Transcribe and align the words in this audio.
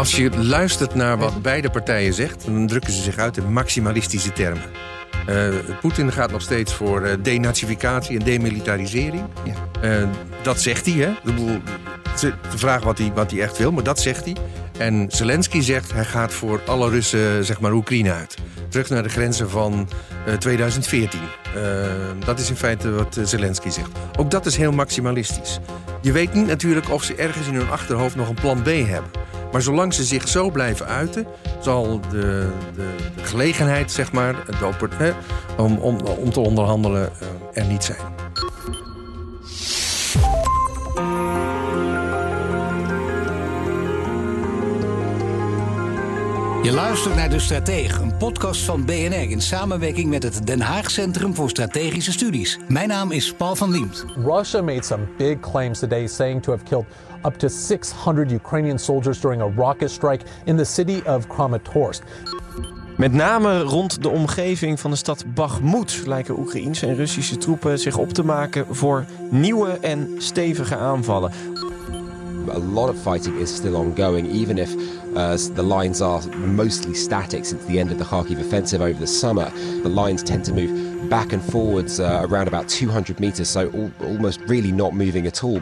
Als 0.00 0.16
je 0.16 0.30
luistert 0.38 0.94
naar 0.94 1.18
wat 1.18 1.42
beide 1.42 1.70
partijen 1.70 2.14
zegt, 2.14 2.44
dan 2.44 2.66
drukken 2.66 2.92
ze 2.92 3.02
zich 3.02 3.16
uit 3.18 3.36
in 3.36 3.52
maximalistische 3.52 4.32
termen. 4.32 4.62
Uh, 5.28 5.48
Poetin 5.80 6.12
gaat 6.12 6.30
nog 6.30 6.42
steeds 6.42 6.74
voor 6.74 7.06
uh, 7.06 7.12
denazificatie 7.22 8.18
en 8.18 8.24
demilitarisering. 8.24 9.22
Ja. 9.44 10.00
Uh, 10.00 10.08
dat 10.42 10.60
zegt 10.60 10.86
hij, 10.86 10.94
hè? 10.94 11.12
De, 11.24 11.60
de 12.50 12.58
vraag 12.58 12.82
wat 12.82 12.98
hij, 12.98 13.12
wat 13.14 13.30
hij 13.30 13.40
echt 13.40 13.58
wil, 13.58 13.72
maar 13.72 13.82
dat 13.82 14.00
zegt 14.00 14.24
hij. 14.24 14.36
En 14.78 15.06
Zelensky 15.08 15.60
zegt 15.60 15.92
hij 15.92 16.04
gaat 16.04 16.32
voor 16.32 16.60
alle 16.66 16.90
Russen, 16.90 17.44
zeg 17.44 17.60
maar, 17.60 17.72
Oekraïne 17.72 18.12
uit. 18.12 18.36
Terug 18.68 18.88
naar 18.88 19.02
de 19.02 19.08
grenzen 19.08 19.50
van 19.50 19.88
2014. 20.38 21.20
dat 22.24 22.38
is 22.38 22.48
in 22.48 22.56
feite 22.56 22.90
wat 22.90 23.18
Zelensky 23.22 23.70
zegt. 23.70 23.90
Ook 24.18 24.30
dat 24.30 24.46
is 24.46 24.56
heel 24.56 24.72
maximalistisch. 24.72 25.58
Je 26.02 26.12
weet 26.12 26.32
niet 26.32 26.46
natuurlijk 26.46 26.90
of 26.90 27.02
ze 27.02 27.14
ergens 27.14 27.46
in 27.46 27.54
hun 27.54 27.70
achterhoofd 27.70 28.16
nog 28.16 28.28
een 28.28 28.34
plan 28.34 28.62
B 28.62 28.66
hebben. 28.66 29.10
Maar 29.52 29.62
zolang 29.62 29.94
ze 29.94 30.04
zich 30.04 30.28
zo 30.28 30.50
blijven 30.50 30.86
uiten, 30.86 31.26
zal 31.60 32.00
de, 32.00 32.08
de, 32.10 32.48
de 33.16 33.22
gelegenheid, 33.22 33.92
zeg 33.92 34.12
maar, 34.12 34.34
de, 34.58 35.14
om, 35.56 35.78
om, 35.78 36.00
om 36.00 36.30
te 36.30 36.40
onderhandelen 36.40 37.10
er 37.52 37.64
niet 37.64 37.84
zijn. 37.84 37.98
Je 46.62 46.72
luistert 46.72 47.14
naar 47.14 47.30
De 47.30 47.38
Stratege, 47.38 48.02
een 48.02 48.16
podcast 48.16 48.64
van 48.64 48.84
BNR 48.84 49.30
in 49.30 49.40
samenwerking 49.40 50.10
met 50.10 50.22
het 50.22 50.46
Den 50.46 50.60
Haag 50.60 50.90
Centrum 50.90 51.34
voor 51.34 51.50
Strategische 51.50 52.12
Studies. 52.12 52.58
Mijn 52.68 52.88
naam 52.88 53.10
is 53.10 53.32
Paul 53.32 53.56
van 53.56 53.70
Liemt. 53.70 54.04
Russia 54.24 54.62
made 54.62 54.84
some 54.84 55.04
big 55.16 55.40
claims 55.40 55.78
today 55.78 56.06
saying 56.06 56.42
to 56.42 56.52
have 56.52 56.64
killed 56.64 56.84
up 57.26 57.34
to 57.34 57.48
600 57.48 58.30
Ukrainian 58.30 58.78
soldiers 58.78 59.20
during 59.20 59.42
a 59.42 59.50
rocket 59.56 59.90
strike 59.90 60.24
in 60.44 60.56
the 60.56 60.64
city 60.64 61.00
of 61.06 61.26
Kramatorsk. 61.26 62.02
Met 62.96 63.12
name 63.12 63.60
rond 63.60 64.02
de 64.02 64.08
omgeving 64.08 64.80
van 64.80 64.90
de 64.90 64.96
stad 64.96 65.24
Bakhmut 65.34 66.02
lijken 66.06 66.38
Oekraïense 66.38 66.86
en 66.86 66.96
Russische 66.96 67.36
troepen 67.36 67.78
zich 67.78 67.96
op 67.96 68.12
te 68.12 68.24
maken 68.24 68.66
voor 68.70 69.04
nieuwe 69.30 69.78
en 69.80 70.14
stevige 70.18 70.76
aanvallen. 70.76 71.32
A 72.54 72.58
lot 72.58 72.88
of 72.88 72.96
fighting 73.02 73.38
is 73.38 73.54
still 73.54 73.74
ongoing, 73.74 74.32
even 74.32 74.58
if 74.58 74.74
uh, 75.16 75.36
the 75.54 75.62
lines 75.62 76.00
are 76.00 76.22
mostly 76.36 76.94
static 76.94 77.44
since 77.44 77.64
the 77.64 77.78
end 77.78 77.90
of 77.90 77.98
the 77.98 78.04
Kharkiv 78.04 78.40
offensive 78.40 78.80
over 78.80 78.98
the 78.98 79.06
summer. 79.06 79.50
The 79.82 79.88
lines 79.88 80.22
tend 80.22 80.44
to 80.46 80.52
move 80.52 81.08
back 81.10 81.32
and 81.32 81.42
forwards 81.42 82.00
uh, 82.00 82.26
around 82.28 82.48
about 82.48 82.68
200 82.68 83.18
meters, 83.20 83.48
so 83.48 83.70
al 83.70 84.06
almost 84.06 84.40
really 84.42 84.72
not 84.72 84.94
moving 84.94 85.26
at 85.26 85.42
all. 85.42 85.60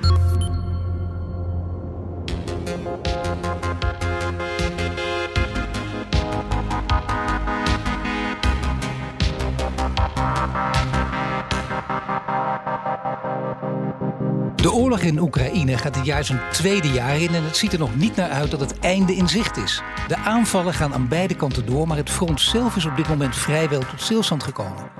In 15.08 15.20
Oekraïne 15.20 15.78
gaat 15.78 15.94
dit 15.94 16.04
jaar 16.04 16.24
zijn 16.24 16.40
tweede 16.52 16.90
jaar 16.90 17.20
in 17.20 17.34
en 17.34 17.44
het 17.44 17.56
ziet 17.56 17.72
er 17.72 17.78
nog 17.78 17.96
niet 17.96 18.16
naar 18.16 18.30
uit 18.30 18.50
dat 18.50 18.60
het 18.60 18.78
einde 18.78 19.16
in 19.16 19.28
zicht 19.28 19.56
is. 19.56 19.82
De 20.08 20.16
aanvallen 20.16 20.74
gaan 20.74 20.94
aan 20.94 21.08
beide 21.08 21.34
kanten 21.34 21.66
door, 21.66 21.86
maar 21.86 21.96
het 21.96 22.10
front 22.10 22.40
zelf 22.40 22.76
is 22.76 22.84
op 22.84 22.96
dit 22.96 23.08
moment 23.08 23.36
vrijwel 23.36 23.80
tot 23.80 24.00
stilstand 24.00 24.42
gekomen. 24.42 24.90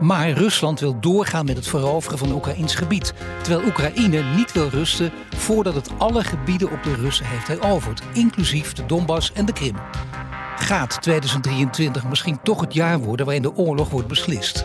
Maar 0.00 0.30
Rusland 0.30 0.80
wil 0.80 1.00
doorgaan 1.00 1.44
met 1.44 1.56
het 1.56 1.68
veroveren 1.68 2.18
van 2.18 2.32
Oekraïns 2.32 2.74
gebied, 2.74 3.14
terwijl 3.42 3.66
Oekraïne 3.66 4.22
niet 4.36 4.52
wil 4.52 4.68
rusten 4.68 5.12
voordat 5.36 5.74
het 5.74 5.90
alle 5.98 6.24
gebieden 6.24 6.70
op 6.70 6.82
de 6.82 6.94
Russen 6.94 7.26
heeft 7.26 7.48
heroverd, 7.48 8.02
inclusief 8.12 8.72
de 8.72 8.86
Donbass 8.86 9.32
en 9.32 9.46
de 9.46 9.52
Krim. 9.52 9.76
Gaat 10.56 11.02
2023 11.02 12.04
misschien 12.08 12.38
toch 12.42 12.60
het 12.60 12.74
jaar 12.74 12.98
worden 12.98 13.26
waarin 13.26 13.42
de 13.42 13.56
oorlog 13.56 13.90
wordt 13.90 14.08
beslist? 14.08 14.64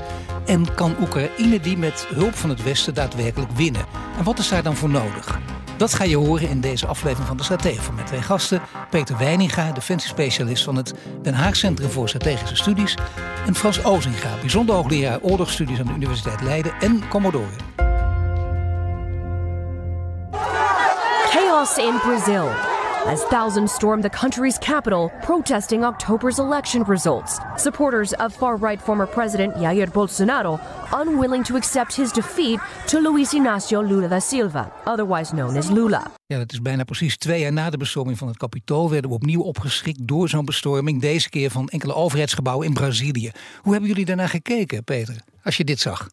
En 0.52 0.74
kan 0.76 0.96
Oekraïne 1.02 1.60
die 1.60 1.78
met 1.78 2.08
hulp 2.14 2.36
van 2.36 2.50
het 2.50 2.64
Westen 2.64 2.94
daadwerkelijk 2.94 3.52
winnen? 3.52 3.86
En 4.18 4.24
wat 4.24 4.40
is 4.40 4.50
daar 4.50 4.64
dan 4.64 4.76
voor 4.76 4.90
nodig? 4.90 5.40
Dat 5.78 5.94
ga 5.94 6.04
je 6.04 6.18
horen 6.18 6.50
in 6.50 6.62
deze 6.62 6.88
aflevering 6.88 7.28
van 7.28 7.38
de 7.38 7.44
Stratege 7.44 7.82
van 7.82 7.96
mijn 7.96 8.08
twee 8.08 8.22
gasten. 8.22 8.62
Peter 8.90 9.18
Weininga, 9.18 9.72
defensiespecialist 9.72 10.64
van 10.64 10.76
het 10.76 10.94
Den 11.22 11.34
Haag 11.34 11.56
Centrum 11.56 11.90
voor 11.90 12.10
Strategische 12.10 12.56
Studies. 12.56 12.98
En 13.48 13.56
Frans 13.56 13.84
Ozinga, 13.84 14.40
bijzonder 14.40 14.76
hoogleraar 14.76 15.20
oorlogsstudies 15.22 15.80
aan 15.80 15.86
de 15.86 15.94
Universiteit 15.94 16.42
Leiden 16.42 16.74
en 16.80 17.08
Commodore. 17.10 17.56
Chaos 21.30 21.78
in 21.78 22.00
Brazil. 22.04 22.71
As 23.06 23.24
thousands 23.26 23.72
stormed 23.72 24.04
the 24.04 24.10
country's 24.10 24.58
capital 24.58 25.12
protesting 25.22 25.84
October's 25.84 26.40
election 26.40 26.84
results. 26.84 27.40
Supporters 27.58 28.14
of 28.14 28.34
far 28.34 28.58
right 28.58 28.82
former 28.82 29.08
President 29.08 29.56
Jair 29.56 29.92
Bolsonaro 29.92 30.60
unwilling 30.94 31.44
to 31.44 31.56
accept 31.56 31.96
his 31.96 32.12
defeat 32.12 32.60
to 32.88 33.00
Luiz 33.00 33.34
Inácio 33.34 33.82
Lula 33.82 34.08
da 34.08 34.20
Silva, 34.20 34.72
otherwise 34.86 35.32
known 35.32 35.58
as 35.58 35.70
Lula. 35.70 36.12
Ja, 36.26 36.38
dat 36.38 36.52
is 36.52 36.62
bijna 36.62 36.84
precies 36.84 37.18
twee 37.18 37.40
jaar 37.40 37.54
na 37.54 37.70
de 37.70 37.78
bestorming 37.78 38.18
van 38.18 38.28
het 38.28 38.38
Capitool 38.38 38.90
werden 38.90 39.10
we 39.10 39.16
opnieuw 39.16 39.42
opgeschrikt 39.42 40.08
door 40.08 40.30
zo'n 40.30 40.46
bestorming, 40.46 41.02
deze 41.02 41.30
keer 41.30 41.50
van 41.50 41.70
enkele 41.70 41.94
overheidsgebouwen 41.94 42.68
in 42.68 42.74
Brazilië. 42.74 43.32
Hoe 43.62 43.72
hebben 43.72 43.90
jullie 43.90 44.06
daarna 44.06 44.28
gekeken, 44.28 44.84
Peter, 44.84 45.16
als 45.44 45.58
je 45.58 45.64
dit 45.64 45.80
zag? 45.80 46.10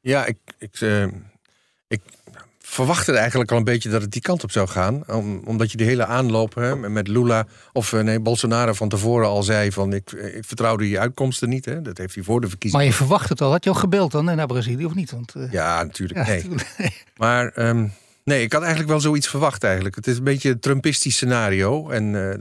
Ja, 0.00 0.24
ik, 0.24 0.38
ik, 0.58 0.80
uh, 0.80 1.06
ik 1.86 2.00
verwachtte 2.66 3.12
eigenlijk 3.16 3.50
al 3.50 3.56
een 3.56 3.64
beetje 3.64 3.88
dat 3.88 4.02
het 4.02 4.10
die 4.12 4.22
kant 4.22 4.44
op 4.44 4.50
zou 4.50 4.68
gaan. 4.68 5.06
omdat 5.44 5.70
je 5.70 5.76
de 5.76 5.84
hele 5.84 6.06
aanloop 6.06 6.54
hè, 6.54 6.76
met 6.76 7.08
Lula, 7.08 7.46
of 7.72 7.92
eh, 7.92 8.00
nee, 8.00 8.20
Bolsonaro 8.20 8.72
van 8.72 8.88
tevoren 8.88 9.28
al 9.28 9.42
zei 9.42 9.72
van 9.72 9.92
ik, 9.92 10.12
eh, 10.12 10.36
ik 10.36 10.44
vertrouwde 10.44 10.88
je 10.88 10.98
uitkomsten 10.98 11.48
niet. 11.48 11.64
Hè. 11.64 11.82
Dat 11.82 11.98
heeft 11.98 12.14
hij 12.14 12.24
voor 12.24 12.40
de 12.40 12.48
verkiezingen. 12.48 12.84
Maar 12.84 12.94
je 12.94 12.98
verwacht 12.98 13.28
het 13.28 13.40
al. 13.40 13.50
Had 13.50 13.64
je 13.64 13.70
al 13.70 13.76
gebeld 13.76 14.12
dan 14.12 14.24
naar 14.24 14.46
Brazilië 14.46 14.84
of 14.84 14.94
niet? 14.94 15.10
Want, 15.10 15.34
uh... 15.36 15.52
Ja, 15.52 15.82
natuurlijk. 15.82 16.26
nee. 16.26 16.48
Maar 17.16 17.52
um, 17.68 17.92
nee, 18.24 18.42
ik 18.42 18.52
had 18.52 18.60
eigenlijk 18.60 18.90
wel 18.90 19.00
zoiets 19.00 19.28
verwacht 19.28 19.64
eigenlijk. 19.64 19.94
Het 19.94 20.06
is 20.06 20.16
een 20.16 20.24
beetje 20.24 20.50
een 20.50 20.60
Trumpistisch 20.60 21.14
scenario. 21.14 21.90
En 21.90 22.04
uh, 22.04 22.34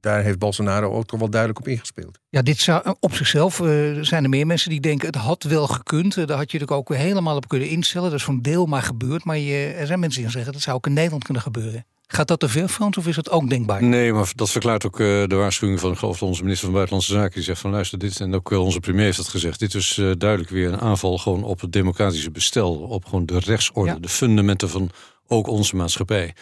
daar 0.00 0.22
heeft 0.22 0.38
Bolsonaro 0.38 0.90
ook 0.90 1.06
toch 1.06 1.18
wel 1.18 1.30
duidelijk 1.30 1.60
op 1.60 1.68
ingespeeld. 1.68 2.18
Ja, 2.28 2.42
dit 2.42 2.58
zou 2.58 2.82
eh, 2.84 2.92
op 3.00 3.14
zichzelf 3.14 3.60
uh, 3.60 3.98
zijn 4.02 4.22
er 4.22 4.28
meer 4.28 4.46
mensen 4.46 4.70
die 4.70 4.80
denken 4.80 5.06
het 5.06 5.16
had 5.16 5.42
wel 5.42 5.66
gekund. 5.66 6.16
Uh, 6.16 6.26
daar 6.26 6.36
had 6.36 6.50
je 6.50 6.58
natuurlijk 6.58 6.70
ook 6.70 6.88
weer 6.88 7.06
helemaal 7.06 7.36
op 7.36 7.48
kunnen 7.48 7.68
instellen. 7.68 8.10
Dat 8.10 8.18
is 8.18 8.24
zo'n 8.24 8.42
deel 8.42 8.66
maar 8.66 8.82
gebeurd. 8.82 9.24
Maar 9.24 9.38
je, 9.38 9.66
er 9.66 9.86
zijn 9.86 10.00
mensen 10.00 10.22
die 10.22 10.30
zeggen 10.30 10.52
dat 10.52 10.62
zou 10.62 10.76
ook 10.76 10.86
in 10.86 10.92
Nederland 10.92 11.24
kunnen 11.24 11.42
gebeuren. 11.42 11.84
Gaat 12.06 12.28
dat 12.28 12.40
te 12.40 12.48
ver, 12.48 12.68
Frans, 12.68 12.96
of 12.96 13.06
is 13.06 13.14
dat 13.14 13.30
ook 13.30 13.48
denkbaar? 13.48 13.82
Nee, 13.82 14.12
maar 14.12 14.32
dat 14.34 14.50
verklaart 14.50 14.86
ook 14.86 14.96
de 14.96 15.26
waarschuwing 15.28 15.80
van, 15.80 15.96
geloof 15.96 16.22
onze 16.22 16.42
minister 16.42 16.64
van 16.64 16.74
Buitenlandse 16.74 17.12
Zaken. 17.12 17.34
Die 17.34 17.42
zegt 17.42 17.60
van 17.60 17.70
luister, 17.70 17.98
dit 17.98 18.20
en 18.20 18.34
ook 18.34 18.50
onze 18.50 18.80
premier 18.80 19.04
heeft 19.04 19.16
dat 19.16 19.28
gezegd. 19.28 19.58
Dit 19.58 19.74
is 19.74 19.94
duidelijk 20.18 20.50
weer 20.50 20.72
een 20.72 20.80
aanval 20.80 21.18
gewoon 21.18 21.44
op 21.44 21.60
het 21.60 21.72
democratische 21.72 22.30
bestel. 22.30 22.74
Op 22.74 23.04
gewoon 23.04 23.26
de 23.26 23.38
rechtsorde, 23.38 24.00
de 24.00 24.08
fundamenten 24.08 24.68
van 24.68 24.90
ook 25.26 25.46
onze 25.46 25.76
maatschappij. 25.76 26.34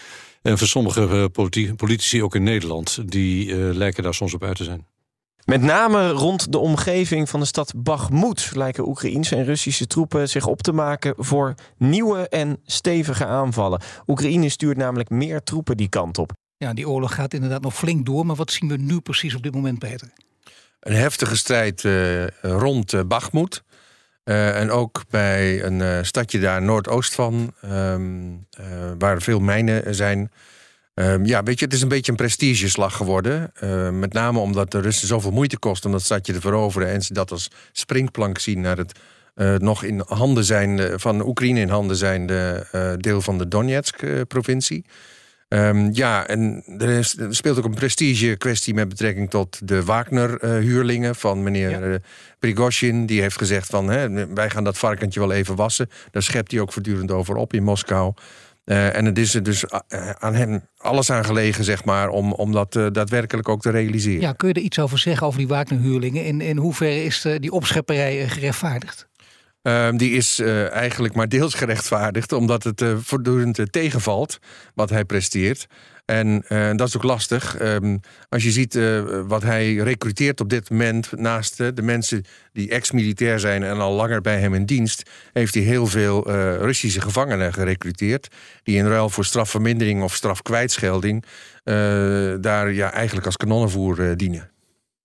En 0.43 0.59
voor 0.59 0.67
sommige 0.67 1.31
eh, 1.35 1.73
politici, 1.77 2.23
ook 2.23 2.35
in 2.35 2.43
Nederland, 2.43 3.11
die 3.11 3.47
uh, 3.47 3.75
lijken 3.75 4.03
daar 4.03 4.15
soms 4.15 4.35
op 4.35 4.43
uit 4.43 4.57
te 4.57 4.65
zijn. 4.65 4.87
Met 5.45 5.63
name 5.63 6.11
rond 6.11 6.53
de 6.53 6.59
omgeving 6.59 7.29
van 7.29 7.41
de 7.41 7.47
stad 7.47 7.73
Bakhmut 7.77 8.51
lijken 8.55 8.89
Oekraïense 8.89 9.37
en 9.37 9.45
Russische 9.45 9.87
troepen 9.87 10.29
zich 10.29 10.47
op 10.47 10.63
te 10.63 10.73
maken 10.73 11.15
voor 11.17 11.55
nieuwe 11.77 12.29
en 12.29 12.61
stevige 12.65 13.27
aanvallen. 13.27 13.81
Oekraïne 14.07 14.49
stuurt 14.49 14.77
namelijk 14.77 15.11
meer 15.11 15.43
troepen 15.43 15.77
die 15.77 15.89
kant 15.89 16.19
op. 16.19 16.33
Ja, 16.57 16.75
die 16.75 16.89
oorlog 16.89 17.15
gaat 17.15 17.35
inderdaad 17.35 17.63
nog 17.63 17.75
flink 17.75 18.07
door, 18.07 18.27
maar 18.27 18.37
wat 18.37 18.51
zien 18.51 18.69
we 18.69 18.77
nu 18.77 19.01
precies 19.01 19.35
op 19.35 19.43
dit 19.43 19.55
moment, 19.55 19.79
Peter? 19.79 20.13
Een 20.81 20.95
heftige 20.95 21.37
strijd 21.37 21.85
uh, 21.85 22.27
rond 22.41 22.93
uh, 22.93 23.01
Bakhmut. 23.07 23.63
Uh, 24.29 24.61
en 24.61 24.71
ook 24.71 25.05
bij 25.11 25.65
een 25.65 25.81
uh, 25.81 25.99
stadje 26.03 26.39
daar 26.39 26.63
noordoost 26.63 27.15
van, 27.15 27.53
um, 27.65 28.47
uh, 28.61 28.67
waar 28.99 29.23
veel 29.23 29.41
mijnen 29.41 29.95
zijn. 29.95 30.31
Um, 30.95 31.27
ja, 31.27 31.43
weet 31.43 31.59
je, 31.59 31.65
het 31.65 31.75
is 31.75 31.83
een 31.83 31.89
beetje 31.89 32.11
een 32.11 32.17
prestigeslag 32.17 32.97
geworden. 32.97 33.53
met 33.99 34.13
name 34.13 34.39
omdat 34.39 34.71
de 34.71 34.81
Russen 34.81 35.09
zoveel 35.09 35.31
moeite 35.31 35.59
kost 35.59 35.85
om 35.85 35.93
dat 35.93 36.03
stadje 36.03 36.33
te 36.33 36.41
veroveren. 36.41 36.89
En 36.89 37.03
ze 37.03 37.13
dat 37.13 37.31
als 37.31 37.51
springplank 37.73 38.39
zien 38.39 38.61
naar 38.61 38.77
het 38.77 38.99
nog 39.61 39.83
in 39.83 40.03
handen 40.07 40.45
zijn 40.45 41.01
van 41.01 41.27
Oekraïne 41.27 41.61
in 41.61 41.69
handen 41.69 41.97
zijn 41.97 42.27
de 42.27 42.97
deel 43.01 43.21
van 43.21 43.39
de 43.39 43.49
Donetsk-provincie. 43.49 44.85
Ehm, 45.49 45.89
ja, 45.93 46.27
en 46.27 46.65
er, 46.79 46.89
is, 46.89 47.19
er, 47.19 47.35
speelt 47.35 47.59
ook 47.59 47.65
een 47.65 47.75
prestige 47.75 48.37
kwestie 48.37 48.75
met 48.75 48.89
betrekking 48.89 49.31
tot 49.31 49.69
de 49.69 49.85
Wagner-huurlingen 49.85 51.15
van 51.15 51.43
meneer 51.43 51.71
ja. 51.71 51.81
Eh, 51.81 51.95
Prigozhin. 52.39 53.07
Die 53.07 53.21
heeft 53.21 53.39
gezegd 53.39 53.67
van 53.67 53.89
hè, 53.89 54.27
wij 54.35 54.51
gaan 54.51 54.65
dat 54.65 54.79
varkentje 54.79 55.21
wel 55.21 55.33
even 55.33 55.57
wassen. 55.57 55.91
Daar 56.11 56.23
schept 56.23 56.51
hij 56.51 56.61
ook 56.61 56.73
voortdurend 56.73 57.11
over 57.11 57.37
op 57.37 57.53
in 57.53 57.63
Moskou. 57.63 58.13
Uh, 58.65 58.97
en 58.97 59.05
het 59.05 59.19
is 59.19 59.35
er 59.35 59.43
dus 59.43 59.65
uh, 59.65 60.11
aan 60.11 60.35
hem 60.35 60.61
alles 60.79 61.11
aan 61.11 61.25
gelegen, 61.25 61.65
zeg 61.65 61.85
maar, 61.85 62.09
om, 62.09 62.33
om 62.33 62.53
dat 62.53 62.77
uh, 62.77 62.87
daadwerkelijk 62.93 63.49
ook 63.49 63.61
te 63.61 63.71
realiseren. 63.71 64.21
Ja, 64.21 64.33
kun 64.33 64.49
je 64.49 64.55
er 64.55 64.61
iets 64.61 64.79
over 64.79 64.99
zeggen 64.99 65.27
over 65.27 65.39
die 65.39 65.49
Wagner-huurlingen? 65.49 66.25
In, 66.25 66.41
in 66.41 66.57
hoeverre 66.57 67.05
is 67.05 67.21
de, 67.21 67.41
die 67.41 67.53
opschepperij 67.53 68.29
gerechtvaardigd? 68.29 69.08
Uh, 69.69 69.89
die 69.93 70.13
is 70.13 70.41
uh, 70.41 70.71
eigenlijk 70.71 71.15
maar 71.15 71.29
deels 71.29 71.55
gerechtvaardigd, 71.55 72.33
omdat 72.33 72.65
het 72.65 72.81
uh, 72.81 72.97
voortdurend 73.01 73.61
tegenvalt 73.71 74.39
wat 74.75 74.91
hij 74.91 75.05
presteert. 75.05 75.67
En 76.05 76.45
dat 76.77 76.89
is 76.89 76.97
ook 76.97 77.03
lastig. 77.03 77.61
Um, 77.61 78.01
als 78.29 78.43
je 78.43 78.51
ziet 78.51 78.79
wat 79.27 79.43
hij 79.43 79.75
recruteert 79.75 80.41
op 80.41 80.49
dit 80.49 80.71
moment, 80.71 81.13
naast 81.17 81.57
de 81.57 81.83
mensen 81.83 82.25
die 82.53 82.71
ex-militair 82.71 83.41
zijn 83.41 83.63
en 83.63 83.79
al 83.79 83.93
langer 83.93 84.21
bij 84.21 84.41
hem 84.41 84.55
in 84.55 84.65
dienst, 84.65 85.11
heeft 85.33 85.55
hij 85.55 85.63
heel 85.63 85.87
veel 85.87 86.31
Russische 86.61 87.01
gevangenen 87.01 87.53
gerecruiteerd. 87.53 88.29
Die 88.63 88.77
in 88.77 88.87
ruil 88.87 89.11
voor 89.11 89.25
strafvermindering 89.25 90.03
of 90.03 90.15
strafkwijtschelding 90.15 91.25
daar 92.41 92.73
ja, 92.73 92.93
eigenlijk 92.93 93.27
als 93.27 93.37
kanonnenvoer 93.37 94.17
dienen. 94.17 94.51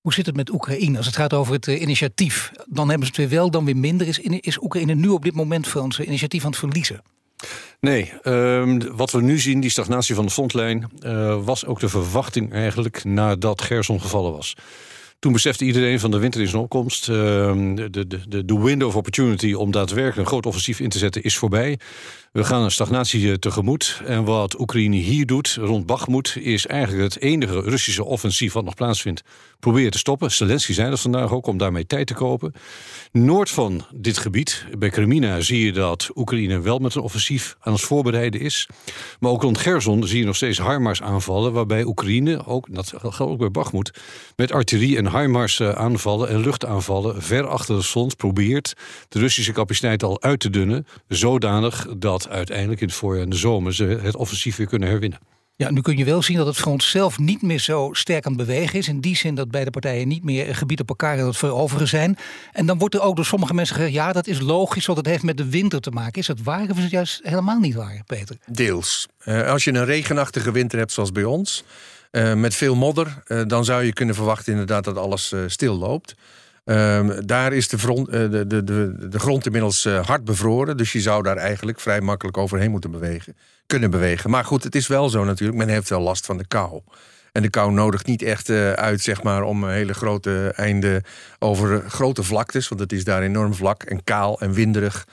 Hoe 0.04 0.14
zit 0.14 0.26
het 0.26 0.36
met 0.36 0.50
Oekraïne? 0.54 0.98
Als 0.98 1.06
het 1.06 1.16
gaat 1.16 1.34
over 1.34 1.54
het 1.54 1.68
uh, 1.68 1.82
initiatief, 1.82 2.52
dan 2.66 2.90
hebben 2.90 3.08
ze 3.08 3.14
het 3.14 3.30
weer 3.30 3.40
wel, 3.40 3.52
dan 3.52 3.66
weer 3.66 3.78
minder. 3.78 4.08
Is, 4.08 4.20
is 4.20 4.62
Oekraïne 4.62 4.94
nu 4.96 5.08
op 5.08 5.24
dit 5.24 5.34
moment 5.34 5.68
voor 5.68 5.82
ons 5.82 6.00
initiatief 6.00 6.44
aan 6.44 6.50
het 6.50 6.60
verliezen? 6.60 7.02
Nee, 7.80 8.14
um, 8.24 8.96
wat 8.96 9.12
we 9.12 9.22
nu 9.22 9.40
zien, 9.40 9.60
die 9.60 9.70
stagnatie 9.70 10.16
van 10.16 10.26
de 10.26 10.32
frontlijn, 10.32 10.92
uh, 11.00 11.44
was 11.44 11.66
ook 11.66 11.80
de 11.80 11.90
verwachting 11.90 12.54
eigenlijk 12.54 13.04
nadat 13.04 13.62
Gerson 13.62 14.02
gevallen 14.02 14.32
was. 14.32 14.56
Toen 15.24 15.34
besefte 15.34 15.66
iedereen 15.66 16.00
van 16.00 16.12
de 16.12 16.20
winter 16.20 16.42
is 16.42 16.54
een 16.54 16.60
opkomst. 16.60 17.10
Uh, 17.10 17.16
de, 17.16 18.08
de, 18.08 18.46
de, 18.46 18.60
window 18.60 18.88
of 18.88 18.96
opportunity 18.96 19.54
om 19.54 19.72
daadwerkelijk 19.72 20.18
een 20.18 20.26
groot 20.26 20.46
offensief 20.46 20.80
in 20.80 20.90
te 20.90 20.98
zetten 20.98 21.24
is 21.24 21.38
voorbij. 21.38 21.80
We 22.32 22.44
gaan 22.44 22.62
een 22.62 22.72
stagnatie 22.72 23.40
tegemoet. 23.40 24.02
En 24.06 24.24
wat 24.24 24.60
Oekraïne 24.60 24.96
hier 24.96 25.26
doet, 25.26 25.58
rond 25.60 25.86
Bakhmut, 25.86 26.38
is 26.40 26.68
eigenlijk 26.68 27.14
het 27.14 27.22
enige 27.22 27.62
Russische 27.62 28.04
offensief 28.04 28.54
wat 28.54 28.64
nog 28.64 28.76
plaatsvindt. 28.76 29.24
Proberen 29.60 29.92
te 29.92 29.98
stoppen. 29.98 30.32
Zelensky 30.32 30.74
zei 30.74 30.90
dat 30.90 31.00
vandaag 31.00 31.32
ook, 31.32 31.48
om 31.48 31.58
daarmee 31.58 31.86
tijd 31.86 32.08
te 32.08 32.14
kopen. 32.14 32.54
Noord 33.12 33.50
van 33.50 33.86
dit 33.96 34.18
gebied, 34.18 34.66
bij 34.78 34.90
Kremina, 34.90 35.42
zie 35.42 35.66
je 35.66 35.72
dat 35.72 36.10
Oekraïne 36.16 36.60
wel 36.60 36.80
met 36.80 36.96
een 36.96 37.02
offensief 37.02 37.56
aan 37.60 37.74
het 37.74 37.82
voorbereiden 37.82 38.42
is. 38.42 38.70
Maar 39.20 39.32
ook 39.32 39.42
rond 39.42 39.58
Gerson 39.58 40.08
zie 40.08 40.20
je 40.20 40.26
nog 40.26 40.36
steeds 40.36 40.58
Harmars 40.58 41.02
aanvallen, 41.02 41.54
waarbij 41.54 41.84
Oekraïne, 41.84 42.46
ook, 42.46 42.68
dat 42.70 42.94
geldt 42.98 43.20
ook 43.20 43.38
bij 43.38 43.52
Bakhmut, 43.52 44.02
met 44.36 44.52
artillerie 44.52 44.98
en 44.98 45.06
Harmars 45.14 45.62
aanvallen 45.62 46.30
en 46.30 46.40
luchtaanvallen 46.40 47.22
ver 47.22 47.48
achter 47.48 47.76
de 47.76 47.84
front 47.84 48.18
probeert 48.18 48.74
de 49.10 49.20
Russische 49.20 49.52
capaciteit 49.52 50.04
al 50.04 50.22
uit 50.22 50.40
te 50.40 50.50
dunnen, 50.50 50.88
zodanig 51.08 51.88
dat 51.98 52.30
uiteindelijk 52.30 52.82
in 52.82 52.88
het 52.88 52.96
voorjaar 52.96 53.24
en 53.24 53.30
de 53.30 53.36
zomer 53.36 53.74
ze 53.74 53.84
het 53.84 54.16
offensief 54.16 54.56
weer 54.56 54.68
kunnen 54.68 54.90
herwinnen. 54.90 55.20
Ja, 55.56 55.72
nu 55.72 55.82
kun 55.82 55.98
je 55.98 56.06
wel 56.06 56.22
zien 56.22 56.38
dat 56.38 56.46
het 56.46 56.56
front 56.56 56.84
zelf 56.84 57.20
niet 57.20 57.42
meer 57.42 57.60
zo 57.60 57.90
sterk 57.92 58.26
aan 58.26 58.34
het 58.34 58.46
bewegen 58.46 58.80
is. 58.80 58.88
In 58.88 59.02
die 59.02 59.16
zin 59.16 59.36
dat 59.36 59.52
beide 59.52 59.70
partijen 59.70 60.08
niet 60.08 60.24
meer 60.24 60.50
een 60.50 60.56
gebied 60.56 60.80
op 60.80 60.90
elkaar 60.90 61.20
aan 61.20 61.28
het 61.28 61.38
veroveren 61.38 61.88
zijn. 61.88 62.18
En 62.52 62.66
dan 62.66 62.78
wordt 62.78 62.96
er 62.96 63.02
ook 63.02 63.16
door 63.16 63.26
sommige 63.26 63.54
mensen 63.54 63.76
gezegd: 63.76 63.94
ja, 63.94 64.12
dat 64.14 64.28
is 64.28 64.40
logisch, 64.40 64.86
want 64.86 64.98
het 64.98 65.08
heeft 65.08 65.24
met 65.24 65.38
de 65.38 65.50
winter 65.50 65.80
te 65.80 65.92
maken. 65.92 66.22
Is 66.22 66.28
dat 66.28 66.42
waar 66.42 66.70
of 66.70 66.78
is 66.78 66.84
het 66.84 66.92
juist 66.92 67.20
helemaal 67.24 67.60
niet 67.60 67.76
waar, 67.76 68.02
Peter? 68.06 68.38
Deels. 68.46 69.08
Uh, 69.26 69.50
als 69.50 69.64
je 69.64 69.74
een 69.74 69.86
regenachtige 69.86 70.52
winter 70.52 70.78
hebt 70.80 70.92
zoals 70.92 71.12
bij 71.12 71.24
ons, 71.24 71.64
uh, 72.18 72.34
met 72.34 72.56
veel 72.56 72.76
modder, 72.76 73.24
uh, 73.28 73.42
dan 73.48 73.66
zou 73.66 73.84
je 73.84 73.94
kunnen 73.94 74.16
verwachten 74.16 74.52
inderdaad 74.52 74.84
dat 74.84 74.98
alles 74.98 75.34
stil 75.48 75.78
loopt. 75.78 76.16
Um, 76.66 77.26
daar 77.26 77.54
is 77.54 77.68
de, 77.68 77.78
de, 78.30 78.64
de, 78.64 78.64
de, 79.10 79.20
grond 79.20 79.46
inmiddels 79.46 79.86
hard 79.86 80.24
bevroren. 80.26 80.78
Dus 80.78 80.92
je 80.92 81.02
zou 81.02 81.24
daar 81.24 81.38
eigenlijk 81.38 81.80
vrij 81.80 82.02
makkelijk 82.02 82.38
overheen 82.38 82.72
moeten 82.72 82.92
bewegen. 82.92 83.38
Kunnen 83.66 83.92
bewegen. 83.92 84.30
Maar 84.30 84.46
goed, 84.46 84.64
het 84.64 84.76
is 84.76 84.88
wel 84.88 85.10
zo 85.10 85.24
natuurlijk. 85.24 85.58
Men 85.58 85.68
heeft 85.68 85.90
wel 85.90 86.02
last 86.02 86.26
van 86.26 86.38
de 86.38 86.48
kou. 86.48 86.82
En 87.32 87.42
de 87.42 87.50
kou 87.50 87.72
nodigt 87.72 88.06
niet 88.06 88.22
echt 88.22 88.50
uit, 88.76 89.02
zeg 89.02 89.24
maar, 89.24 89.44
om 89.44 89.68
hele 89.68 89.94
grote 89.94 90.54
einden 90.56 91.04
over 91.40 91.90
grote 91.90 92.24
vlaktes. 92.24 92.68
Want 92.68 92.82
het 92.82 92.92
is 92.92 93.04
daar 93.04 93.22
enorm 93.22 93.54
vlak 93.54 93.84
en 93.84 94.04
kaal 94.04 94.40
en 94.40 94.54
winderig. 94.54 95.08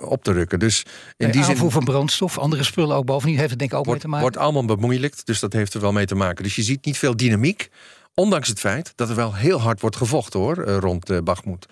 Op 0.00 0.24
te 0.24 0.32
rukken. 0.32 0.58
Dus 0.58 0.86
in 1.16 1.30
die 1.30 1.44
zin. 1.44 1.56
van 1.56 1.84
brandstof, 1.84 2.38
andere 2.38 2.62
spullen 2.62 2.96
ook 2.96 3.04
bovendien, 3.04 3.38
heeft 3.38 3.50
het 3.50 3.58
denk 3.58 3.70
ik 3.70 3.78
ook 3.78 3.84
wordt, 3.84 4.02
mee 4.02 4.12
te 4.12 4.18
maken. 4.20 4.34
Wordt 4.34 4.54
allemaal 4.54 4.76
bemoeilijkt, 4.76 5.26
dus 5.26 5.40
dat 5.40 5.52
heeft 5.52 5.74
er 5.74 5.80
wel 5.80 5.92
mee 5.92 6.06
te 6.06 6.14
maken. 6.14 6.44
Dus 6.44 6.56
je 6.56 6.62
ziet 6.62 6.84
niet 6.84 6.98
veel 6.98 7.16
dynamiek. 7.16 7.70
Ondanks 8.14 8.48
het 8.48 8.60
feit 8.60 8.92
dat 8.94 9.08
er 9.08 9.14
wel 9.14 9.34
heel 9.34 9.60
hard 9.60 9.80
wordt 9.80 9.96
gevochten 9.96 10.40
hoor, 10.40 10.56
rond 10.56 11.10
uh, 11.10 11.18
Bagmoed. 11.18 11.66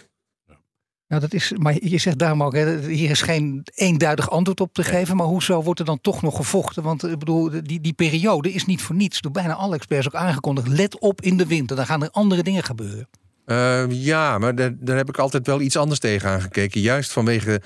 Nou, 1.08 1.20
dat 1.20 1.32
is, 1.32 1.52
maar 1.56 1.76
je 1.84 1.98
zegt 1.98 2.18
daarom 2.18 2.42
ook, 2.42 2.54
hè, 2.54 2.80
hier 2.80 3.10
is 3.10 3.22
geen 3.22 3.66
eenduidig 3.74 4.30
antwoord 4.30 4.60
op 4.60 4.72
te 4.72 4.84
geven. 4.84 5.16
Maar 5.16 5.26
hoezo 5.26 5.62
wordt 5.62 5.80
er 5.80 5.86
dan 5.86 6.00
toch 6.00 6.22
nog 6.22 6.36
gevochten? 6.36 6.82
Want 6.82 7.04
ik 7.04 7.18
bedoel, 7.18 7.50
die, 7.62 7.80
die 7.80 7.92
periode 7.92 8.52
is 8.52 8.64
niet 8.64 8.82
voor 8.82 8.96
niets. 8.96 9.20
Door 9.20 9.32
bijna 9.32 9.54
alle 9.54 9.74
experts 9.74 10.06
ook 10.06 10.14
aangekondigd. 10.14 10.68
Let 10.68 10.98
op 10.98 11.20
in 11.20 11.36
de 11.36 11.46
winter, 11.46 11.76
dan 11.76 11.86
gaan 11.86 12.02
er 12.02 12.10
andere 12.10 12.42
dingen 12.42 12.62
gebeuren. 12.62 13.08
Uh, 13.50 13.84
ja, 13.88 14.38
maar 14.38 14.54
daar, 14.54 14.96
heb 14.96 15.08
ik 15.08 15.18
altijd 15.18 15.46
wel 15.46 15.60
iets 15.60 15.76
anders 15.76 16.00
tegen 16.00 16.28
aangekeken. 16.28 16.80
Juist 16.80 17.12
vanwege, 17.12 17.60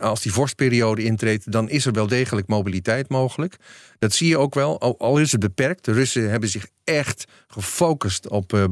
als 0.00 0.22
die 0.22 0.32
vorstperiode 0.32 1.02
intreedt, 1.02 1.52
dan 1.52 1.68
is 1.68 1.86
er 1.86 1.92
wel 1.92 2.06
degelijk 2.06 2.46
mobiliteit 2.46 3.08
mogelijk. 3.08 3.56
Dat 3.98 4.12
zie 4.12 4.28
je 4.28 4.38
ook 4.38 4.54
wel, 4.54 4.98
al, 4.98 5.18
is 5.18 5.32
het 5.32 5.40
beperkt. 5.40 5.84
De 5.84 5.92
Russen 5.92 6.30
hebben 6.30 6.48
zich 6.48 6.66
echt 6.84 7.24
gefocust 7.48 8.28
op 8.28 8.52
uh, 8.52 8.64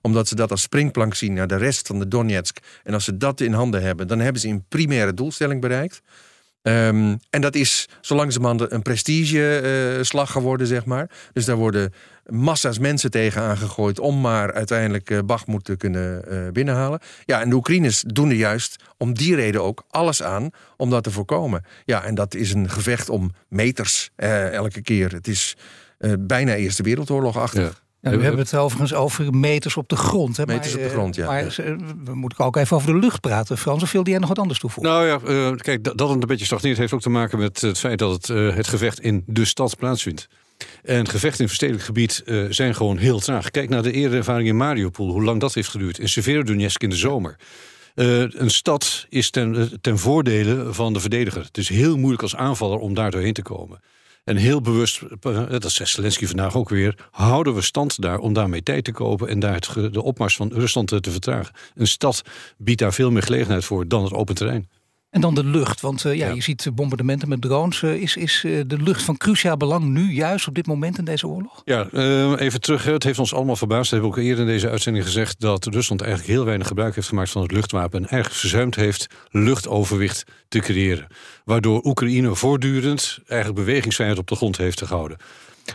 omdat 0.00 0.28
ze 0.28 0.34
dat 0.34 0.50
als 0.50 0.62
springplank 0.62 1.14
zien 1.14 1.32
naar 1.32 1.46
de 1.46 1.56
rest 1.56 1.86
van 1.86 1.98
de 1.98 2.08
Donetsk. 2.08 2.58
En 2.82 2.94
als 2.94 3.04
ze 3.04 3.16
dat 3.16 3.40
in 3.40 3.52
handen 3.52 3.82
hebben, 3.82 4.08
dan 4.08 4.18
hebben 4.18 4.40
ze 4.40 4.48
een 4.48 4.64
primaire 4.68 5.14
doelstelling 5.14 5.60
bereikt. 5.60 6.02
Um, 6.62 7.18
en 7.30 7.40
dat 7.40 7.54
is 7.54 7.88
zo 8.00 8.14
langzamerhand 8.14 8.72
een 8.72 8.82
prestigeslag 8.82 10.32
geworden, 10.32 10.66
zeg 10.66 10.84
maar. 10.84 11.10
Dus 11.32 11.44
daar 11.44 11.56
worden 11.56 11.92
massa's 12.26 12.78
mensen 12.78 13.10
tegen 13.10 13.42
aangegooid 13.42 13.98
om 13.98 14.20
maar 14.20 14.52
uiteindelijk 14.52 15.10
uh, 15.10 15.18
Bakhmut 15.24 15.64
te 15.64 15.76
kunnen 15.76 16.24
uh, 16.28 16.48
binnenhalen. 16.52 17.00
Ja, 17.24 17.40
en 17.40 17.48
de 17.48 17.54
Oekraïners 17.54 18.04
doen 18.06 18.30
er 18.30 18.36
juist 18.36 18.84
om 18.96 19.14
die 19.14 19.34
reden 19.34 19.62
ook 19.62 19.84
alles 19.90 20.22
aan 20.22 20.50
om 20.76 20.90
dat 20.90 21.02
te 21.02 21.10
voorkomen. 21.10 21.64
Ja, 21.84 22.04
en 22.04 22.14
dat 22.14 22.34
is 22.34 22.52
een 22.52 22.70
gevecht 22.70 23.08
om 23.08 23.32
meters 23.48 24.10
elke 24.16 24.82
keer. 24.82 25.12
Het 25.12 25.28
is 25.28 25.56
bijna 26.18 26.54
Eerste 26.54 26.82
Wereldoorlog-achtig. 26.82 27.62
Ja. 27.62 28.10
Ja, 28.10 28.16
we 28.16 28.22
hebben 28.22 28.40
het 28.40 28.54
overigens 28.54 28.94
over 28.94 29.34
meters 29.34 29.76
op 29.76 29.88
de 29.88 29.96
grond. 29.96 30.36
Hè? 30.36 30.46
Meters 30.46 30.74
maar, 30.74 30.82
op 30.82 30.88
de 30.88 30.94
grond, 30.94 31.14
ja. 31.14 31.26
Maar 31.26 31.44
we 32.04 32.14
moeten 32.14 32.44
ook 32.44 32.56
even 32.56 32.76
over 32.76 32.92
de 32.92 32.98
lucht 32.98 33.20
praten. 33.20 33.58
Frans, 33.58 33.82
of 33.82 33.92
wil 33.92 34.08
jij 34.08 34.18
nog 34.18 34.28
wat 34.28 34.38
anders 34.38 34.58
toevoegen? 34.58 34.92
Nou 34.92 35.06
ja, 35.06 35.18
uh, 35.28 35.56
kijk, 35.56 35.84
dat, 35.84 35.98
dat 35.98 36.08
het 36.08 36.22
een 36.22 36.28
beetje 36.28 36.44
stagneert 36.44 36.78
heeft 36.78 36.92
ook 36.92 37.00
te 37.00 37.10
maken 37.10 37.38
met 37.38 37.60
het 37.60 37.78
feit 37.78 37.98
dat 37.98 38.12
het, 38.12 38.28
uh, 38.28 38.54
het 38.54 38.68
gevecht 38.68 39.00
in 39.00 39.22
de 39.26 39.44
stad 39.44 39.76
plaatsvindt. 39.76 40.28
En 40.82 41.08
gevechten 41.08 41.40
in 41.40 41.46
verstedelijk 41.46 41.84
gebied 41.84 42.22
uh, 42.24 42.46
zijn 42.50 42.74
gewoon 42.74 42.96
heel 42.96 43.18
traag. 43.18 43.50
Kijk 43.50 43.68
naar 43.68 43.82
de 43.82 43.92
eerdere 43.92 44.16
ervaring 44.16 44.48
in 44.48 44.56
Mariupol, 44.56 45.10
hoe 45.10 45.24
lang 45.24 45.40
dat 45.40 45.54
heeft 45.54 45.68
geduurd. 45.68 45.98
In 45.98 46.08
Severodonetsk 46.08 46.82
in 46.82 46.90
de 46.90 46.96
zomer. 46.96 47.36
Uh, 47.94 48.20
een 48.20 48.50
stad 48.50 49.06
is 49.08 49.30
ten, 49.30 49.78
ten 49.80 49.98
voordele 49.98 50.72
van 50.72 50.92
de 50.92 51.00
verdediger. 51.00 51.42
Het 51.42 51.58
is 51.58 51.68
heel 51.68 51.96
moeilijk 51.96 52.22
als 52.22 52.36
aanvaller 52.36 52.78
om 52.78 52.94
daar 52.94 53.10
doorheen 53.10 53.32
te 53.32 53.42
komen. 53.42 53.80
En 54.24 54.36
heel 54.36 54.60
bewust, 54.60 55.02
dat 55.48 55.70
zegt 55.70 55.90
Zelensky 55.90 56.26
vandaag 56.26 56.56
ook 56.56 56.68
weer, 56.68 57.08
houden 57.10 57.54
we 57.54 57.60
stand 57.60 58.00
daar 58.00 58.18
om 58.18 58.32
daarmee 58.32 58.62
tijd 58.62 58.84
te 58.84 58.92
kopen 58.92 59.28
en 59.28 59.38
daar 59.38 59.90
de 59.90 60.02
opmars 60.02 60.36
van 60.36 60.52
Rusland 60.52 60.88
te 60.88 61.10
vertragen. 61.10 61.54
Een 61.74 61.86
stad 61.86 62.22
biedt 62.56 62.80
daar 62.80 62.92
veel 62.92 63.10
meer 63.10 63.22
gelegenheid 63.22 63.64
voor 63.64 63.88
dan 63.88 64.04
het 64.04 64.12
open 64.12 64.34
terrein. 64.34 64.68
En 65.12 65.20
dan 65.20 65.34
de 65.34 65.44
lucht, 65.44 65.80
want 65.80 66.04
uh, 66.04 66.14
ja, 66.14 66.26
ja, 66.26 66.34
je 66.34 66.42
ziet 66.42 66.68
bombardementen 66.74 67.28
met 67.28 67.40
drones. 67.40 67.82
Uh, 67.82 67.94
is 67.94 68.16
is 68.16 68.42
uh, 68.46 68.60
de 68.66 68.76
lucht 68.76 69.02
van 69.02 69.16
cruciaal 69.16 69.56
belang 69.56 69.84
nu, 69.84 70.12
juist 70.12 70.48
op 70.48 70.54
dit 70.54 70.66
moment 70.66 70.98
in 70.98 71.04
deze 71.04 71.26
oorlog? 71.26 71.62
Ja, 71.64 71.88
even 72.36 72.60
terug. 72.60 72.84
Het 72.84 73.02
heeft 73.02 73.18
ons 73.18 73.34
allemaal 73.34 73.56
verbaasd. 73.56 73.90
We 73.90 73.96
hebben 73.96 74.16
ook 74.16 74.24
eerder 74.24 74.40
in 74.40 74.50
deze 74.50 74.68
uitzending 74.68 75.04
gezegd 75.04 75.40
dat 75.40 75.66
Rusland 75.66 76.00
eigenlijk 76.00 76.32
heel 76.32 76.44
weinig 76.44 76.66
gebruik 76.66 76.94
heeft 76.94 77.08
gemaakt 77.08 77.30
van 77.30 77.42
het 77.42 77.52
luchtwapen. 77.52 78.00
En 78.00 78.08
eigenlijk 78.08 78.40
verzuimd 78.40 78.74
heeft 78.74 79.06
luchtoverwicht 79.30 80.24
te 80.48 80.58
creëren. 80.58 81.06
Waardoor 81.44 81.84
Oekraïne 81.84 82.34
voortdurend 82.34 83.18
eigenlijk 83.26 83.64
bewegingsvrijheid 83.64 84.20
op 84.20 84.28
de 84.28 84.36
grond 84.36 84.56
heeft 84.56 84.82
gehouden. 84.86 85.16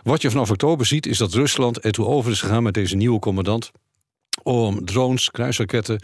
Wat 0.03 0.22
je 0.22 0.29
vanaf 0.29 0.51
oktober 0.51 0.86
ziet, 0.86 1.06
is 1.06 1.17
dat 1.17 1.34
Rusland 1.34 1.79
ertoe 1.79 2.06
over 2.06 2.32
is 2.32 2.41
gegaan 2.41 2.63
met 2.63 2.74
deze 2.74 2.96
nieuwe 2.96 3.20
commandant. 3.20 3.72
Om 4.44 4.86
drones, 4.86 5.32
kruisraketten 5.32 6.01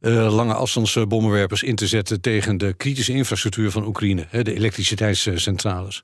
uh, 0.00 0.34
lange 0.34 0.54
afstandsbommenwerpers 0.54 1.62
in 1.62 1.76
te 1.76 1.86
zetten 1.86 2.20
tegen 2.20 2.58
de 2.58 2.72
kritische 2.72 3.12
infrastructuur 3.12 3.70
van 3.70 3.86
Oekraïne, 3.86 4.26
hè, 4.28 4.42
de 4.42 4.54
elektriciteitscentrales. 4.54 6.02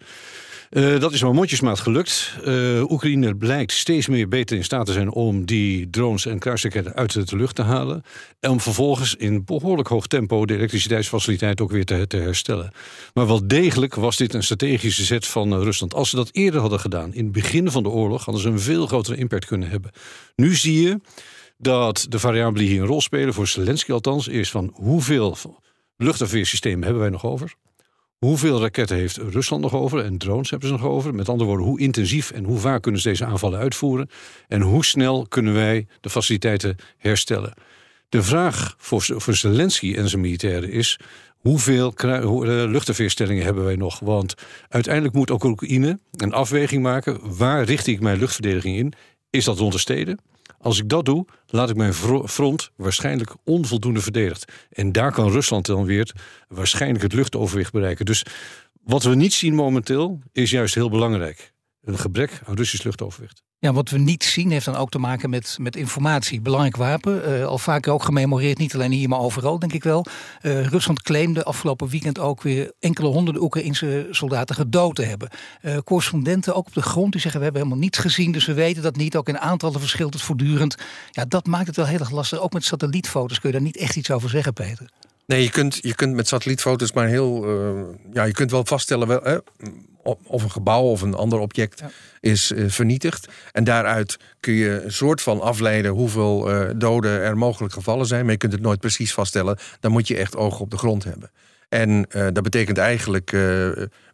Uh, 0.73 1.01
dat 1.01 1.13
is 1.13 1.23
maar 1.23 1.35
mondjesmaat 1.35 1.81
gelukt. 1.81 2.35
Uh, 2.47 2.91
Oekraïne 2.91 3.37
blijkt 3.37 3.73
steeds 3.73 4.07
meer 4.07 4.29
beter 4.29 4.57
in 4.57 4.65
staat 4.65 4.87
te 4.87 4.93
zijn 4.93 5.11
om 5.11 5.45
die 5.45 5.91
drones 5.91 6.27
en 6.27 6.39
kruisraketten 6.39 6.95
uit 6.95 7.29
de 7.29 7.37
lucht 7.37 7.55
te 7.55 7.63
halen. 7.63 8.03
En 8.41 8.51
om 8.51 8.61
vervolgens 8.61 9.15
in 9.15 9.45
behoorlijk 9.45 9.89
hoog 9.89 10.07
tempo 10.07 10.47
de 10.47 10.55
elektriciteitsfaciliteit 10.55 11.61
ook 11.61 11.71
weer 11.71 11.85
te, 11.85 12.07
te 12.07 12.17
herstellen. 12.17 12.73
Maar 13.15 13.27
wel 13.27 13.47
degelijk 13.47 13.95
was 13.95 14.17
dit 14.17 14.35
een 14.35 14.43
strategische 14.43 15.05
zet 15.05 15.27
van 15.27 15.63
Rusland. 15.63 15.95
Als 15.95 16.11
ze 16.11 16.17
dat 16.17 16.29
eerder 16.33 16.61
hadden 16.61 16.81
gedaan, 16.81 17.15
in 17.15 17.25
het 17.25 17.33
begin 17.33 17.71
van 17.71 17.83
de 17.83 17.89
oorlog, 17.89 18.25
hadden 18.25 18.43
ze 18.43 18.49
een 18.49 18.61
veel 18.61 18.87
grotere 18.87 19.17
impact 19.17 19.45
kunnen 19.45 19.69
hebben. 19.69 19.91
Nu 20.37 20.55
zie 20.55 20.83
je 20.83 21.01
dat 21.63 22.07
de 22.09 22.19
variabelen 22.19 22.61
die 22.61 22.73
hier 22.73 22.81
een 22.81 22.87
rol 22.87 23.01
spelen, 23.01 23.35
voor 23.35 23.47
Zelensky 23.47 23.93
althans, 23.93 24.29
is 24.29 24.51
van 24.51 24.71
hoeveel 24.75 25.37
luchtafweersystemen 25.97 26.83
hebben 26.83 27.03
wij 27.03 27.11
nog 27.11 27.25
over? 27.25 27.55
Hoeveel 28.19 28.61
raketten 28.61 28.97
heeft 28.97 29.17
Rusland 29.17 29.63
nog 29.63 29.75
over 29.75 30.05
en 30.05 30.19
drones 30.19 30.51
hebben 30.51 30.69
ze 30.69 30.75
nog 30.75 30.85
over? 30.85 31.15
Met 31.15 31.29
andere 31.29 31.49
woorden, 31.49 31.67
hoe 31.67 31.81
intensief 31.81 32.31
en 32.31 32.45
hoe 32.45 32.59
vaak 32.59 32.83
kunnen 32.83 33.01
ze 33.01 33.09
deze 33.09 33.25
aanvallen 33.25 33.59
uitvoeren? 33.59 34.11
En 34.49 34.61
hoe 34.61 34.85
snel 34.85 35.27
kunnen 35.29 35.55
wij 35.55 35.87
de 36.01 36.11
faciliteiten 36.11 36.77
herstellen? 36.99 37.55
De 38.09 38.23
vraag 38.23 38.75
voor, 38.79 39.03
voor 39.03 39.35
Zelensky 39.35 39.95
en 39.95 40.09
zijn 40.09 40.21
militairen 40.21 40.71
is: 40.71 40.99
hoeveel 41.37 41.93
eh, 41.95 42.21
luchtafweerstellingen 42.71 43.45
hebben 43.45 43.65
wij 43.65 43.77
nog? 43.77 43.99
Want 43.99 44.35
uiteindelijk 44.69 45.15
moet 45.15 45.31
ook 45.31 45.45
Oekraïne 45.45 45.99
een 46.17 46.33
afweging 46.33 46.83
maken. 46.83 47.37
Waar 47.37 47.65
richt 47.65 47.87
ik 47.87 48.01
mijn 48.01 48.19
luchtverdediging 48.19 48.77
in? 48.77 48.93
Is 49.31 49.45
dat 49.45 49.59
rond 49.59 49.73
de 49.73 49.79
steden? 49.79 50.19
Als 50.63 50.79
ik 50.79 50.89
dat 50.89 51.05
doe, 51.05 51.27
laat 51.47 51.71
ik 51.71 51.77
mijn 51.77 51.95
front 52.29 52.71
waarschijnlijk 52.77 53.35
onvoldoende 53.45 54.01
verdedigd. 54.01 54.53
En 54.71 54.93
daar 54.93 55.13
kan 55.13 55.31
Rusland 55.31 55.67
dan 55.67 55.85
weer 55.85 56.15
waarschijnlijk 56.49 57.03
het 57.03 57.13
luchtoverwicht 57.13 57.73
bereiken. 57.73 58.05
Dus 58.05 58.25
wat 58.83 59.03
we 59.03 59.15
niet 59.15 59.33
zien 59.33 59.55
momenteel 59.55 60.19
is 60.33 60.51
juist 60.51 60.75
heel 60.75 60.91
belangrijk. 60.91 61.53
Een 61.81 61.99
gebrek 61.99 62.41
aan 62.45 62.57
Russisch 62.57 62.85
luchtoverwicht. 62.85 63.43
Ja, 63.63 63.73
wat 63.73 63.91
we 63.91 63.99
niet 63.99 64.25
zien 64.25 64.51
heeft 64.51 64.65
dan 64.65 64.77
ook 64.77 64.91
te 64.91 64.99
maken 64.99 65.31
met, 65.31 65.57
met 65.61 65.77
informatie. 65.77 66.41
Belangrijk 66.41 66.77
wapen, 66.77 67.31
uh, 67.31 67.47
al 67.47 67.59
vaker 67.59 67.93
ook 67.93 68.03
gememoreerd, 68.03 68.59
niet 68.59 68.75
alleen 68.75 68.93
hier, 68.93 69.09
maar 69.09 69.19
overal 69.19 69.59
denk 69.59 69.73
ik 69.73 69.83
wel. 69.83 70.07
Uh, 70.43 70.67
Rusland 70.67 71.03
claimde 71.03 71.45
afgelopen 71.45 71.89
weekend 71.89 72.19
ook 72.19 72.43
weer 72.43 72.73
enkele 72.81 73.09
honderden 73.09 73.43
Oekraïnse 73.43 74.07
soldaten 74.11 74.55
gedood 74.55 74.95
te 74.95 75.03
hebben. 75.03 75.29
Uh, 75.63 75.79
correspondenten 75.85 76.55
ook 76.55 76.67
op 76.67 76.75
de 76.75 76.83
grond 76.83 77.13
die 77.13 77.21
zeggen 77.21 77.41
we 77.41 77.45
hebben 77.45 77.63
helemaal 77.63 77.85
niets 77.85 77.99
gezien, 77.99 78.33
dus 78.33 78.47
we 78.47 78.55
weten 78.55 78.83
dat 78.83 78.97
niet. 78.97 79.17
Ook 79.17 79.29
in 79.29 79.39
aantallen 79.39 79.81
verschilt 79.81 80.13
het 80.13 80.23
voortdurend. 80.23 80.77
Ja, 81.11 81.25
dat 81.25 81.47
maakt 81.47 81.67
het 81.67 81.77
wel 81.77 81.87
heel 81.87 81.99
erg 81.99 82.11
lastig. 82.11 82.41
Ook 82.41 82.53
met 82.53 82.65
satellietfoto's 82.65 83.41
kun 83.41 83.49
je 83.51 83.57
daar 83.57 83.65
niet 83.65 83.77
echt 83.77 83.97
iets 83.97 84.11
over 84.11 84.31
zeggen, 84.31 84.53
Peter. 84.53 84.91
Nee, 85.27 85.43
je 85.43 85.51
kunt, 85.51 85.79
je 85.81 85.95
kunt 85.95 86.15
met 86.15 86.29
satellietfoto's 86.29 86.93
maar 86.93 87.07
heel. 87.07 87.47
ja, 88.13 88.25
je 88.25 88.33
kunt 88.33 88.51
wel 88.51 88.65
vaststellen. 88.65 89.09
Wel, 89.09 89.43
of 90.03 90.43
een 90.43 90.51
gebouw 90.51 90.83
of 90.83 91.03
een 91.03 91.15
ander 91.15 91.39
object 91.39 91.83
is 92.21 92.51
uh, 92.51 92.71
vernietigd. 92.71 93.29
En 93.53 93.65
daaruit 93.65 94.17
kun 94.41 94.53
je 94.53 94.83
een 94.83 94.93
soort 94.93 95.23
van 95.23 95.41
afleiden 95.41 95.91
hoeveel 95.91 96.51
uh, 96.51 96.71
doden 96.77 97.11
er 97.21 97.37
mogelijk 97.37 97.75
gevallen 97.75 98.07
zijn. 98.07 98.23
Maar 98.23 98.33
je 98.33 98.39
kunt 98.39 98.53
het 98.53 98.63
nooit 98.63 98.81
precies 98.81 99.13
vaststellen. 99.13 99.59
Dan 99.81 99.93
moet 99.93 100.09
je 100.09 100.17
echt 100.17 100.37
ogen 100.37 100.61
op 100.61 100.71
de 100.71 100.79
grond 100.79 101.05
hebben. 101.05 101.31
En 101.69 102.07
dat 102.33 102.43
betekent 102.43 102.79
eigenlijk 102.79 103.37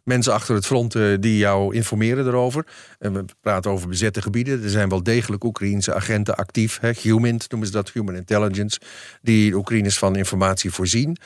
mensen 0.09 0.33
achter 0.33 0.55
het 0.55 0.65
front 0.65 0.91
die 1.19 1.37
jou 1.37 1.75
informeren 1.75 2.27
erover. 2.27 2.65
En 2.99 3.13
we 3.13 3.25
praten 3.41 3.71
over 3.71 3.87
bezette 3.87 4.21
gebieden. 4.21 4.63
Er 4.63 4.69
zijn 4.69 4.89
wel 4.89 5.03
degelijk 5.03 5.43
Oekraïense 5.43 5.93
agenten 5.93 6.35
actief. 6.35 6.79
Hè, 6.79 6.91
HUMINT 7.01 7.49
noemen 7.49 7.67
ze 7.67 7.73
dat, 7.73 7.91
Human 7.91 8.15
Intelligence. 8.15 8.79
Die 9.21 9.49
de 9.49 9.55
Oekraïners 9.55 9.97
van 9.97 10.15
informatie 10.15 10.71
voorzien. 10.71 11.17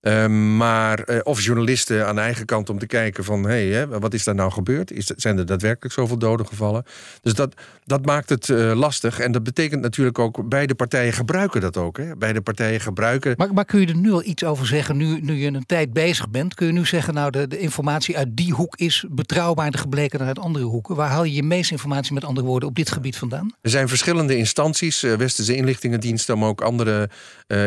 Ehm, 0.00 0.56
maar, 0.56 1.10
uh, 1.10 1.18
of 1.22 1.42
journalisten 1.42 2.06
aan 2.06 2.18
eigen 2.18 2.46
kant 2.46 2.70
om 2.70 2.78
te 2.78 2.86
kijken 2.86 3.24
van... 3.24 3.44
hé, 3.44 3.70
hey, 3.70 3.86
wat 3.86 4.14
is 4.14 4.24
daar 4.24 4.34
nou 4.34 4.50
gebeurd? 4.50 4.90
Is, 4.90 5.06
zijn 5.06 5.38
er 5.38 5.46
daadwerkelijk 5.46 5.94
zoveel 5.94 6.18
doden 6.18 6.46
gevallen? 6.46 6.84
Dus 7.22 7.34
dat, 7.34 7.54
dat 7.90 8.06
maakt 8.06 8.28
het 8.28 8.48
uh, 8.48 8.74
lastig. 8.74 9.18
En 9.18 9.32
dat 9.32 9.42
betekent 9.42 9.82
natuurlijk 9.82 10.18
ook... 10.18 10.48
beide 10.48 10.74
partijen 10.74 11.12
gebruiken 11.12 11.60
dat 11.60 11.76
ook. 11.76 11.96
Hè? 11.96 12.16
Beide 12.16 12.40
partijen 12.40 12.80
gebruiken... 12.80 13.34
Maar, 13.36 13.52
maar 13.52 13.64
kun 13.64 13.80
je 13.80 13.86
er 13.86 13.96
nu 13.96 14.12
al 14.12 14.24
iets 14.24 14.44
over 14.44 14.66
zeggen, 14.66 14.96
nu, 14.96 15.20
nu 15.20 15.34
je 15.34 15.46
een 15.46 15.66
tijd 15.66 15.92
bezig 15.92 16.30
bent? 16.30 16.54
Kun 16.54 16.66
je 16.66 16.72
nu 16.72 16.86
zeggen, 16.86 17.14
nou, 17.14 17.30
de, 17.30 17.48
de 17.48 17.58
informatie 17.58 18.16
uit 18.16 18.28
die 18.36 18.52
hoek 18.52 18.76
is 18.76 19.04
betrouwbaarder 19.10 19.80
gebleken 19.80 20.18
dan 20.18 20.26
uit 20.26 20.38
andere 20.38 20.64
hoeken? 20.64 20.96
Waar 20.96 21.08
haal 21.08 21.24
je 21.24 21.34
je 21.34 21.42
meeste 21.42 21.72
informatie 21.72 22.14
met 22.14 22.24
andere 22.24 22.46
woorden 22.46 22.68
op 22.68 22.74
dit 22.74 22.90
gebied 22.90 23.16
vandaan? 23.16 23.54
Er 23.60 23.70
zijn 23.70 23.88
verschillende 23.88 24.36
instanties, 24.36 25.04
uh, 25.04 25.14
Westerse 25.14 25.56
inlichtingendiensten... 25.56 26.38
maar 26.38 26.48
ook 26.48 26.60
andere 26.60 27.10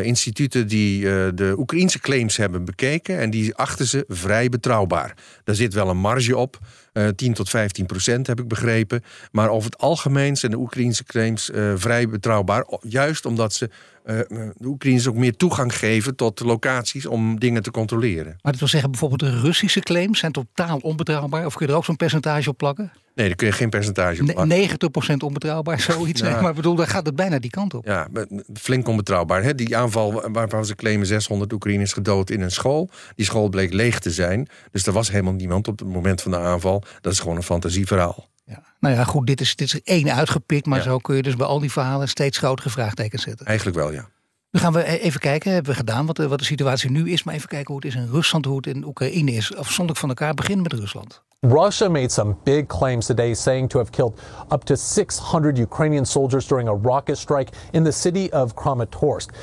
instituten 0.04 0.68
die 0.68 1.02
de 1.34 1.56
Oekraïnse 1.58 2.00
claim 2.00 2.28
hebben 2.36 2.66
bekeken 2.66 3.20
en 3.20 3.30
die 3.30 3.56
achten 3.56 3.86
ze 3.86 4.06
vrij 4.08 4.50
betrouwbaar. 4.50 5.16
Daar 5.44 5.56
zit 5.56 5.74
wel 5.74 5.90
een 5.90 5.98
marge 5.98 6.38
op, 6.38 6.60
uh, 6.94 7.08
eh, 7.08 7.16
10 7.16 7.34
tot 7.34 7.50
15 7.50 7.86
procent 7.86 8.28
heb 8.28 8.40
ik 8.40 8.48
begrepen. 8.48 9.04
Maar 9.32 9.50
over 9.50 9.70
het 9.70 9.80
algemeen 9.80 10.13
zijn 10.34 10.52
de 10.52 10.58
Oekraïnse 10.58 11.04
claims 11.04 11.50
uh, 11.50 11.74
vrij 11.76 12.10
betrouwbaar. 12.10 12.66
Juist 12.82 13.26
omdat 13.26 13.54
ze 13.54 13.70
uh, 14.06 14.20
de 14.58 14.68
Oekraïners 14.68 15.08
ook 15.08 15.16
meer 15.16 15.36
toegang 15.36 15.78
geven 15.78 16.16
tot 16.16 16.40
locaties 16.40 17.06
om 17.06 17.40
dingen 17.40 17.64
te 17.64 17.72
controleren. 17.72 18.38
Maar 18.42 18.52
dat 18.52 18.60
wil 18.60 18.68
zeggen, 18.68 18.92
bijvoorbeeld 18.92 19.32
de 19.32 19.40
Russische 19.40 19.80
claims 19.80 20.20
zijn 20.20 20.32
totaal 20.32 20.78
onbetrouwbaar? 20.78 21.46
Of 21.46 21.56
kun 21.56 21.66
je 21.66 21.72
er 21.72 21.78
ook 21.78 21.86
zo'n 21.86 21.96
percentage 21.96 22.50
op 22.50 22.58
plakken? 22.58 22.92
Nee, 23.16 23.28
daar 23.28 23.36
kun 23.36 23.48
je 23.48 23.54
geen 23.54 23.70
percentage 23.70 24.22
op 24.22 24.28
plakken. 24.28 25.14
90% 25.14 25.18
onbetrouwbaar, 25.18 25.80
zoiets. 25.92 26.22
Ja. 26.22 26.42
Maar 26.42 26.54
bedoel, 26.54 26.76
daar 26.76 26.88
gaat 26.88 27.06
het 27.06 27.16
bijna 27.16 27.40
die 27.40 27.50
kant 27.50 27.74
op. 27.74 27.86
Ja, 27.86 28.08
flink 28.54 28.88
onbetrouwbaar. 28.88 29.44
Hè? 29.44 29.56
Die 29.56 29.78
aanval 29.78 30.32
waarvan 30.32 30.66
ze 30.66 30.76
claimen 30.76 31.08
600 31.08 31.54
Oekraïners 31.54 31.94
gedood 31.94 32.30
in 32.30 32.42
een 32.42 32.52
school. 32.52 32.90
Die 33.16 33.26
school 33.26 33.50
bleek 33.50 33.74
leeg 33.74 34.00
te 34.00 34.12
zijn. 34.12 34.48
Dus 34.72 34.86
er 34.86 34.94
was 34.94 35.12
helemaal 35.12 35.34
niemand 35.34 35.68
op 35.68 35.80
het 35.80 35.88
moment 35.88 36.22
van 36.22 36.32
de 36.32 36.38
aanval. 36.38 36.84
Dat 37.02 37.14
is 37.14 37.20
gewoon 37.20 37.36
een 37.36 37.44
fantasieverhaal. 37.44 38.32
Ja. 38.46 38.64
Nou 38.80 38.96
ja, 38.96 39.04
goed, 39.04 39.28
dit 39.28 39.42
is, 39.42 39.56
dit 39.56 39.68
is 39.74 39.82
één 39.82 40.14
uitgepikt, 40.14 40.66
maar 40.66 40.82
zo 40.82 40.98
kun 40.98 41.16
je 41.16 41.22
dus 41.22 41.36
bij 41.36 41.48
al 41.48 41.60
die 41.60 41.72
verhalen 41.72 42.08
steeds 42.08 42.38
grotere 42.38 42.70
vraagtekens 42.70 43.24
zetten. 43.24 43.46
Eigenlijk 43.46 43.78
wel, 43.78 43.92
ja. 43.92 44.10
Nu 44.54 44.60
gaan 44.60 44.74
we 44.74 44.84
even 44.84 45.20
kijken, 45.20 45.52
hebben 45.52 45.72
we 45.72 45.78
gedaan 45.78 46.06
wat 46.06 46.18
wat 46.18 46.40
de 46.40 46.46
situatie 46.46 46.92
nu 46.92 47.12
is, 47.12 47.24
maar 47.24 47.34
even 47.34 47.48
kijken 47.48 47.74
hoe 47.74 47.84
het 47.84 47.96
is 47.96 48.02
in 48.02 48.10
Rusland, 48.12 48.46
hoe 48.46 48.56
het 48.56 48.68
in 48.68 48.86
Oekraïne 48.86 49.32
is. 49.32 49.56
Afzonderlijk 49.56 50.00
van 50.00 50.10
elkaar, 50.10 50.34
beginnen 50.34 50.64
met 50.64 50.74
Rusland. 50.74 51.22
Russia 51.46 51.90
made 51.90 52.10
some 52.10 52.38
big 52.46 52.68
claims 52.68 53.06
today, 53.06 53.34
saying 53.34 53.68
to 53.68 53.78
have 53.78 53.92
killed 53.92 54.18
up 54.50 54.64
to 54.64 54.78
600 54.78 55.58
Ukrainian 55.58 56.06
soldiers 56.06 56.48
during 56.48 56.70
a 56.70 56.74
rocket 56.74 57.18
strike 57.18 57.52
in 57.74 57.84
the 57.84 57.92
city 57.92 58.30
of 58.32 58.56
Kramatorsk. 58.56 59.34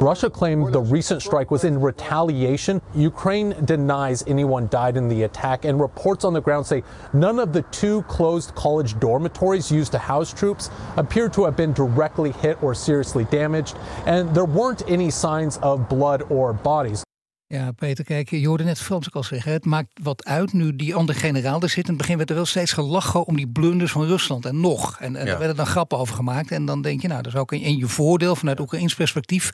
Russia 0.00 0.30
claimed 0.30 0.72
the 0.72 0.80
recent 0.80 1.20
strike 1.20 1.50
was 1.50 1.64
in 1.64 1.82
retaliation. 1.82 2.80
Ukraine 2.94 3.54
denies 3.66 4.24
anyone 4.26 4.68
died 4.68 4.96
in 4.96 5.08
the 5.08 5.24
attack, 5.24 5.66
and 5.66 5.78
reports 5.78 6.24
on 6.24 6.32
the 6.32 6.40
ground 6.40 6.64
say 6.64 6.82
none 7.12 7.38
of 7.38 7.52
the 7.52 7.62
two 7.70 8.00
closed 8.08 8.54
college 8.54 8.98
dormitories 8.98 9.70
used 9.70 9.92
to 9.92 9.98
house 9.98 10.32
troops 10.32 10.70
appear 10.96 11.28
to 11.28 11.44
have 11.44 11.56
been 11.56 11.74
directly 11.74 12.32
hit 12.40 12.56
or 12.62 12.74
seriously 12.74 13.24
damaged, 13.24 13.76
and 14.04 14.34
there 14.34 14.52
weren't 14.52 14.84
any 14.84 15.10
signs 15.10 15.58
of 15.58 15.86
blood 15.86 16.22
or 16.28 16.54
bodies. 16.62 17.02
Ja, 17.52 17.72
Peter, 17.72 18.04
kijk, 18.04 18.30
je 18.30 18.46
hoorde 18.46 18.64
net 18.64 18.80
Frans 18.80 19.06
ook 19.06 19.14
al 19.14 19.22
zeggen. 19.22 19.52
Het 19.52 19.64
maakt 19.64 19.88
wat 20.02 20.24
uit 20.24 20.52
nu 20.52 20.76
die 20.76 20.94
andere 20.94 21.18
generaal 21.18 21.62
er 21.62 21.68
zit. 21.68 21.84
In 21.84 21.88
het 21.88 21.96
begin 21.96 22.16
werd 22.16 22.28
er 22.30 22.36
wel 22.36 22.46
steeds 22.46 22.72
gelachen 22.72 23.24
om 23.24 23.36
die 23.36 23.48
blunders 23.48 23.92
van 23.92 24.04
Rusland. 24.06 24.46
En 24.46 24.60
nog. 24.60 25.00
En, 25.00 25.16
en 25.16 25.26
ja. 25.26 25.38
werden 25.38 25.56
dan 25.56 25.66
grappen 25.66 25.98
over 25.98 26.14
gemaakt. 26.14 26.50
En 26.50 26.64
dan 26.64 26.82
denk 26.82 27.02
je, 27.02 27.08
nou, 27.08 27.22
dat 27.22 27.32
is 27.32 27.38
ook 27.38 27.52
in, 27.52 27.76
je 27.76 27.86
voordeel 27.86 28.36
vanuit 28.36 28.60
Oekraïns 28.60 28.94
perspectief. 28.94 29.50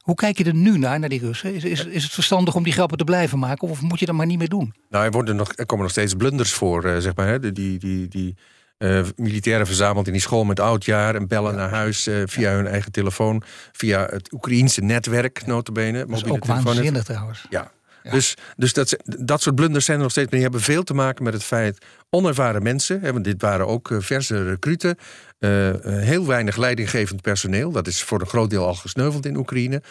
Hoe 0.00 0.14
kijk 0.14 0.38
je 0.38 0.44
er 0.44 0.54
nu 0.54 0.78
naar, 0.78 0.98
naar 0.98 1.08
die 1.08 1.20
Russen? 1.20 1.54
Is, 1.54 1.64
is, 1.64 1.84
is 1.84 2.02
het 2.02 2.12
verstandig 2.12 2.54
om 2.54 2.62
die 2.62 2.72
grappen 2.72 2.98
te 2.98 3.04
blijven 3.04 3.38
maken? 3.38 3.68
Of 3.68 3.80
moet 3.80 3.98
je 3.98 4.06
dat 4.06 4.14
maar 4.14 4.26
niet 4.26 4.38
meer 4.38 4.48
doen? 4.48 4.74
Nou, 4.88 5.04
er, 5.04 5.10
worden 5.10 5.36
nog, 5.36 5.52
er 5.54 5.66
komen 5.66 5.84
nog 5.84 5.92
steeds 5.92 6.14
blunders 6.14 6.52
voor, 6.52 6.84
uh, 6.84 6.96
zeg 6.98 7.16
maar. 7.16 7.26
Hè? 7.26 7.40
Die, 7.40 7.78
die, 7.78 8.08
die, 8.08 8.36
uh, 8.82 9.02
militairen 9.16 9.66
verzameld 9.66 10.06
in 10.06 10.12
die 10.12 10.22
school 10.22 10.44
met 10.44 10.60
oudjaar 10.60 11.14
en 11.14 11.28
bellen 11.28 11.54
naar 11.54 11.70
huis 11.70 12.08
uh, 12.08 12.22
via 12.26 12.52
hun 12.52 12.66
eigen 12.66 12.92
telefoon, 12.92 13.42
via 13.72 14.06
het 14.10 14.32
Oekraïense 14.32 14.80
netwerk, 14.80 15.46
notabene. 15.46 16.06
Dat 16.06 16.16
is 16.16 16.24
ook 16.24 16.44
waanzinnig 16.44 17.04
trouwens. 17.04 17.46
Ja, 17.50 17.72
ja. 18.02 18.10
Dus, 18.10 18.36
dus 18.56 18.72
dat, 18.72 18.96
dat 19.04 19.42
soort 19.42 19.54
blunders 19.54 19.84
zijn 19.84 19.96
er 19.96 20.02
nog 20.02 20.12
steeds. 20.12 20.30
Maar 20.30 20.40
die 20.40 20.48
hebben 20.48 20.66
veel 20.66 20.82
te 20.82 20.94
maken 20.94 21.24
met 21.24 21.32
het 21.32 21.44
feit. 21.44 21.86
Onervaren 22.10 22.62
mensen, 22.62 23.00
hè, 23.00 23.12
want 23.12 23.24
dit 23.24 23.42
waren 23.42 23.66
ook 23.66 23.90
uh, 23.90 24.00
verse 24.00 24.44
recruten. 24.44 24.96
Uh, 25.38 25.70
heel 25.82 26.26
weinig 26.26 26.56
leidinggevend 26.56 27.22
personeel. 27.22 27.70
Dat 27.70 27.86
is 27.86 28.02
voor 28.02 28.20
een 28.20 28.26
groot 28.26 28.50
deel 28.50 28.66
al 28.66 28.74
gesneuveld 28.74 29.26
in 29.26 29.36
Oekraïne. 29.36 29.82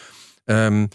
Um, 0.44 0.88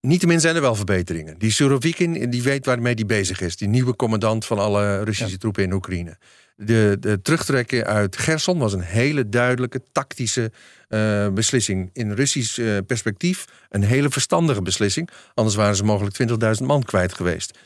Niettemin 0.00 0.40
zijn 0.40 0.54
er 0.54 0.60
wel 0.60 0.74
verbeteringen. 0.74 1.38
Die 1.38 1.50
Surovikin 1.50 2.30
die 2.30 2.42
weet 2.42 2.66
waarmee 2.66 2.94
hij 2.94 3.06
bezig 3.06 3.40
is. 3.40 3.56
Die 3.56 3.68
nieuwe 3.68 3.96
commandant 3.96 4.44
van 4.44 4.58
alle 4.58 5.02
Russische 5.02 5.38
troepen 5.38 5.62
in 5.62 5.72
Oekraïne. 5.72 6.18
De, 6.56 7.18
terugtrekken 7.22 7.84
uit 7.84 8.16
Gerson 8.16 8.58
was 8.58 8.72
een 8.72 8.80
hele 8.80 9.28
duidelijke 9.28 9.82
tactische 9.92 10.52
uh, 10.88 11.28
beslissing. 11.28 11.90
In 11.92 12.12
Russisch 12.12 12.58
uh, 12.58 12.78
perspectief 12.86 13.44
een 13.70 13.82
hele 13.82 14.10
verstandige 14.10 14.62
beslissing. 14.62 15.08
Anders 15.34 15.56
waren 15.56 15.76
ze 15.76 15.84
mogelijk 15.84 16.16
20.000 16.60 16.66
man 16.66 16.82
kwijt 16.82 17.14
geweest. 17.14 17.58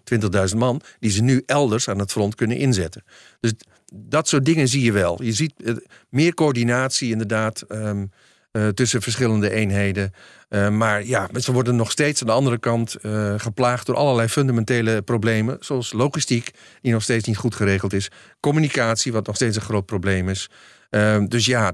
20.000 0.50 0.57
man 0.57 0.80
die 1.00 1.11
ze 1.11 1.23
nu 1.23 1.42
elders 1.47 1.88
aan 1.88 1.99
het 1.99 2.12
front 2.12 2.35
kunnen 2.35 2.57
inzetten. 2.57 3.04
Dus 3.40 3.52
dat 3.95 4.28
soort 4.28 4.45
dingen 4.45 4.68
zie 4.68 4.83
je 4.83 4.92
wel. 4.92 5.23
Je 5.23 5.33
ziet 5.33 5.52
uh, 5.57 5.76
meer 6.09 6.35
coördinatie 6.35 7.11
inderdaad. 7.11 7.64
Um, 7.68 8.11
tussen 8.74 9.02
verschillende 9.02 9.50
eenheden. 9.50 10.12
maar 10.70 11.04
ja, 11.04 11.28
ze 11.40 11.52
worden 11.52 11.76
nog 11.76 11.90
steeds 11.90 12.20
aan 12.20 12.26
de 12.26 12.32
andere 12.32 12.58
kant 12.58 12.96
geplaagd 13.36 13.86
door 13.86 13.96
allerlei 13.96 14.28
fundamentele 14.28 15.02
problemen. 15.02 15.56
Zoals 15.60 15.92
logistiek, 15.92 16.50
die 16.80 16.92
nog 16.92 17.02
steeds 17.02 17.26
niet 17.26 17.36
goed 17.36 17.54
geregeld 17.54 17.92
is. 17.92 18.10
Communicatie, 18.40 19.12
wat 19.12 19.26
nog 19.26 19.36
steeds 19.36 19.56
een 19.56 19.62
groot 19.62 19.86
probleem 19.86 20.28
is. 20.28 20.50
dus 21.28 21.46
ja, 21.46 21.72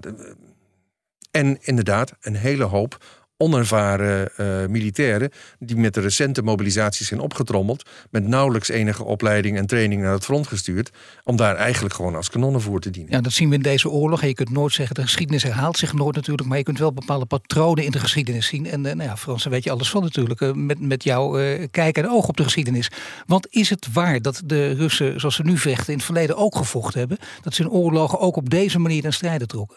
en 1.31 1.59
inderdaad, 1.61 2.13
een 2.21 2.37
hele 2.37 2.65
hoop 2.65 3.05
onervaren 3.37 4.31
uh, 4.37 4.67
militairen 4.67 5.31
die 5.59 5.77
met 5.77 5.95
de 5.95 6.01
recente 6.01 6.43
mobilisaties 6.43 7.07
zijn 7.07 7.21
opgetrommeld, 7.21 7.91
met 8.11 8.27
nauwelijks 8.27 8.69
enige 8.69 9.05
opleiding 9.05 9.57
en 9.57 9.67
training 9.67 10.03
naar 10.03 10.13
het 10.13 10.25
front 10.25 10.47
gestuurd, 10.47 10.91
om 11.25 11.37
daar 11.37 11.57
eigenlijk 11.57 11.95
gewoon 11.95 12.15
als 12.15 12.31
kanonnenvoer 12.31 12.81
te 12.81 12.91
dienen. 12.91 13.13
Ja, 13.13 13.21
dat 13.21 13.33
zien 13.33 13.49
we 13.49 13.55
in 13.55 13.63
deze 13.63 13.91
oorlog. 13.91 14.23
En 14.23 14.29
je 14.29 14.35
kunt 14.35 14.51
nooit 14.51 14.73
zeggen, 14.73 14.95
de 14.95 15.03
geschiedenis 15.03 15.43
herhaalt 15.43 15.79
zich 15.79 15.93
nooit 15.93 16.15
natuurlijk, 16.15 16.49
maar 16.49 16.59
je 16.59 16.65
kunt 16.65 16.79
wel 16.79 16.93
bepaalde 16.93 17.27
patronen 17.27 17.85
in 17.85 17.91
de 17.91 18.01
geschiedenis 18.01 18.47
zien. 18.47 18.67
En 18.67 18.85
uh, 18.85 18.93
nou 18.93 19.09
ja, 19.09 19.17
Frans, 19.17 19.43
daar 19.43 19.53
weet 19.53 19.65
je 19.65 19.71
alles 19.71 19.91
van 19.91 20.03
natuurlijk, 20.03 20.41
uh, 20.41 20.53
met, 20.53 20.81
met 20.81 21.05
jouw 21.05 21.33
kijk 21.71 21.99
en 21.99 22.11
oog 22.11 22.29
op 22.29 22.37
de 22.37 22.45
geschiedenis. 22.45 22.91
Want 23.27 23.47
is 23.51 23.71
het 23.71 23.93
waar 23.93 24.23
dat 24.23 24.43
de 24.45 24.73
Russen, 24.73 25.21
zoals 25.21 25.35
ze 25.35 25.43
nu 25.43 25.59
vechten, 25.59 25.93
in 25.93 25.97
het 25.97 26.05
verleden 26.05 26.37
ook 26.37 26.57
gevochten 26.57 26.99
hebben, 26.99 27.19
dat 27.43 27.55
ze 27.55 27.63
in 27.63 27.71
oorlogen 27.71 28.21
ook 28.21 28.37
op 28.37 28.51
deze 28.51 28.79
manier 28.79 29.05
aan 29.05 29.13
strijden 29.13 29.49
trokken? 29.49 29.77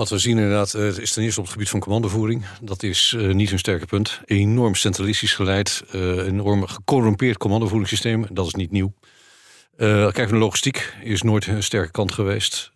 Wat 0.00 0.08
we 0.08 0.18
zien 0.18 0.38
inderdaad 0.38 0.74
uh, 0.74 0.98
is 0.98 1.12
ten 1.12 1.22
eerste 1.22 1.38
op 1.40 1.44
het 1.44 1.52
gebied 1.52 1.68
van 1.68 1.80
commandovoering. 1.80 2.44
Dat 2.62 2.82
is 2.82 3.14
uh, 3.16 3.34
niet 3.34 3.50
hun 3.50 3.58
sterke 3.58 3.86
punt. 3.86 4.20
Enorm 4.24 4.74
centralistisch 4.74 5.34
geleid, 5.34 5.84
uh, 5.94 6.26
enorm 6.26 6.66
gecorrumpeerd 6.66 7.36
commandovoeringssysteem. 7.36 8.26
Dat 8.32 8.46
is 8.46 8.54
niet 8.54 8.70
nieuw. 8.70 8.92
kijk 9.76 10.16
naar 10.16 10.26
de 10.26 10.36
logistiek, 10.36 10.94
is 11.02 11.22
nooit 11.22 11.46
een 11.46 11.62
sterke 11.62 11.90
kant 11.90 12.12
geweest. 12.12 12.72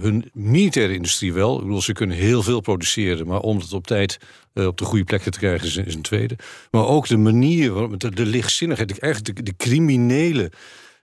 hun 0.00 0.30
militaire 0.32 0.94
industrie 0.94 1.32
wel. 1.32 1.56
Ik 1.56 1.62
bedoel, 1.62 1.82
ze 1.82 1.92
kunnen 1.92 2.16
heel 2.16 2.42
veel 2.42 2.60
produceren, 2.60 3.26
maar 3.26 3.40
om 3.40 3.58
het 3.58 3.72
op 3.72 3.86
tijd 3.86 4.18
op 4.54 4.78
de 4.78 4.84
goede 4.84 5.04
plekken 5.04 5.32
te 5.32 5.38
krijgen 5.38 5.66
is, 5.66 5.76
is 5.76 5.94
een 5.94 6.02
tweede. 6.02 6.36
Maar 6.70 6.86
ook 6.86 7.06
de 7.06 7.16
manier, 7.16 7.72
waarop 7.72 8.00
de, 8.00 8.26
lichtzinnigheid, 8.26 8.98
eigenlijk 8.98 9.36
de, 9.36 9.42
de 9.42 9.56
criminele 9.56 10.50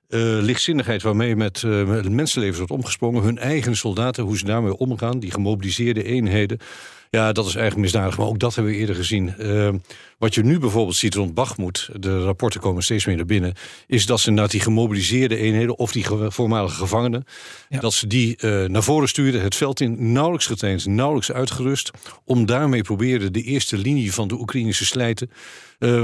uh, 0.10 0.22
lichtzinnigheid 0.42 1.02
waarmee 1.02 1.36
met, 1.36 1.62
uh, 1.62 1.88
met 1.88 2.10
mensenlevens 2.10 2.58
wordt 2.58 2.74
omgesprongen. 2.74 3.24
Hun 3.24 3.38
eigen 3.38 3.76
soldaten, 3.76 4.24
hoe 4.24 4.38
ze 4.38 4.46
daarmee 4.46 4.78
omgaan, 4.78 5.20
die 5.20 5.32
gemobiliseerde 5.32 6.04
eenheden. 6.04 6.60
Ja, 7.10 7.32
dat 7.32 7.46
is 7.46 7.56
eigenlijk 7.56 7.92
misdadig, 7.92 8.18
maar 8.18 8.28
ook 8.28 8.40
dat 8.40 8.56
hebben 8.56 8.74
we 8.74 8.80
eerder 8.80 8.96
gezien. 8.96 9.36
Uh, 9.40 9.70
wat 10.18 10.36
je 10.36 10.44
nu 10.44 10.60
bijvoorbeeld 10.60 10.96
ziet 10.96 11.16
rond 11.16 11.34
Bachmoed, 11.34 11.90
de 12.00 12.24
rapporten 12.24 12.60
komen 12.60 12.84
steeds 12.84 13.06
meer 13.06 13.16
naar 13.16 13.26
binnen, 13.26 13.54
is 13.88 14.06
dat 14.06 14.20
ze 14.20 14.32
naar 14.32 14.48
die 14.48 14.60
gemobiliseerde 14.60 15.38
eenheden 15.38 15.78
of 15.78 15.92
die 15.92 16.06
voormalige 16.28 16.76
gevangenen, 16.76 17.24
dat 17.70 17.94
ze 17.94 18.08
die 18.08 18.38
uh, 18.40 18.66
naar 18.66 18.84
voren 18.84 19.08
sturen, 19.08 19.42
het 19.42 19.56
veld 19.56 19.82
in, 19.82 20.12
nauwelijks 20.12 20.46
getraind, 20.46 20.86
nauwelijks 20.86 21.32
uitgerust, 21.32 21.92
om 22.24 22.46
daarmee 22.46 22.82
proberen 22.82 23.34
de 23.34 23.42
eerste 23.42 23.78
linie 23.78 24.14
van 24.14 24.28
de 24.28 24.40
Oekraïnse 24.40 24.86
slijten 24.86 25.32
uh, 25.80 26.04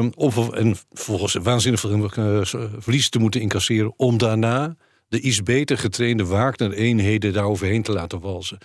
en 0.53 0.75
volgens 0.91 1.33
waanzinnig 1.33 1.83
uh, 1.83 2.41
verlies 2.77 3.09
te 3.09 3.19
moeten 3.19 3.41
incasseren, 3.41 3.93
om 3.97 4.17
daarna 4.17 4.75
de 5.07 5.21
iets 5.21 5.43
beter 5.43 5.77
getrainde 5.77 6.25
Wagner-eenheden 6.25 7.33
daar 7.33 7.45
overheen 7.45 7.83
te 7.83 7.91
laten 7.91 8.19
walsen. 8.19 8.57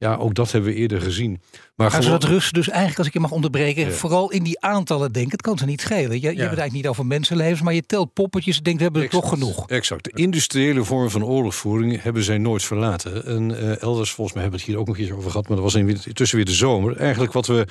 Ja, 0.00 0.14
ook 0.16 0.34
dat 0.34 0.52
hebben 0.52 0.70
we 0.70 0.76
eerder 0.76 1.00
gezien. 1.00 1.40
Maar 1.74 1.90
gewoon... 1.90 2.04
zodat 2.04 2.24
Russen 2.24 2.54
dus 2.54 2.68
eigenlijk, 2.68 2.98
als 2.98 3.06
ik 3.06 3.12
je 3.12 3.20
mag 3.20 3.30
onderbreken, 3.30 3.92
vooral 3.92 4.30
in 4.30 4.42
die 4.42 4.60
aantallen 4.60 5.12
denken. 5.12 5.32
Het 5.32 5.42
kan 5.42 5.58
ze 5.58 5.64
niet 5.64 5.80
schelen. 5.80 6.10
Je, 6.10 6.20
je 6.20 6.26
hebt 6.26 6.38
het 6.38 6.42
eigenlijk 6.42 6.72
niet 6.72 6.86
over 6.86 7.06
mensenlevens, 7.06 7.62
maar 7.62 7.74
je 7.74 7.86
telt 7.86 8.12
poppetjes 8.12 8.56
en 8.56 8.62
denkt, 8.62 8.78
we 8.78 8.84
hebben 8.84 9.02
er 9.02 9.08
toch 9.08 9.28
genoeg. 9.28 9.68
Exact. 9.68 10.04
De 10.04 10.10
industriële 10.14 10.84
vorm 10.84 11.10
van 11.10 11.24
oorlogvoering 11.24 12.02
hebben 12.02 12.22
zij 12.22 12.38
nooit 12.38 12.62
verlaten. 12.62 13.26
En 13.26 13.50
uh, 13.50 13.82
elders, 13.82 14.10
volgens 14.10 14.34
mij 14.34 14.42
hebben 14.42 14.60
we 14.60 14.66
het 14.66 14.74
hier 14.74 14.76
ook 14.78 14.86
nog 14.86 14.98
een 14.98 15.04
keer 15.04 15.16
over 15.16 15.30
gehad, 15.30 15.48
maar 15.48 15.56
dat 15.56 15.72
was 15.72 15.74
intussen 15.74 16.36
weer 16.36 16.46
de 16.46 16.52
zomer. 16.52 16.96
Eigenlijk 16.96 17.32
wat 17.32 17.46
we 17.46 17.66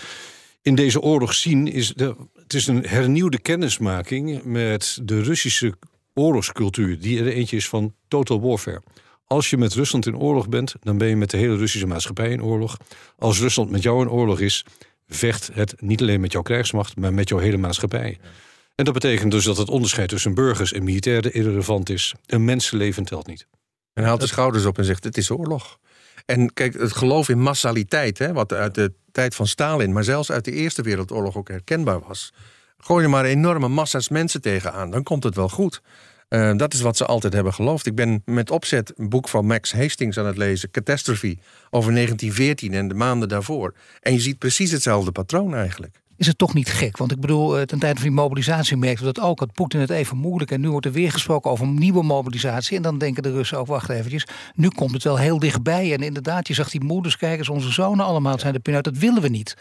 in 0.61 0.75
deze 0.75 1.01
oorlog 1.01 1.33
zien, 1.33 1.67
is 1.67 1.93
de, 1.93 2.15
het 2.33 2.53
is 2.53 2.67
een 2.67 2.83
hernieuwde 2.87 3.39
kennismaking 3.39 4.43
met 4.43 4.99
de 5.03 5.21
Russische 5.21 5.73
oorlogscultuur, 6.13 6.99
die 6.99 7.19
er 7.19 7.27
eentje 7.27 7.55
is 7.55 7.67
van 7.67 7.93
total 8.07 8.41
warfare. 8.41 8.81
Als 9.31 9.49
je 9.49 9.57
met 9.57 9.73
Rusland 9.73 10.05
in 10.05 10.17
oorlog 10.17 10.49
bent, 10.49 10.75
dan 10.81 10.97
ben 10.97 11.07
je 11.07 11.15
met 11.15 11.29
de 11.29 11.37
hele 11.37 11.55
Russische 11.55 11.87
maatschappij 11.87 12.29
in 12.29 12.43
oorlog. 12.43 12.77
Als 13.17 13.39
Rusland 13.39 13.69
met 13.69 13.83
jou 13.83 14.01
in 14.01 14.09
oorlog 14.09 14.39
is, 14.39 14.65
vecht 15.07 15.49
het 15.53 15.81
niet 15.81 16.01
alleen 16.01 16.21
met 16.21 16.31
jouw 16.31 16.41
krijgsmacht, 16.41 16.97
maar 16.97 17.13
met 17.13 17.29
jouw 17.29 17.37
hele 17.37 17.57
maatschappij. 17.57 18.19
En 18.75 18.85
dat 18.85 18.93
betekent 18.93 19.31
dus 19.31 19.43
dat 19.43 19.57
het 19.57 19.69
onderscheid 19.69 20.09
tussen 20.09 20.33
burgers 20.33 20.73
en 20.73 20.83
militairen 20.83 21.33
irrelevant 21.33 21.89
is. 21.89 22.13
Een 22.25 22.45
mensenleven 22.45 23.03
telt 23.03 23.27
niet. 23.27 23.47
En 23.93 24.03
haalt 24.03 24.21
de 24.21 24.27
schouders 24.27 24.65
op 24.65 24.77
en 24.77 24.85
zegt: 24.85 25.03
Het 25.03 25.17
is 25.17 25.29
oorlog. 25.29 25.79
En 26.25 26.53
kijk, 26.53 26.73
het 26.73 26.93
geloof 26.93 27.29
in 27.29 27.41
massaliteit, 27.41 28.17
hè, 28.17 28.33
wat 28.33 28.53
uit 28.53 28.75
de 28.75 28.93
tijd 29.11 29.35
van 29.35 29.47
Stalin, 29.47 29.93
maar 29.93 30.03
zelfs 30.03 30.31
uit 30.31 30.45
de 30.45 30.51
Eerste 30.51 30.81
Wereldoorlog 30.81 31.35
ook 31.35 31.47
herkenbaar 31.47 31.99
was. 31.99 32.33
Gooi 32.77 33.03
er 33.03 33.09
maar 33.09 33.25
enorme 33.25 33.67
massa's 33.67 34.09
mensen 34.09 34.41
tegenaan, 34.41 34.91
dan 34.91 35.03
komt 35.03 35.23
het 35.23 35.35
wel 35.35 35.49
goed. 35.49 35.81
Uh, 36.29 36.55
dat 36.55 36.73
is 36.73 36.81
wat 36.81 36.97
ze 36.97 37.05
altijd 37.05 37.33
hebben 37.33 37.53
geloofd. 37.53 37.85
Ik 37.85 37.95
ben 37.95 38.21
met 38.25 38.51
opzet 38.51 38.93
een 38.95 39.09
boek 39.09 39.27
van 39.27 39.45
Max 39.45 39.73
Hastings 39.73 40.17
aan 40.17 40.25
het 40.25 40.37
lezen, 40.37 40.71
Catastrophe, 40.71 41.37
over 41.69 41.93
1914 41.93 42.73
en 42.73 42.87
de 42.87 42.93
maanden 42.93 43.29
daarvoor. 43.29 43.73
En 44.01 44.13
je 44.13 44.19
ziet 44.19 44.37
precies 44.37 44.71
hetzelfde 44.71 45.11
patroon 45.11 45.55
eigenlijk. 45.55 45.99
Is 46.19 46.27
het 46.27 46.37
toch 46.37 46.53
niet 46.53 46.69
gek? 46.69 46.97
Want 46.97 47.11
ik 47.11 47.19
bedoel, 47.19 47.57
eh, 47.57 47.63
ten 47.63 47.79
tijde 47.79 47.95
van 47.95 48.07
die 48.07 48.17
mobilisatie 48.17 48.77
merkten 48.77 49.05
we 49.05 49.13
dat 49.13 49.23
ook. 49.23 49.39
Had 49.39 49.53
Poetin 49.53 49.79
het 49.79 49.89
even 49.89 50.17
moeilijk. 50.17 50.51
En 50.51 50.61
nu 50.61 50.69
wordt 50.69 50.85
er 50.85 50.91
weer 50.91 51.11
gesproken 51.11 51.51
over 51.51 51.65
een 51.65 51.79
nieuwe 51.79 52.03
mobilisatie. 52.03 52.77
En 52.77 52.83
dan 52.83 52.97
denken 52.97 53.23
de 53.23 53.31
Russen 53.31 53.57
ook, 53.57 53.67
wacht 53.67 53.89
eventjes. 53.89 54.27
Nu 54.55 54.67
komt 54.67 54.93
het 54.93 55.03
wel 55.03 55.17
heel 55.17 55.39
dichtbij. 55.39 55.93
En 55.93 55.99
inderdaad, 55.99 56.47
je 56.47 56.53
zag 56.53 56.69
die 56.69 56.83
moeders 56.83 57.17
kijken, 57.17 57.53
onze 57.53 57.71
zonen 57.71 58.05
allemaal 58.05 58.39
zijn 58.39 58.53
de 58.53 58.59
pinuit. 58.59 58.83
Dat 58.83 58.97
willen 58.97 59.21
we 59.21 59.29
niet. 59.29 59.55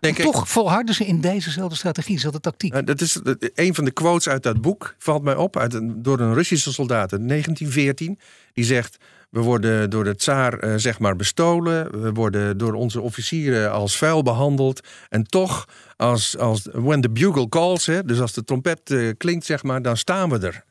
Denk 0.00 0.16
toch 0.16 0.48
volharden 0.48 0.94
ze 0.94 1.06
in 1.06 1.20
dezezelfde 1.20 1.76
strategie, 1.76 2.14
dezelfde 2.14 2.40
tactiek. 2.40 2.74
Uh, 2.74 2.80
dat 2.84 3.00
is 3.00 3.20
een 3.54 3.74
van 3.74 3.84
de 3.84 3.90
quotes 3.90 4.28
uit 4.28 4.42
dat 4.42 4.60
boek, 4.60 4.94
valt 4.98 5.22
mij 5.22 5.36
op, 5.36 5.56
uit 5.56 5.74
een, 5.74 6.02
door 6.02 6.20
een 6.20 6.34
Russische 6.34 6.72
soldaat 6.72 7.12
in 7.12 7.28
1914. 7.28 8.18
Die 8.52 8.64
zegt, 8.64 8.98
we 9.30 9.40
worden 9.40 9.90
door 9.90 10.04
de 10.04 10.16
tsaar 10.16 10.64
uh, 10.64 10.74
zeg 10.76 10.98
maar 10.98 11.16
bestolen. 11.16 12.02
We 12.02 12.12
worden 12.12 12.58
door 12.58 12.72
onze 12.72 13.00
officieren 13.00 13.72
als 13.72 13.96
vuil 13.96 14.22
behandeld. 14.22 14.80
En 15.08 15.24
toch, 15.24 15.68
als, 15.96 16.38
als 16.38 16.68
when 16.72 17.00
the 17.00 17.10
bugle 17.10 17.48
calls, 17.48 17.86
hè, 17.86 18.04
dus 18.04 18.20
als 18.20 18.32
de 18.32 18.44
trompet 18.44 18.90
uh, 18.90 19.12
klinkt, 19.16 19.44
zeg 19.46 19.62
maar, 19.62 19.82
dan 19.82 19.96
staan 19.96 20.30
we 20.30 20.38
er. 20.38 20.64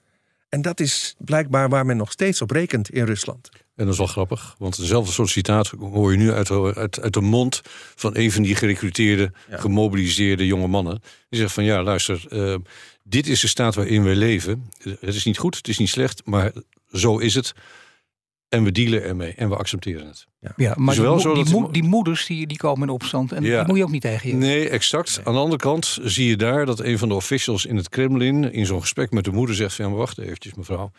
En 0.50 0.62
dat 0.62 0.80
is 0.80 1.16
blijkbaar 1.18 1.70
waar 1.70 1.86
men 1.86 1.98
nog 1.98 2.12
steeds 2.12 2.42
op 2.42 2.52
rekent 2.52 2.90
in 2.90 3.06
Rusland. 3.06 3.50
En 3.76 3.86
dat 3.86 3.94
is 3.94 3.98
wel 3.98 4.08
grappig, 4.08 4.56
want 4.58 4.78
dezelfde 4.78 5.12
soort 5.12 5.30
citaat 5.30 5.68
hoor 5.68 6.12
je 6.12 6.18
nu 6.18 6.32
uit, 6.32 6.52
uit, 6.52 7.02
uit 7.02 7.14
de 7.14 7.22
mond 7.22 7.62
van 7.96 8.18
een 8.18 8.32
van 8.32 8.44
die 8.44 8.56
gerecruiteerde, 8.56 9.32
gemobiliseerde 9.50 10.46
jonge 10.46 10.68
mannen. 10.68 11.02
Die 11.30 11.40
zegt 11.40 11.54
van 11.54 11.64
ja, 11.64 11.84
luister, 11.84 12.26
uh, 12.30 12.56
dit 13.04 13.28
is 13.28 13.40
de 13.40 13.48
staat 13.48 13.76
waarin 13.76 14.04
we 14.04 14.16
leven. 14.16 14.70
Het 14.84 15.16
is 15.16 15.26
niet 15.26 15.38
goed, 15.38 15.56
het 15.56 15.68
is 15.68 15.78
niet 15.78 15.90
slecht, 15.90 16.22
maar 16.26 16.52
zo 16.94 17.18
is 17.18 17.36
het. 17.36 17.54
En 18.50 18.64
we 18.64 18.72
dealen 18.72 19.04
ermee 19.04 19.34
en 19.34 19.50
we 19.50 19.56
accepteren 19.56 20.08
het. 20.08 20.28
Ja, 20.40 20.54
ja 20.56 20.74
maar 20.78 20.96
die, 20.96 21.04
mo 21.04 21.34
die, 21.34 21.72
die, 21.72 21.84
moeders 21.84 22.26
die, 22.26 22.48
die 22.48 22.58
komen 22.58 22.88
in 22.88 22.94
opstand 22.94 23.32
en 23.32 23.44
ja. 23.44 23.58
die 23.58 23.68
moet 23.68 23.78
je 23.78 23.84
ook 23.84 23.92
niet 23.92 24.02
tegen 24.02 24.30
je. 24.30 24.36
Nee, 24.36 24.70
exact. 24.70 25.22
Aan 25.24 25.34
de 25.34 25.40
andere 25.40 25.62
kant 25.62 26.00
zie 26.04 26.28
je 26.28 26.38
daar 26.38 26.66
dat 26.66 26.80
een 26.80 26.98
van 26.98 27.08
de 27.08 27.16
officials 27.16 27.66
in 27.66 27.76
het 27.76 27.90
Kremlin 27.90 28.52
in 28.54 28.66
zo'n 28.66 28.82
gesprek 28.82 29.12
met 29.12 29.24
de 29.24 29.32
moeder 29.32 29.56
zegt: 29.56 29.76
van 29.76 29.86
ja, 29.86 29.92
maar 29.92 30.00
wacht 30.00 30.18
eventjes, 30.18 30.54
mevrouw. 30.54 30.92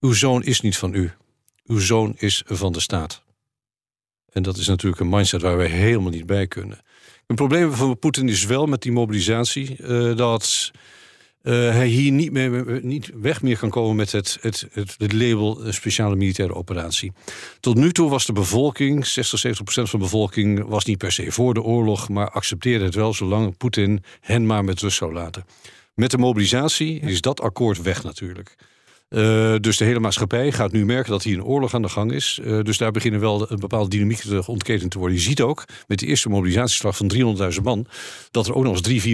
Uw 0.00 0.12
zoon 0.12 0.42
is 0.42 0.60
niet 0.60 0.76
van 0.76 0.94
u 0.94 1.12
uw 1.70 1.78
zoon 1.78 2.14
is 2.16 2.42
van 2.46 2.72
de 2.72 2.80
staat. 2.80 3.22
En 4.32 4.42
dat 4.42 4.56
is 4.56 4.66
natuurlijk 4.66 5.00
een 5.00 5.08
mindset 5.08 5.42
waar 5.42 5.56
wij 5.56 5.66
helemaal 5.66 6.10
niet 6.10 6.26
bij 6.26 6.46
kunnen. 6.46 6.78
Een 7.26 7.36
probleem 7.36 7.72
van 7.72 7.98
Poetin 7.98 8.28
is 8.28 8.44
wel 8.44 8.66
met 8.66 8.82
die 8.82 8.92
mobilisatie 8.92 9.76
uh, 9.78 10.16
dat 10.16 10.70
hij 11.42 11.86
hier 11.86 12.12
niet, 12.12 12.32
meer, 12.32 12.80
niet 12.82 13.10
weg 13.14 13.42
meer 13.42 13.58
kan 13.58 13.70
komen 13.70 13.96
met 13.96 14.12
het, 14.12 14.38
het, 14.40 14.66
het, 14.72 15.12
label 15.12 15.72
speciale 15.72 16.16
militaire 16.16 16.54
operatie. 16.54 17.12
Tot 17.60 17.76
nu 17.76 17.92
toe 17.92 18.10
was 18.10 18.26
de 18.26 18.32
bevolking, 18.32 19.06
60, 19.06 19.38
70 19.38 19.64
procent 19.64 19.90
van 19.90 19.98
de 19.98 20.04
bevolking, 20.04 20.64
was 20.64 20.84
niet 20.84 20.98
per 20.98 21.12
se 21.12 21.32
voor 21.32 21.54
de 21.54 21.62
oorlog, 21.62 22.08
maar 22.08 22.30
accepteerde 22.30 22.84
het 22.84 22.94
wel 22.94 23.14
zolang 23.14 23.56
Poetin 23.56 24.02
hen 24.20 24.46
maar 24.46 24.64
met 24.64 24.80
rust 24.80 24.96
zou 24.96 25.12
laten. 25.12 25.44
Met 25.94 26.10
de 26.10 26.18
mobilisatie 26.18 27.00
is 27.00 27.20
dat 27.20 27.40
akkoord 27.40 27.82
weg 27.82 28.02
natuurlijk. 28.02 28.56
Uh, 29.10 29.54
dus 29.60 29.76
de 29.76 29.84
hele 29.84 30.00
maatschappij 30.00 30.52
gaat 30.52 30.72
nu 30.72 30.84
merken 30.84 31.10
dat 31.10 31.22
hier 31.22 31.36
een 31.36 31.44
oorlog 31.44 31.74
aan 31.74 31.82
de 31.82 31.88
gang 31.88 32.12
is. 32.12 32.40
Uh, 32.42 32.62
dus 32.62 32.78
daar 32.78 32.90
beginnen 32.90 33.20
wel 33.20 33.50
een 33.50 33.58
bepaalde 33.58 33.88
dynamiek 33.88 34.18
te 34.18 34.42
ontketend 34.46 34.90
te 34.90 34.98
worden. 34.98 35.16
Je 35.16 35.22
ziet 35.22 35.40
ook 35.40 35.64
met 35.86 35.98
de 35.98 36.06
eerste 36.06 36.28
mobilisatieslag 36.28 36.96
van 36.96 37.12
300.000 37.54 37.62
man... 37.62 37.86
dat 38.30 38.46
er 38.46 38.54
ook 38.54 38.64
nog 38.64 38.86
eens 38.86 39.04
300.000, 39.04 39.08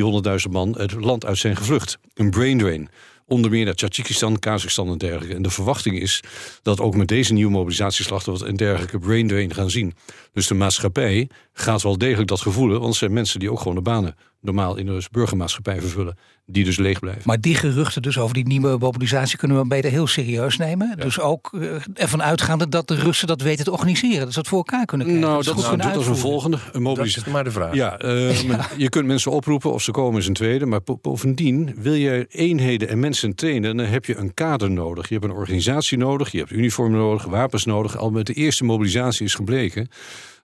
400.000 0.46 0.50
man 0.50 0.74
het 0.78 0.92
land 0.92 1.24
uit 1.24 1.38
zijn 1.38 1.56
gevlucht. 1.56 1.98
Een 2.14 2.30
brain 2.30 2.58
drain. 2.58 2.88
Onder 3.26 3.50
meer 3.50 3.64
naar 3.64 3.74
Tajikistan, 3.74 4.38
Kazachstan 4.38 4.88
en 4.88 4.98
dergelijke. 4.98 5.34
En 5.34 5.42
de 5.42 5.50
verwachting 5.50 6.00
is 6.00 6.22
dat 6.62 6.80
ook 6.80 6.96
met 6.96 7.08
deze 7.08 7.32
nieuwe 7.32 7.52
mobilisatieslag... 7.52 8.24
dat 8.24 8.40
we 8.40 8.46
een 8.46 8.56
dergelijke 8.56 8.98
brain 8.98 9.26
drain 9.26 9.54
gaan 9.54 9.70
zien. 9.70 9.94
Dus 10.32 10.46
de 10.46 10.54
maatschappij 10.54 11.28
gaat 11.52 11.82
wel 11.82 11.98
degelijk 11.98 12.28
dat 12.28 12.40
gevoelen... 12.40 12.80
want 12.80 12.92
er 12.92 12.98
zijn 12.98 13.12
mensen 13.12 13.40
die 13.40 13.50
ook 13.50 13.58
gewoon 13.58 13.74
de 13.74 13.82
banen 13.82 14.16
normaal 14.46 14.76
in 14.76 14.86
de 14.86 15.06
burgermaatschappij 15.10 15.80
vervullen, 15.80 16.16
die 16.46 16.64
dus 16.64 16.76
leeg 16.76 16.98
blijven. 16.98 17.22
Maar 17.24 17.40
die 17.40 17.54
geruchten 17.54 18.02
dus 18.02 18.18
over 18.18 18.34
die 18.34 18.46
nieuwe 18.46 18.76
mobilisatie 18.78 19.38
kunnen 19.38 19.58
we 19.58 19.66
beter 19.66 19.90
heel 19.90 20.06
serieus 20.06 20.56
nemen. 20.56 20.96
Dus 20.98 21.20
ook 21.20 21.50
uh, 21.52 21.72
ervan 21.94 22.22
uitgaande 22.22 22.68
dat 22.68 22.88
de 22.88 22.94
Russen 22.94 23.26
dat 23.26 23.40
weten 23.40 23.64
te 23.64 23.70
organiseren. 23.70 24.20
Dat 24.20 24.28
ze 24.28 24.38
dat 24.38 24.48
voor 24.48 24.58
elkaar 24.58 24.84
kunnen 24.84 25.06
krijgen. 25.06 25.28
Nou, 25.28 25.44
dat, 25.44 25.56
dat, 25.56 25.82
dat 25.82 26.00
is 26.00 26.06
een 26.06 26.16
volgende. 26.16 26.58
Een 26.72 26.82
mobilisatie. 26.82 27.18
Dat 27.18 27.26
is 27.26 27.32
maar 27.32 27.44
de 27.44 27.50
vraag. 27.50 27.74
Ja, 27.74 28.02
uh, 28.04 28.60
je 28.76 28.88
kunt 28.88 29.06
mensen 29.06 29.30
oproepen 29.32 29.72
of 29.72 29.82
ze 29.82 29.90
komen 29.90 30.20
is 30.20 30.26
een 30.26 30.34
tweede. 30.34 30.66
Maar 30.66 30.80
bovendien 31.02 31.74
wil 31.76 31.94
je 31.94 32.26
eenheden 32.28 32.88
en 32.88 32.98
mensen 32.98 33.34
trainen, 33.34 33.76
dan 33.76 33.86
heb 33.86 34.04
je 34.04 34.16
een 34.16 34.34
kader 34.34 34.70
nodig. 34.70 35.08
Je 35.08 35.14
hebt 35.14 35.26
een 35.26 35.36
organisatie 35.36 35.98
nodig, 35.98 36.32
je 36.32 36.38
hebt 36.38 36.50
uniform 36.50 36.92
nodig, 36.92 37.24
wapens 37.24 37.64
nodig. 37.64 37.96
Al 37.96 38.10
met 38.10 38.26
de 38.26 38.32
eerste 38.32 38.64
mobilisatie 38.64 39.26
is 39.26 39.34
gebleken 39.34 39.88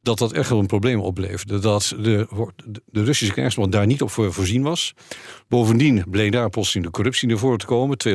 dat 0.02 0.18
dat 0.18 0.32
echt 0.32 0.48
wel 0.48 0.58
een 0.58 0.66
probleem 0.66 1.00
opleverde. 1.00 1.58
Dat 1.58 1.94
de, 1.98 2.26
de 2.86 3.04
Russische 3.04 3.34
krijgsmacht 3.34 3.72
daar 3.72 3.86
niet 3.86 4.02
op 4.02 4.10
voorzien 4.10 4.62
was. 4.62 4.94
Bovendien 5.48 6.04
bleek 6.10 6.32
daar 6.32 6.50
plotseling 6.50 6.86
de 6.86 6.92
corruptie 6.92 7.28
naar 7.28 7.38
voren 7.38 7.58
te 7.58 7.66
komen. 7.66 7.96
202,7 8.08 8.14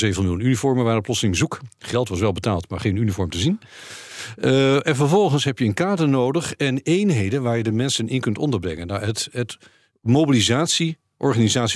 miljoen 0.00 0.40
uniformen 0.40 0.84
waren 0.84 1.02
plotseling 1.02 1.36
zoek. 1.36 1.60
Geld 1.78 2.08
was 2.08 2.20
wel 2.20 2.32
betaald, 2.32 2.70
maar 2.70 2.80
geen 2.80 2.96
uniform 2.96 3.30
te 3.30 3.38
zien. 3.38 3.60
Uh, 4.36 4.86
en 4.86 4.96
vervolgens 4.96 5.44
heb 5.44 5.58
je 5.58 5.64
een 5.64 5.74
kader 5.74 6.08
nodig 6.08 6.54
en 6.54 6.80
eenheden 6.82 7.42
waar 7.42 7.56
je 7.56 7.62
de 7.62 7.72
mensen 7.72 8.08
in 8.08 8.20
kunt 8.20 8.38
onderbrengen. 8.38 8.86
Nou, 8.86 9.04
het, 9.04 9.28
het 9.32 9.58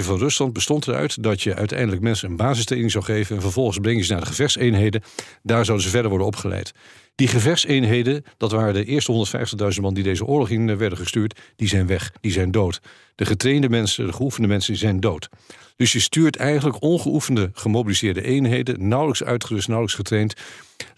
van 0.05 0.18
Rusland 0.18 0.53
bestond 0.53 0.88
eruit 0.88 1.22
dat 1.22 1.42
je 1.42 1.55
uiteindelijk 1.55 2.03
mensen 2.03 2.31
een 2.31 2.37
basistraining 2.37 2.92
zou 2.92 3.05
geven 3.05 3.37
en 3.37 3.42
vervolgens 3.42 3.79
breng 3.79 3.98
je 3.98 4.05
ze 4.05 4.12
naar 4.12 4.20
de 4.20 4.27
gevechtseenheden. 4.27 5.03
Daar 5.42 5.64
zouden 5.64 5.87
ze 5.87 5.92
verder 5.92 6.11
worden 6.11 6.27
opgeleid. 6.27 6.72
Die 7.14 7.29
gevechtseenheden, 7.29 8.25
dat 8.37 8.53
waren 8.53 8.75
de 8.75 8.85
eerste 8.85 9.27
150.000 9.75 9.81
man 9.81 9.94
die 9.94 10.05
deze 10.05 10.25
oorlog 10.25 10.48
in 10.48 10.77
werden 10.77 10.98
gestuurd, 10.98 11.40
die 11.57 11.68
zijn 11.68 11.87
weg, 11.87 12.12
die 12.20 12.33
zijn 12.33 12.51
dood. 12.51 12.81
De 13.14 13.25
getrainde 13.25 13.68
mensen, 13.68 14.07
de 14.07 14.12
geoefende 14.12 14.48
mensen, 14.48 14.72
die 14.72 14.83
zijn 14.83 15.01
dood. 15.01 15.29
Dus 15.77 15.92
je 15.92 16.01
stuurt 16.01 16.37
eigenlijk 16.37 16.83
ongeoefende, 16.83 17.51
gemobiliseerde 17.53 18.22
eenheden, 18.22 18.88
nauwelijks 18.88 19.25
uitgerust, 19.25 19.68
nauwelijks 19.68 19.98
getraind, 19.98 20.35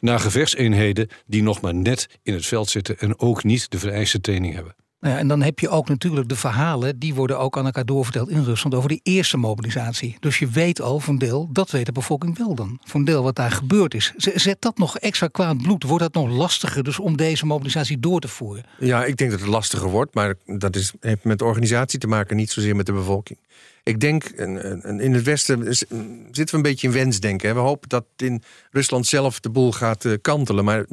naar 0.01 0.21
gevechtseenheden 0.21 1.09
die 1.27 1.43
nog 1.43 1.61
maar 1.61 1.75
net 1.75 2.09
in 2.23 2.35
het 2.35 2.47
veld 2.47 2.69
zitten 2.69 2.99
en 2.99 3.19
ook 3.19 3.45
niet 3.45 3.71
de 3.71 3.79
vereiste 3.79 4.21
training 4.21 4.55
hebben. 4.55 4.75
Nou 5.05 5.17
ja, 5.17 5.23
en 5.23 5.29
dan 5.29 5.43
heb 5.43 5.59
je 5.59 5.69
ook 5.69 5.89
natuurlijk 5.89 6.29
de 6.29 6.37
verhalen, 6.37 6.99
die 6.99 7.15
worden 7.15 7.39
ook 7.39 7.59
aan 7.59 7.65
elkaar 7.65 7.85
doorverteld 7.85 8.29
in 8.29 8.45
Rusland 8.45 8.75
over 8.75 8.89
die 8.89 9.01
eerste 9.03 9.37
mobilisatie. 9.37 10.17
Dus 10.21 10.39
je 10.39 10.49
weet 10.49 10.81
al 10.81 11.01
van 11.01 11.19
deel, 11.19 11.49
dat 11.53 11.71
weet 11.71 11.87
de 11.87 11.93
bevolking 11.93 12.39
wel 12.39 12.55
dan. 12.55 12.79
Van 12.85 13.05
deel 13.05 13.23
wat 13.23 13.37
daar 13.37 13.51
gebeurd 13.51 13.95
is. 13.95 14.13
Zet 14.17 14.61
dat 14.61 14.79
nog 14.79 14.99
extra 14.99 15.27
kwaad 15.27 15.63
bloed? 15.63 15.83
Wordt 15.83 16.03
dat 16.03 16.15
nog 16.15 16.37
lastiger 16.37 16.85
dus 16.85 16.99
om 16.99 17.17
deze 17.17 17.47
mobilisatie 17.47 18.01
door 18.01 18.21
te 18.21 18.29
voeren? 18.29 18.65
Ja, 18.79 19.05
ik 19.05 19.17
denk 19.17 19.31
dat 19.31 19.41
het 19.41 19.49
lastiger 19.49 19.89
wordt, 19.89 20.15
maar 20.15 20.35
dat 20.47 20.77
is, 20.77 20.93
heeft 21.01 21.25
met 21.25 21.43
organisatie 21.43 21.99
te 21.99 22.07
maken, 22.07 22.37
niet 22.37 22.51
zozeer 22.51 22.77
met 22.77 22.87
de 22.87 22.93
bevolking. 22.93 23.39
Ik 23.83 24.01
denk, 24.01 24.25
in 24.25 25.13
het 25.13 25.23
Westen 25.23 25.75
zitten 25.75 26.47
we 26.51 26.57
een 26.57 26.63
beetje 26.63 26.87
in 26.87 26.93
wensdenken. 26.93 27.55
We 27.55 27.61
hopen 27.61 27.89
dat 27.89 28.05
in 28.17 28.43
Rusland 28.75 29.07
zelf 29.07 29.41
de 29.41 29.51
boel 29.51 29.73
gaat 29.73 30.05
eh, 30.05 30.13
kantelen. 30.21 30.65
Maar 30.65 30.87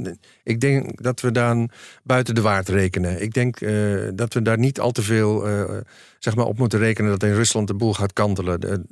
ik 0.43 0.59
denk 0.59 1.03
dat 1.03 1.21
we 1.21 1.31
daar 1.31 1.69
buiten 2.03 2.35
de 2.35 2.41
waard 2.41 2.69
rekenen. 2.69 3.21
Ik 3.21 3.33
denk 3.33 3.61
uh, 3.61 4.09
dat 4.13 4.33
we 4.33 4.41
daar 4.41 4.57
niet 4.57 4.79
al 4.79 4.91
te 4.91 5.01
veel 5.01 5.49
uh, 5.49 5.77
zeg 6.19 6.35
maar 6.35 6.45
op 6.45 6.57
moeten 6.57 6.79
rekenen 6.79 7.11
dat 7.11 7.23
in 7.23 7.33
Rusland 7.33 7.67
de 7.67 7.73
boel 7.73 7.93
gaat 7.93 8.13
kantelen. 8.13 8.85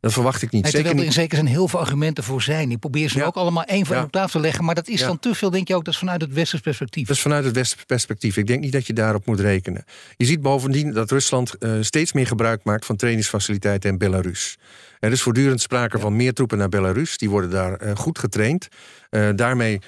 Dat 0.00 0.12
verwacht 0.12 0.42
ik 0.42 0.50
niet. 0.50 0.62
Nee, 0.62 0.72
terwijl 0.72 0.96
er 0.96 1.04
in 1.04 1.12
zekere 1.12 1.40
zin 1.40 1.50
heel 1.50 1.68
veel 1.68 1.80
argumenten 1.80 2.24
voor 2.24 2.42
zijn. 2.42 2.68
Die 2.68 2.78
probeer 2.78 3.08
ze 3.08 3.24
ook 3.24 3.36
allemaal 3.36 3.64
één 3.64 3.86
voor 3.86 3.96
op 3.96 4.12
tafel 4.12 4.40
te 4.40 4.46
leggen. 4.46 4.64
Maar 4.64 4.74
dat 4.74 4.88
is 4.88 5.00
dan 5.00 5.18
te 5.18 5.34
veel, 5.34 5.50
denk 5.50 5.68
je 5.68 5.74
ook, 5.74 5.84
dat 5.84 5.94
is 5.94 6.00
vanuit 6.00 6.20
het 6.20 6.32
westers 6.32 6.62
perspectief. 6.62 7.06
Dat 7.06 7.16
is 7.16 7.22
vanuit 7.22 7.44
het 7.44 7.54
westers 7.54 7.84
perspectief. 7.84 8.36
Ik 8.36 8.46
denk 8.46 8.60
niet 8.60 8.72
dat 8.72 8.86
je 8.86 8.92
daarop 8.92 9.26
moet 9.26 9.40
rekenen. 9.40 9.84
Je 10.16 10.24
ziet 10.24 10.40
bovendien 10.40 10.92
dat 10.92 11.10
Rusland 11.10 11.54
steeds 11.80 12.12
meer 12.12 12.26
gebruik 12.26 12.64
maakt 12.64 12.86
van 12.86 12.96
trainingsfaciliteiten 12.96 13.90
in 13.90 13.98
Belarus. 13.98 14.56
Er 14.98 15.12
is 15.12 15.22
voortdurend 15.22 15.60
sprake 15.60 15.98
van 15.98 16.16
meer 16.16 16.32
troepen 16.32 16.58
naar 16.58 16.68
Belarus. 16.68 17.18
Die 17.18 17.30
worden 17.30 17.50
daar 17.50 17.96
goed 17.96 18.18
getraind. 18.18 18.68
daarmee 19.34 19.80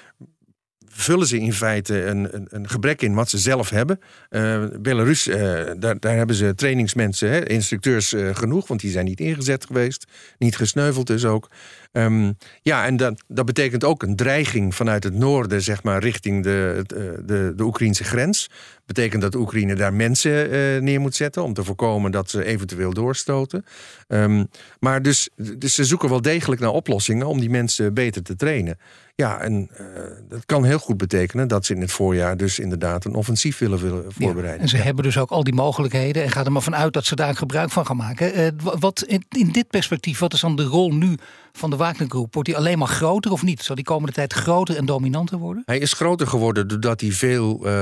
vullen 0.98 1.26
ze 1.26 1.38
in 1.38 1.52
feite 1.52 2.04
een, 2.04 2.34
een, 2.34 2.46
een, 2.50 2.68
gebrek 2.68 3.02
in 3.02 3.14
wat 3.14 3.30
ze 3.30 3.38
zelf 3.38 3.70
hebben. 3.70 4.00
Uh, 4.30 4.64
Belarus, 4.80 5.26
uh, 5.26 5.36
daar, 5.78 5.98
daar, 5.98 6.16
hebben 6.16 6.36
ze 6.36 6.54
trainingsmensen, 6.54 7.30
hè, 7.30 7.48
instructeurs 7.48 8.12
uh, 8.12 8.34
genoeg, 8.34 8.68
want 8.68 8.80
die 8.80 8.90
zijn 8.90 9.04
niet 9.04 9.20
ingezet 9.20 9.66
geweest. 9.66 10.04
Niet 10.38 10.56
gesneuveld 10.56 11.06
dus 11.06 11.24
ook. 11.24 11.48
Um, 11.92 12.36
ja, 12.62 12.86
en 12.86 12.96
dat, 12.96 13.22
dat 13.26 13.46
betekent 13.46 13.84
ook 13.84 14.02
een 14.02 14.16
dreiging 14.16 14.74
vanuit 14.74 15.04
het 15.04 15.14
noorden, 15.14 15.62
zeg 15.62 15.82
maar, 15.82 16.02
richting 16.02 16.42
de, 16.42 16.82
de, 16.86 17.52
de 17.56 17.62
Oekraïnse 17.62 18.04
grens. 18.04 18.50
Betekent 18.86 19.22
dat 19.22 19.34
Oekraïne 19.34 19.74
daar 19.74 19.94
mensen 19.94 20.50
neer 20.84 21.00
moet 21.00 21.14
zetten 21.14 21.42
om 21.42 21.54
te 21.54 21.64
voorkomen 21.64 22.10
dat 22.10 22.30
ze 22.30 22.44
eventueel 22.44 22.92
doorstoten. 22.92 23.64
Um, 24.08 24.48
maar 24.80 25.02
dus, 25.02 25.28
dus 25.56 25.74
ze 25.74 25.84
zoeken 25.84 26.08
wel 26.08 26.22
degelijk 26.22 26.60
naar 26.60 26.70
oplossingen 26.70 27.26
om 27.26 27.40
die 27.40 27.50
mensen 27.50 27.94
beter 27.94 28.22
te 28.22 28.36
trainen. 28.36 28.78
Ja, 29.14 29.40
en 29.40 29.70
uh, 29.80 29.86
dat 30.28 30.46
kan 30.46 30.64
heel 30.64 30.78
goed 30.78 30.96
betekenen 30.96 31.48
dat 31.48 31.66
ze 31.66 31.74
in 31.74 31.80
het 31.80 31.92
voorjaar 31.92 32.36
dus 32.36 32.58
inderdaad 32.58 33.04
een 33.04 33.14
offensief 33.14 33.58
willen, 33.58 33.78
willen 33.78 34.12
voorbereiden. 34.12 34.62
en 34.62 34.68
ze 34.68 34.76
hebben 34.76 35.04
dus 35.04 35.18
ook 35.18 35.30
al 35.30 35.44
die 35.44 35.54
mogelijkheden 35.54 36.22
en 36.22 36.30
gaat 36.30 36.46
er 36.46 36.52
maar 36.52 36.62
vanuit 36.62 36.92
dat 36.92 37.04
ze 37.04 37.14
daar 37.14 37.36
gebruik 37.36 37.70
van 37.70 37.86
gaan 37.86 37.96
maken. 37.96 38.40
Uh, 38.40 38.48
wat 38.78 39.04
in, 39.06 39.24
in, 39.28 39.52
dit 39.52 39.68
perspectief, 39.68 40.18
wat 40.18 40.32
is 40.32 40.40
dan 40.40 40.56
de 40.56 40.64
rol 40.64 40.94
nu 40.94 41.16
van 41.52 41.70
de 41.70 41.76
Wagnergroep? 41.76 42.34
Wordt 42.34 42.48
die 42.48 42.58
alleen 42.58 42.78
maar 42.78 42.88
groter 42.88 43.32
of 43.32 43.42
niet? 43.42 43.62
Zal 43.62 43.74
die 43.74 43.84
komende 43.84 44.12
tijd 44.12 44.32
groter 44.32 44.76
en 44.76 44.86
dominanter 44.86 45.38
worden? 45.38 45.62
Hij 45.66 45.78
is 45.78 45.92
groter 45.92 46.26
geworden 46.26 46.68
doordat 46.68 47.00
hij 47.00 47.12
veel, 47.12 47.66
uh, 47.66 47.72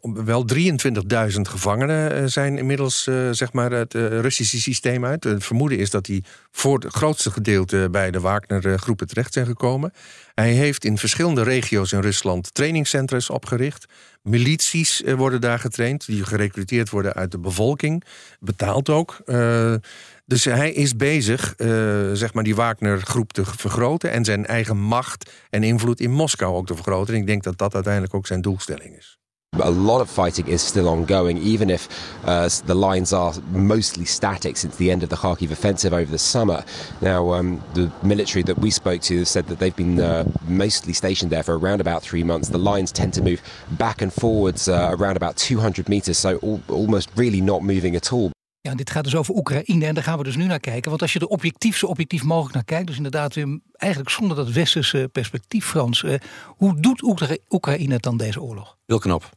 wel 0.00 0.44
23.000 0.54 1.40
gevangenen 1.40 2.30
zijn 2.30 2.58
inmiddels, 2.58 3.02
zeg 3.30 3.52
maar, 3.52 3.70
het 3.70 3.94
Russische 3.94 4.60
systeem 4.60 5.04
uit. 5.04 5.24
Het 5.24 5.44
vermoeden 5.44 5.78
is 5.78 5.90
dat 5.90 6.06
hij 6.06 6.22
voor 6.50 6.78
het 6.78 6.94
grootste 6.94 7.30
gedeelte 7.30 7.88
bij 7.90 8.10
de 8.10 8.20
Wagner-groepen 8.20 9.06
terecht 9.06 9.32
zijn 9.32 9.46
gekomen. 9.46 9.92
Hij 10.34 10.52
heeft 10.52 10.84
in 10.84 10.98
verschillende 10.98 11.42
regio's 11.42 11.92
in 11.92 12.00
Rusland 12.00 12.54
trainingscentra's 12.54 13.30
opgericht. 13.30 13.86
Milities 14.22 15.02
eh, 15.02 15.14
worden 15.14 15.40
daar 15.40 15.58
getraind, 15.58 16.06
die 16.06 16.24
gerecruiteerd 16.24 16.90
worden 16.90 17.14
uit 17.14 17.30
de 17.30 17.38
bevolking. 17.38 18.04
Betaald 18.40 18.88
ook. 18.88 19.18
Dus 20.30 20.44
hij 20.44 20.72
is 20.72 20.96
bezig, 20.96 21.54
uh, 21.56 21.68
zeg 22.12 22.34
maar, 22.34 22.44
die 22.44 22.54
Wagner-groep 22.54 23.32
te 23.32 23.44
vergroten. 23.44 24.10
En 24.10 24.24
zijn 24.24 24.46
eigen 24.46 24.78
macht 24.78 25.30
en 25.50 25.62
invloed 25.62 26.00
in 26.00 26.10
Moskou 26.10 26.54
ook 26.54 26.66
te 26.66 26.74
vergroten. 26.74 27.14
En 27.14 27.20
ik 27.20 27.26
denk 27.26 27.42
dat 27.42 27.58
dat 27.58 27.74
uiteindelijk 27.74 28.14
ook 28.14 28.26
zijn 28.26 28.40
doelstelling 28.40 28.96
is. 28.96 29.18
A 29.60 29.70
lot 29.70 30.00
of 30.00 30.10
fighting 30.10 30.48
is 30.48 30.66
still 30.66 30.86
ongoing, 30.86 31.42
even 31.44 31.70
if 31.70 31.88
uh, 32.24 32.44
the 32.44 32.74
lines 32.74 33.12
are 33.12 33.34
mostly 33.50 34.04
static 34.04 34.56
since 34.56 34.76
the 34.76 34.90
end 34.90 35.02
of 35.02 35.08
the 35.08 35.16
Kharkiv 35.16 35.50
offensive 35.50 35.92
over 35.92 36.10
the 36.10 36.18
summer. 36.18 36.64
Now, 36.98 37.34
um, 37.34 37.60
the 37.72 37.88
military 38.02 38.44
that 38.44 38.58
we 38.58 38.70
spoke 38.70 39.00
to 39.00 39.24
said 39.24 39.46
that 39.46 39.58
they've 39.58 39.76
been 39.76 40.00
uh, 40.00 40.24
mostly 40.48 40.92
stationed 40.92 41.32
there 41.32 41.42
for 41.42 41.58
around 41.58 41.80
about 41.80 42.02
three 42.02 42.24
months. 42.24 42.48
The 42.48 42.70
lines 42.72 42.92
tend 42.92 43.12
to 43.12 43.22
move 43.22 43.40
back 43.68 44.02
and 44.02 44.12
forwards 44.12 44.68
uh, 44.68 44.96
around 44.98 45.16
about 45.16 45.36
200 45.36 45.88
meters, 45.88 46.18
so 46.18 46.38
al 46.42 46.60
almost 46.68 47.08
really 47.16 47.40
not 47.40 47.62
moving 47.62 47.96
at 47.96 48.12
all. 48.12 48.30
Dit 48.76 48.90
gaat 48.90 49.04
dus 49.04 49.16
over 49.16 49.34
Oekraïne 49.34 49.86
en 49.86 49.94
daar 49.94 50.04
gaan 50.04 50.18
we 50.18 50.24
dus 50.24 50.36
nu 50.36 50.44
naar 50.44 50.60
kijken. 50.60 50.90
Want 50.90 51.02
als 51.02 51.12
je 51.12 51.18
er 51.18 51.26
objectief 51.26 51.76
zo 51.76 51.86
objectief 51.86 52.22
mogelijk 52.22 52.54
naar 52.54 52.64
kijkt, 52.64 52.86
dus 52.86 52.96
inderdaad 52.96 53.34
weer 53.34 53.60
eigenlijk 53.72 54.10
zonder 54.12 54.36
dat 54.36 54.50
westerse 54.50 55.08
perspectief, 55.12 55.66
Frans. 55.66 56.02
Uh, 56.02 56.14
hoe 56.46 56.80
doet 56.80 57.02
Oekra 57.02 57.36
Oekraïne 57.48 57.98
dan 57.98 58.16
deze 58.16 58.42
oorlog? 58.42 58.76
Heel 58.86 58.98
knap. 58.98 59.30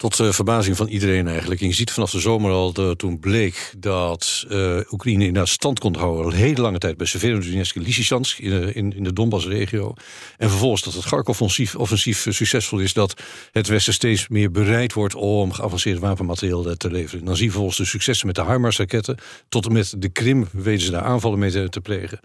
Tot 0.00 0.18
uh, 0.18 0.32
verbazing 0.32 0.76
van 0.76 0.88
iedereen 0.88 1.28
eigenlijk. 1.28 1.60
En 1.60 1.66
je 1.66 1.74
ziet 1.74 1.90
vanaf 1.90 2.10
de 2.10 2.20
zomer 2.20 2.50
al, 2.50 2.72
toen 2.96 3.18
bleek 3.18 3.74
dat 3.78 4.44
uh, 4.50 4.80
Oekraïne 4.90 5.24
inderdaad 5.24 5.48
stand 5.48 5.78
kon 5.78 5.96
houden... 5.96 6.24
al 6.24 6.30
hele 6.30 6.60
lange 6.60 6.78
tijd 6.78 6.96
bij 6.96 7.06
Severodonetsk 7.06 7.76
en 7.76 7.82
Lysychansk 7.82 8.38
in, 8.38 8.74
in, 8.74 8.96
in 8.96 9.04
de 9.04 9.12
Donbass-regio. 9.12 9.94
En 10.36 10.48
vervolgens 10.48 10.82
dat 10.82 10.94
het 10.94 11.04
Kharkov-offensief 11.04 11.76
offensief, 11.76 12.26
succesvol 12.28 12.78
is... 12.78 12.92
dat 12.92 13.22
het 13.52 13.68
Westen 13.68 13.92
steeds 13.92 14.28
meer 14.28 14.50
bereid 14.50 14.92
wordt 14.92 15.14
om 15.14 15.52
geavanceerd 15.52 15.98
wapenmateriaal 15.98 16.76
te 16.76 16.90
leveren. 16.90 17.24
Dan 17.24 17.34
zie 17.36 17.44
je 17.44 17.50
vervolgens 17.50 17.80
de 17.80 17.86
successen 17.86 18.26
met 18.26 18.36
de 18.36 18.44
HIMARS-raketten... 18.44 19.18
tot 19.48 19.66
en 19.66 19.72
met 19.72 19.94
de 19.98 20.08
Krim 20.08 20.48
weten 20.52 20.84
ze 20.84 20.90
daar 20.90 21.02
aanvallen 21.02 21.38
mee 21.38 21.68
te 21.68 21.80
plegen. 21.80 22.20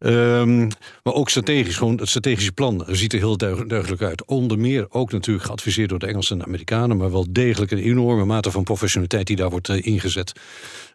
Um, 0.00 0.68
maar 1.02 1.14
ook 1.14 1.28
strategisch, 1.28 1.76
gewoon 1.76 1.98
het 1.98 2.08
strategische 2.08 2.52
plan 2.52 2.84
ziet 2.86 3.12
er 3.12 3.18
heel 3.18 3.36
duidelijk 3.36 4.02
uit. 4.02 4.24
Onder 4.24 4.58
meer 4.58 4.86
ook 4.90 5.12
natuurlijk 5.12 5.46
geadviseerd 5.46 5.88
door 5.88 5.98
de 5.98 6.06
Engelsen 6.06 6.32
en 6.32 6.38
de 6.38 6.44
Amerikanen, 6.44 6.96
maar 6.96 7.10
wel 7.10 7.26
degelijk 7.30 7.70
een 7.70 7.78
enorme 7.78 8.24
mate 8.24 8.50
van 8.50 8.64
professionaliteit 8.64 9.26
die 9.26 9.36
daar 9.36 9.50
wordt 9.50 9.68
uh, 9.68 9.86
ingezet. 9.86 10.32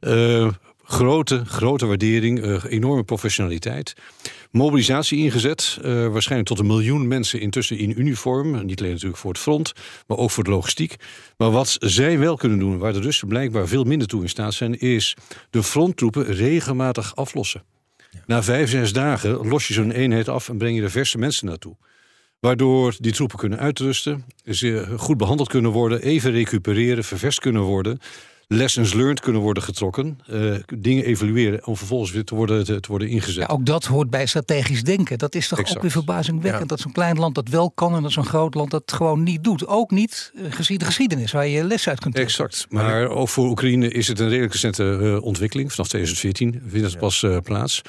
Uh, 0.01 0.49
grote, 0.83 1.45
grote 1.45 1.85
waardering, 1.85 2.45
uh, 2.45 2.63
enorme 2.69 3.03
professionaliteit. 3.03 3.93
Mobilisatie 4.51 5.17
ingezet, 5.17 5.77
waarschijnlijk 5.83 6.49
tot 6.49 6.59
een 6.59 6.67
miljoen 6.67 7.07
mensen 7.07 7.39
intussen 7.39 7.77
in 7.77 7.99
uniform. 7.99 8.65
Niet 8.65 8.79
alleen 8.79 8.91
natuurlijk 8.91 9.19
voor 9.19 9.31
het 9.31 9.41
front, 9.41 9.73
maar 10.07 10.17
ook 10.17 10.31
voor 10.31 10.43
de 10.43 10.49
logistiek. 10.49 10.95
Maar 11.37 11.51
wat 11.51 11.77
zij 11.79 12.19
wel 12.19 12.35
kunnen 12.35 12.59
doen, 12.59 12.77
waar 12.77 12.93
de 12.93 12.99
Russen 12.99 13.27
blijkbaar 13.27 13.67
veel 13.67 13.83
minder 13.83 14.07
toe 14.07 14.21
in 14.21 14.29
staat 14.29 14.53
zijn, 14.53 14.79
is 14.79 15.15
de 15.49 15.63
fronttroepen 15.63 16.25
regelmatig 16.25 17.15
aflossen. 17.15 17.63
Na 18.26 18.43
vijf, 18.43 18.69
zes 18.69 18.93
dagen 18.93 19.47
los 19.47 19.67
je 19.67 19.73
zo'n 19.73 19.91
eenheid 19.91 20.30
af 20.30 20.49
en 20.49 20.58
breng 20.58 20.76
je 20.76 20.84
er 20.84 20.91
verse 20.91 21.17
mensen 21.17 21.47
naartoe. 21.47 21.76
Waardoor 22.39 22.95
die 22.99 23.12
troepen 23.12 23.38
kunnen 23.38 23.60
uitrusten, 23.60 24.26
ze 24.45 24.93
goed 24.97 25.17
behandeld 25.17 25.49
kunnen 25.49 25.71
worden, 25.71 26.02
even 26.02 26.32
recupereren, 26.32 27.04
ververst 27.04 27.39
kunnen 27.39 27.62
worden. 27.62 27.99
Lessons 28.47 28.93
learned 28.93 29.19
kunnen 29.19 29.41
worden 29.41 29.63
getrokken. 29.63 30.19
Uh, 30.29 30.56
dingen 30.77 31.06
evalueren 31.06 31.67
om 31.67 31.77
vervolgens 31.77 32.12
weer 32.12 32.23
te 32.23 32.36
worden, 32.36 32.65
te, 32.65 32.79
worden 32.88 33.08
ingezet. 33.08 33.47
Ja, 33.47 33.53
ook 33.53 33.65
dat 33.65 33.86
hoort 33.86 34.10
bij 34.10 34.25
strategisch 34.25 34.84
denken. 34.84 35.17
Dat 35.17 35.36
is 35.36 35.47
toch 35.47 35.60
ook 35.60 35.82
weer 35.82 35.91
verbazingwekkend 35.91 36.69
dat 36.69 36.79
zo'n 36.79 36.91
klein 36.91 37.17
land 37.17 37.36
dat 37.36 37.49
wel 37.49 37.71
kan 37.71 37.95
en 37.95 38.01
dat 38.01 38.12
zo'n 38.12 38.25
groot 38.25 38.53
land 38.53 38.71
dat 38.71 38.91
gewoon 38.91 39.23
niet 39.23 39.43
doet. 39.43 39.67
Ook 39.67 39.91
niet 39.91 40.32
uh, 40.36 40.51
gezien 40.51 40.77
de 40.77 40.86
geschiedenis 40.86 41.32
waar 41.32 41.47
je 41.47 41.63
les 41.63 41.88
uit 41.88 41.99
kunt 41.99 42.15
trekken. 42.15 42.45
Exact. 42.45 42.65
Maar 42.69 43.08
ook 43.08 43.29
voor 43.29 43.49
Oekraïne 43.49 43.88
is 43.88 44.08
het 44.08 44.19
een 44.19 44.29
redelijk 44.29 44.53
recente 44.53 44.99
uh, 45.01 45.21
ontwikkeling. 45.21 45.71
Vanaf 45.71 45.88
2014 45.88 46.62
vindt 46.67 46.88
het 46.88 46.99
pas 46.99 47.25
plaats. 47.43 47.82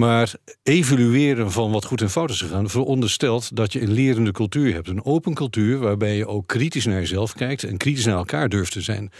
Maar 0.00 0.32
evalueren 0.62 1.52
van 1.52 1.70
wat 1.70 1.84
goed 1.84 2.00
en 2.00 2.10
fout 2.10 2.30
is 2.30 2.40
gegaan, 2.40 2.70
veronderstelt 2.70 3.56
dat 3.56 3.72
je 3.72 3.80
een 3.80 3.92
lerende 3.92 4.32
cultuur 4.32 4.72
hebt. 4.72 4.88
Een 4.88 5.04
open 5.04 5.34
cultuur 5.34 5.78
waarbij 5.78 6.16
je 6.16 6.26
ook 6.26 6.46
kritisch 6.46 6.86
naar 6.86 6.98
jezelf 6.98 7.32
kijkt 7.32 7.64
en 7.64 7.76
kritisch 7.76 8.04
naar 8.04 8.16
elkaar 8.16 8.48
durft 8.48 8.72
te 8.72 8.80
zijn. 8.80 9.10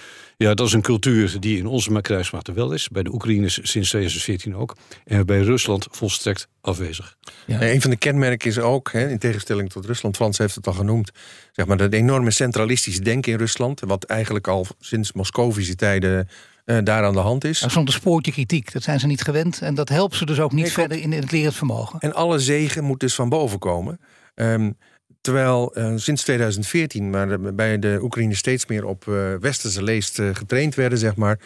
Ja, 0.43 0.55
dat 0.55 0.67
is 0.67 0.73
een 0.73 0.83
cultuur 0.83 1.41
die 1.41 1.59
in 1.59 1.67
onze 1.67 2.01
kruismacht 2.01 2.49
er 2.49 2.55
wel 2.55 2.73
is. 2.73 2.89
Bij 2.89 3.03
de 3.03 3.13
Oekraïners 3.13 3.55
sinds 3.63 3.89
2014 3.89 4.57
ook. 4.57 4.77
En 5.05 5.27
bij 5.27 5.41
Rusland 5.41 5.87
volstrekt 5.91 6.49
afwezig. 6.61 7.17
Ja. 7.47 7.63
Een 7.63 7.81
van 7.81 7.91
de 7.91 7.97
kenmerken 7.97 8.49
is 8.49 8.59
ook, 8.59 8.93
hè, 8.93 9.09
in 9.09 9.19
tegenstelling 9.19 9.71
tot 9.71 9.87
Rusland, 9.87 10.17
Frans 10.17 10.39
heeft 10.39 10.55
het 10.55 10.67
al 10.67 10.73
genoemd, 10.73 11.11
zeg 11.53 11.67
maar, 11.67 11.77
dat 11.77 11.93
enorme 11.93 12.31
centralistische 12.31 13.01
denken 13.01 13.33
in 13.33 13.39
Rusland. 13.39 13.81
Wat 13.81 14.05
eigenlijk 14.05 14.49
al 14.49 14.67
sinds 14.79 15.13
Moscovische 15.13 15.75
tijden 15.75 16.29
uh, 16.67 16.79
daar 16.85 17.05
aan 17.05 17.15
de 17.15 17.19
hand 17.19 17.45
is. 17.45 17.61
Nou, 17.61 17.73
soms 17.73 17.95
spoortje 17.95 18.33
kritiek, 18.33 18.73
dat 18.73 18.83
zijn 18.83 19.01
ze 19.01 19.07
niet 19.07 19.23
gewend. 19.23 19.61
En 19.61 19.75
dat 19.75 19.89
helpt 19.89 20.15
ze 20.15 20.27
dus 20.27 20.41
ook 20.41 20.53
niet 20.53 20.73
verder 20.73 21.01
in, 21.01 21.13
het 21.13 21.31
lerend 21.31 21.55
vermogen. 21.55 22.01
En 22.01 22.15
alle 22.15 22.39
zegen 22.39 22.85
moet 22.85 23.01
dus 23.01 23.15
van 23.15 23.29
boven 23.29 23.59
komen. 23.59 24.01
Um, 24.35 24.77
terwijl 25.21 25.79
uh, 25.79 25.93
sinds 25.97 26.23
2014, 26.23 27.11
maar 27.11 27.55
bij 27.55 27.79
de 27.79 27.99
Oekraïne 28.03 28.35
steeds 28.35 28.67
meer 28.67 28.85
op 28.85 29.07
uh, 29.09 29.35
westerse 29.41 29.83
leest 29.83 30.15
getraind 30.33 30.75
werden, 30.75 30.99
zeg 30.99 31.17
maar. 31.17 31.39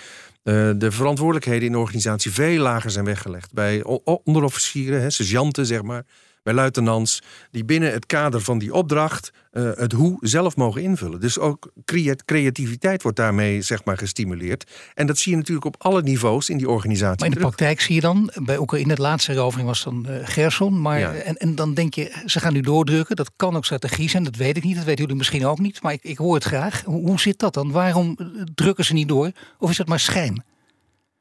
de 0.77 0.91
verantwoordelijkheden 0.91 1.67
in 1.67 1.73
de 1.73 1.79
organisatie 1.79 2.33
veel 2.33 2.63
lager 2.63 2.91
zijn 2.91 3.05
weggelegd. 3.05 3.53
Bij 3.53 3.83
onderofficieren, 4.25 5.01
hè, 5.01 5.11
sergeanten, 5.11 5.67
zeg 5.67 5.83
maar 5.83 6.05
bij 6.45 6.55
luitenants, 6.55 7.23
die 7.51 7.65
binnen 7.65 7.93
het 7.93 8.07
kader 8.07 8.41
van 8.41 8.59
die 8.59 8.75
opdracht 8.75 9.33
uh, 9.53 9.71
het 9.75 9.93
hoe 9.93 10.17
zelf 10.21 10.57
mogen 10.57 10.83
invullen. 10.83 11.21
Dus 11.21 11.39
ook 11.39 11.73
creativiteit 12.25 13.03
wordt 13.03 13.17
daarmee 13.17 13.63
zeg 13.63 13.85
maar, 13.85 13.99
gestimuleerd. 13.99 14.71
En 14.95 15.07
dat 15.07 15.19
zie 15.19 15.33
je 15.33 15.39
natuurlijk 15.39 15.67
op 15.67 15.77
alle 15.79 16.03
niveaus 16.03 16.49
in 16.49 16.57
die 16.57 16.69
organisatie. 16.69 17.19
Maar 17.19 17.29
in 17.29 17.35
de 17.35 17.41
praktijk 17.41 17.81
zie 17.81 17.95
je 17.95 18.01
dan, 18.01 18.31
bij 18.43 18.59
ook 18.59 18.75
in 18.75 18.91
het 18.91 18.99
laatste 18.99 19.33
erovering 19.33 19.69
was 19.69 19.85
dan 19.85 20.07
uh, 20.09 20.17
Gerson. 20.23 20.81
Maar, 20.81 21.15
en, 21.15 21.37
en 21.37 21.55
dan 21.55 21.75
denk 21.75 21.95
je, 21.95 22.23
ze 22.27 22.41
gaan 22.41 22.53
nu 22.53 22.61
doordrukken. 22.61 23.17
Dat 23.17 23.31
kan 23.37 23.57
ook 23.57 23.65
strategie 23.65 24.09
zijn, 24.09 24.25
dat 24.25 24.37
weet 24.37 24.57
ik 24.57 24.65
niet. 24.65 24.77
Dat 24.77 24.85
weten 24.85 25.01
jullie 25.01 25.17
misschien 25.17 25.47
ook 25.47 25.59
niet. 25.59 25.83
Maar 25.83 25.93
ik, 25.93 26.03
ik 26.03 26.17
hoor 26.17 26.35
het 26.35 26.45
graag. 26.45 26.83
Hoe, 26.85 27.07
hoe 27.07 27.21
zit 27.21 27.39
dat 27.39 27.55
dan? 27.55 27.71
Waarom 27.71 28.17
eh, 28.19 28.27
drukken 28.55 28.85
ze 28.85 28.93
niet 28.93 29.09
door? 29.09 29.31
Of 29.59 29.71
is 29.71 29.77
dat 29.77 29.89
maar 29.89 30.01
schijn? 30.01 30.45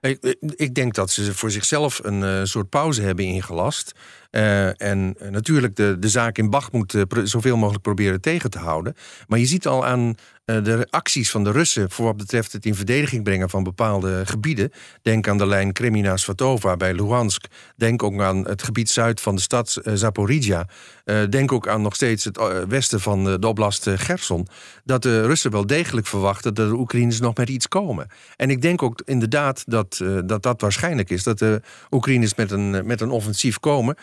Ik, 0.04 0.36
ik 0.56 0.76
denk 0.76 0.94
dat 0.94 1.12
ze 1.12 1.34
voor 1.34 1.52
zichzelf 1.52 2.00
een 2.04 2.22
uh, 2.22 2.40
soort 2.44 2.70
pauze 2.70 3.02
hebben 3.02 3.26
ingelast. 3.26 3.96
Uh, 4.32 4.82
en 4.82 5.16
natuurlijk 5.30 5.76
de, 5.76 6.00
de 6.00 6.10
zaak 6.10 6.38
in 6.38 6.50
Bachmoed 6.50 6.94
uh, 6.94 7.04
zoveel 7.24 7.58
mogelijk 7.58 7.84
proberen 7.84 8.22
tegen 8.22 8.50
te 8.50 8.60
houden. 8.60 8.96
Maar 9.28 9.40
je 9.40 9.46
ziet 9.46 9.68
al 9.68 9.86
aan 9.86 10.16
de 10.46 10.88
acties 10.90 11.32
van 11.32 11.44
de 11.44 11.52
Russen 11.52 11.92
voor 11.92 12.06
wat 12.06 12.18
betreft 12.18 12.52
het 12.52 12.66
in 12.66 12.76
verdediging 12.76 13.24
brengen 13.24 13.50
van 13.50 13.64
bepaalde 13.64 14.26
gebieden. 14.26 14.72
Denk 15.02 15.28
aan 15.28 15.38
de 15.38 15.46
lijn 15.46 15.74
Kremina-Svatova 15.74 16.78
bij 16.78 16.94
Luhansk. 16.94 17.46
Denk 17.76 18.04
ook 18.04 18.22
aan 18.22 18.48
het 18.48 18.64
gebied 18.64 18.90
zuid 18.90 19.22
van 19.22 19.36
de 19.36 19.42
stad 19.42 19.78
Zaporizhia. 19.94 20.68
denk 21.30 21.52
ook 21.52 21.68
aan 21.68 21.82
nog 21.82 21.96
steeds 21.96 22.24
het 22.24 22.40
westen 22.68 23.02
van 23.02 23.24
de 23.24 23.48
oblast 23.48 23.90
Gerson. 23.90 24.48
Dat 24.84 25.02
de 25.02 25.26
Russen 25.26 25.52
wel 25.52 25.66
degelijk 25.66 26.08
verwachten 26.08 26.54
dat 26.54 26.70
de 26.70 26.76
Oekraïners 26.76 27.20
nog 27.20 27.36
met 27.36 27.50
iets 27.50 27.68
komen. 27.68 28.08
En 28.36 28.50
ik 28.50 28.62
denk 28.62 28.84
ook 28.84 29.02
inderdaad 29.06 29.64
dat 29.68 30.02
dat, 30.26 30.44
dat 30.44 30.62
waarschijnlijk 30.62 31.10
is. 31.10 31.24
Dat 31.24 31.40
de 31.40 31.62
Oekraïners 31.92 32.36
met 32.36 32.52
een, 32.52 32.86
met 32.86 33.02
een 33.02 33.12
offensief 33.12 33.60
komen 33.60 33.96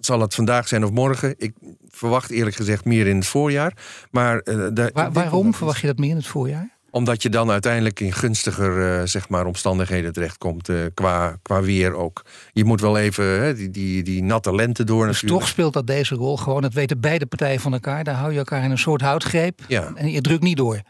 zal 0.00 0.20
het 0.20 0.34
vandaag 0.34 0.68
zijn 0.68 0.84
of 0.84 0.90
morgen? 0.90 1.34
Ik 1.38 1.52
verwacht 1.90 2.30
eerlijk 2.30 2.56
gezegd 2.56 2.84
meer 2.84 3.06
in 3.06 3.16
het 3.16 3.26
voorjaar. 3.26 3.72
Maar, 4.10 4.40
uh, 4.44 4.86
waarom 5.12 5.54
verwacht 5.54 5.80
je 5.80 5.86
dat 5.86 5.98
meer 5.98 6.10
in 6.10 6.16
het 6.16 6.26
voorjaar? 6.26 6.76
Omdat 6.90 7.22
je 7.22 7.28
dan 7.28 7.50
uiteindelijk 7.50 8.00
in 8.00 8.12
gunstiger 8.12 9.00
uh, 9.00 9.06
zeg 9.06 9.28
maar, 9.28 9.46
omstandigheden 9.46 10.12
terechtkomt. 10.12 10.68
Uh, 10.68 10.80
qua, 10.94 11.38
qua 11.42 11.60
weer 11.60 11.94
ook. 11.94 12.24
Je 12.52 12.64
moet 12.64 12.80
wel 12.80 12.98
even 12.98 13.56
die, 13.56 13.70
die, 13.70 14.02
die 14.02 14.22
natte 14.22 14.54
lente 14.54 14.84
door. 14.84 15.06
Dus 15.06 15.22
toch 15.26 15.48
speelt 15.48 15.72
dat 15.72 15.86
deze 15.86 16.14
rol 16.14 16.36
gewoon. 16.36 16.62
Dat 16.62 16.72
weten 16.72 17.00
beide 17.00 17.26
partijen 17.26 17.60
van 17.60 17.72
elkaar. 17.72 18.04
Daar 18.04 18.14
hou 18.14 18.32
je 18.32 18.38
elkaar 18.38 18.64
in 18.64 18.70
een 18.70 18.78
soort 18.78 19.00
houtgreep. 19.00 19.60
Ja. 19.68 19.92
En 19.94 20.10
je 20.10 20.20
drukt 20.20 20.42
niet 20.42 20.56
door. 20.56 20.82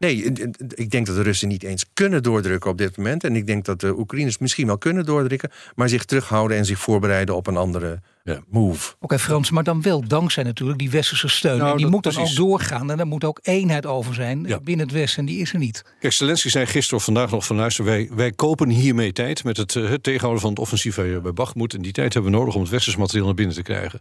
Nee, 0.00 0.32
ik 0.74 0.90
denk 0.90 1.06
dat 1.06 1.16
de 1.16 1.22
Russen 1.22 1.48
niet 1.48 1.62
eens 1.62 1.84
kunnen 1.94 2.22
doordrukken 2.22 2.70
op 2.70 2.78
dit 2.78 2.96
moment. 2.96 3.24
En 3.24 3.36
ik 3.36 3.46
denk 3.46 3.64
dat 3.64 3.80
de 3.80 3.98
Oekraïners 3.98 4.38
misschien 4.38 4.66
wel 4.66 4.78
kunnen 4.78 5.04
doordrukken, 5.04 5.50
maar 5.74 5.88
zich 5.88 6.04
terughouden 6.04 6.56
en 6.56 6.64
zich 6.64 6.78
voorbereiden 6.78 7.36
op 7.36 7.46
een 7.46 7.56
andere 7.56 8.00
ja. 8.24 8.40
move. 8.50 8.94
Oké, 9.00 9.18
Frans, 9.18 9.50
maar 9.50 9.64
dan 9.64 9.82
wel 9.82 10.08
dankzij 10.08 10.42
natuurlijk 10.42 10.78
die 10.78 10.90
westerse 10.90 11.28
steun. 11.28 11.58
Nou, 11.58 11.70
en 11.70 11.76
die 11.76 11.86
moet 11.86 12.02
dan 12.02 12.16
ook 12.16 12.34
doorgaan. 12.34 12.90
En 12.90 13.00
er 13.00 13.06
moet 13.06 13.24
ook 13.24 13.38
eenheid 13.42 13.86
over 13.86 14.14
zijn 14.14 14.42
binnen 14.42 14.86
het 14.86 14.94
Westen. 14.94 15.18
En 15.18 15.26
die 15.26 15.40
is 15.40 15.52
er 15.52 15.58
niet. 15.58 15.84
Kijk, 15.98 16.12
Zelensky 16.12 16.48
zei 16.48 16.66
gisteren 16.66 16.98
of 16.98 17.04
vandaag 17.04 17.30
nog 17.30 17.46
van 17.46 17.56
luister, 17.56 17.84
wij, 17.84 18.10
wij 18.12 18.32
kopen 18.32 18.68
hiermee 18.68 19.12
tijd 19.12 19.44
met 19.44 19.56
het, 19.56 19.74
het 19.74 20.02
tegenhouden 20.02 20.40
van 20.40 20.50
het 20.50 20.58
offensief 20.58 20.96
bij 20.96 21.32
Bachmoed. 21.34 21.74
En 21.74 21.82
die 21.82 21.92
tijd 21.92 22.14
hebben 22.14 22.32
we 22.32 22.38
nodig 22.38 22.54
om 22.54 22.60
het 22.60 22.70
westerse 22.70 22.98
materiaal 22.98 23.26
naar 23.26 23.34
binnen 23.34 23.54
te 23.54 23.62
krijgen. 23.62 23.98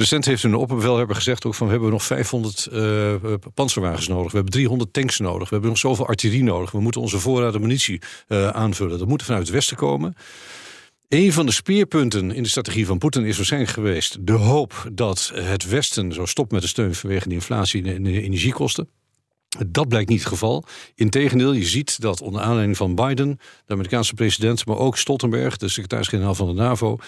Recent 0.00 0.24
heeft 0.24 0.42
een 0.42 0.54
opperbevelhebber 0.54 1.16
gezegd 1.16 1.44
ook 1.44 1.54
van 1.54 1.66
we 1.66 1.72
hebben 1.72 1.90
nog 1.90 2.02
500 2.02 2.68
uh, 2.72 3.14
eh, 3.14 3.20
panzerwagens 3.54 4.08
nodig. 4.08 4.30
We 4.30 4.36
hebben 4.36 4.52
300 4.52 4.92
tanks 4.92 5.18
nodig. 5.18 5.48
We 5.48 5.54
hebben 5.54 5.70
nog 5.70 5.78
zoveel 5.78 6.06
artillerie 6.06 6.42
nodig. 6.42 6.70
We 6.70 6.80
moeten 6.80 7.00
onze 7.00 7.18
voorraden 7.18 7.60
munitie 7.60 8.00
uh, 8.28 8.48
aanvullen. 8.48 8.98
Dat 8.98 9.08
moet 9.08 9.22
vanuit 9.22 9.42
het 9.42 9.52
westen 9.52 9.76
komen. 9.76 10.14
Een 11.08 11.32
van 11.32 11.46
de 11.46 11.52
speerpunten 11.52 12.30
in 12.30 12.42
de 12.42 12.48
strategie 12.48 12.86
van 12.86 12.98
Poetin 12.98 13.24
is 13.24 13.36
waarschijnlijk 13.36 13.72
geweest 13.72 14.26
de 14.26 14.32
hoop 14.32 14.88
dat 14.92 15.32
het 15.34 15.68
Westen 15.68 16.12
zo 16.12 16.26
stopt 16.26 16.52
met 16.52 16.62
de 16.62 16.68
steun 16.68 16.94
vanwege 16.94 17.28
de 17.28 17.34
inflatie 17.34 17.94
en 17.94 18.02
de 18.02 18.22
energiekosten. 18.22 18.88
Dat 19.58 19.88
blijkt 19.88 20.08
niet 20.08 20.18
het 20.18 20.28
geval. 20.28 20.64
Integendeel, 20.94 21.52
je 21.52 21.66
ziet 21.66 22.00
dat 22.00 22.20
onder 22.20 22.40
aanleiding 22.40 22.76
van 22.76 22.94
Biden, 22.94 23.38
de 23.66 23.72
Amerikaanse 23.72 24.14
president, 24.14 24.66
maar 24.66 24.76
ook 24.76 24.96
Stoltenberg, 24.96 25.56
de 25.56 25.68
secretaris-generaal 25.68 26.34
van 26.34 26.46
de 26.46 26.52
NAVO, 26.52 26.98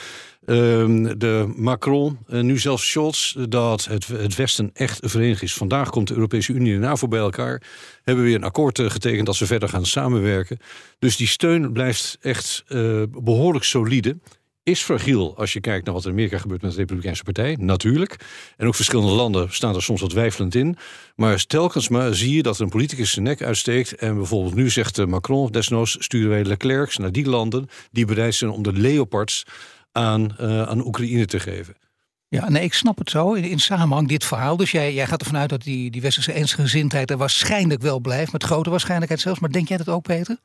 ehm, 0.46 1.18
de 1.18 1.52
Macron, 1.56 2.18
en 2.26 2.46
nu 2.46 2.58
zelfs 2.58 2.90
Scholz, 2.90 3.36
dat 3.48 3.84
het, 3.84 4.06
het 4.06 4.34
Westen 4.34 4.70
echt 4.74 4.98
verenigd 5.02 5.42
is. 5.42 5.54
Vandaag 5.54 5.90
komt 5.90 6.08
de 6.08 6.14
Europese 6.14 6.52
Unie 6.52 6.74
en 6.74 6.80
de 6.80 6.86
NAVO 6.86 7.08
bij 7.08 7.20
elkaar. 7.20 7.62
Hebben 8.02 8.24
weer 8.24 8.34
een 8.34 8.44
akkoord 8.44 8.78
eh, 8.78 8.90
getekend 8.90 9.26
dat 9.26 9.36
ze 9.36 9.46
verder 9.46 9.68
gaan 9.68 9.86
samenwerken. 9.86 10.58
Dus 10.98 11.16
die 11.16 11.26
steun 11.26 11.72
blijft 11.72 12.18
echt 12.20 12.64
uh, 12.68 13.02
behoorlijk 13.10 13.64
solide 13.64 14.16
is 14.62 14.82
fragiel 14.82 15.36
als 15.36 15.52
je 15.52 15.60
kijkt 15.60 15.84
naar 15.84 15.94
wat 15.94 16.04
in 16.04 16.10
Amerika 16.10 16.38
gebeurt 16.38 16.62
met 16.62 16.70
de 16.70 16.76
Republikeinse 16.76 17.22
Partij, 17.22 17.56
natuurlijk. 17.60 18.16
En 18.56 18.66
ook 18.66 18.74
verschillende 18.74 19.12
landen 19.12 19.54
staan 19.54 19.74
er 19.74 19.82
soms 19.82 20.00
wat 20.00 20.10
twijfelend 20.10 20.54
in. 20.54 20.76
Maar 21.14 21.46
telkens 21.46 21.88
maar 21.88 22.14
zie 22.14 22.34
je 22.34 22.42
dat 22.42 22.58
een 22.58 22.68
politicus 22.68 23.10
zijn 23.10 23.24
nek 23.24 23.42
uitsteekt. 23.42 23.94
En 23.94 24.14
bijvoorbeeld 24.14 24.54
nu 24.54 24.70
zegt 24.70 24.98
eh, 24.98 25.06
Macron, 25.06 25.50
desnoods 25.50 25.96
sturen 25.98 26.30
wij 26.30 26.44
Leclerc's 26.44 26.96
naar 26.96 27.12
die 27.12 27.28
landen 27.28 27.68
die 27.90 28.04
bereid 28.04 28.34
zijn 28.34 28.50
om 28.50 28.62
de 28.62 28.72
Leopards 28.72 29.44
aan, 29.92 30.36
uh, 30.40 30.62
aan 30.62 30.86
Oekraïne 30.86 31.26
te 31.26 31.40
geven. 31.40 31.74
Ja, 32.28 32.50
nee, 32.50 32.62
ik 32.62 32.74
snap 32.74 32.98
het 32.98 33.10
zo. 33.10 33.32
In, 33.32 33.44
in 33.44 33.60
samenhang 33.60 34.08
dit 34.08 34.24
verhaal. 34.24 34.56
Dus 34.56 34.70
jij, 34.70 34.94
jij 34.94 35.06
gaat 35.06 35.20
ervan 35.20 35.36
uit 35.36 35.48
dat 35.48 35.62
die, 35.62 35.90
die 35.90 36.00
westerse 36.00 36.32
eensgezindheid 36.32 37.10
er 37.10 37.16
waarschijnlijk 37.16 37.82
wel 37.82 38.00
blijft. 38.00 38.32
Met 38.32 38.42
grote 38.42 38.70
waarschijnlijkheid 38.70 39.20
zelfs. 39.20 39.40
Maar 39.40 39.50
denk 39.50 39.68
jij 39.68 39.76
dat 39.76 39.88
ook, 39.88 40.02
Peter? 40.02 40.36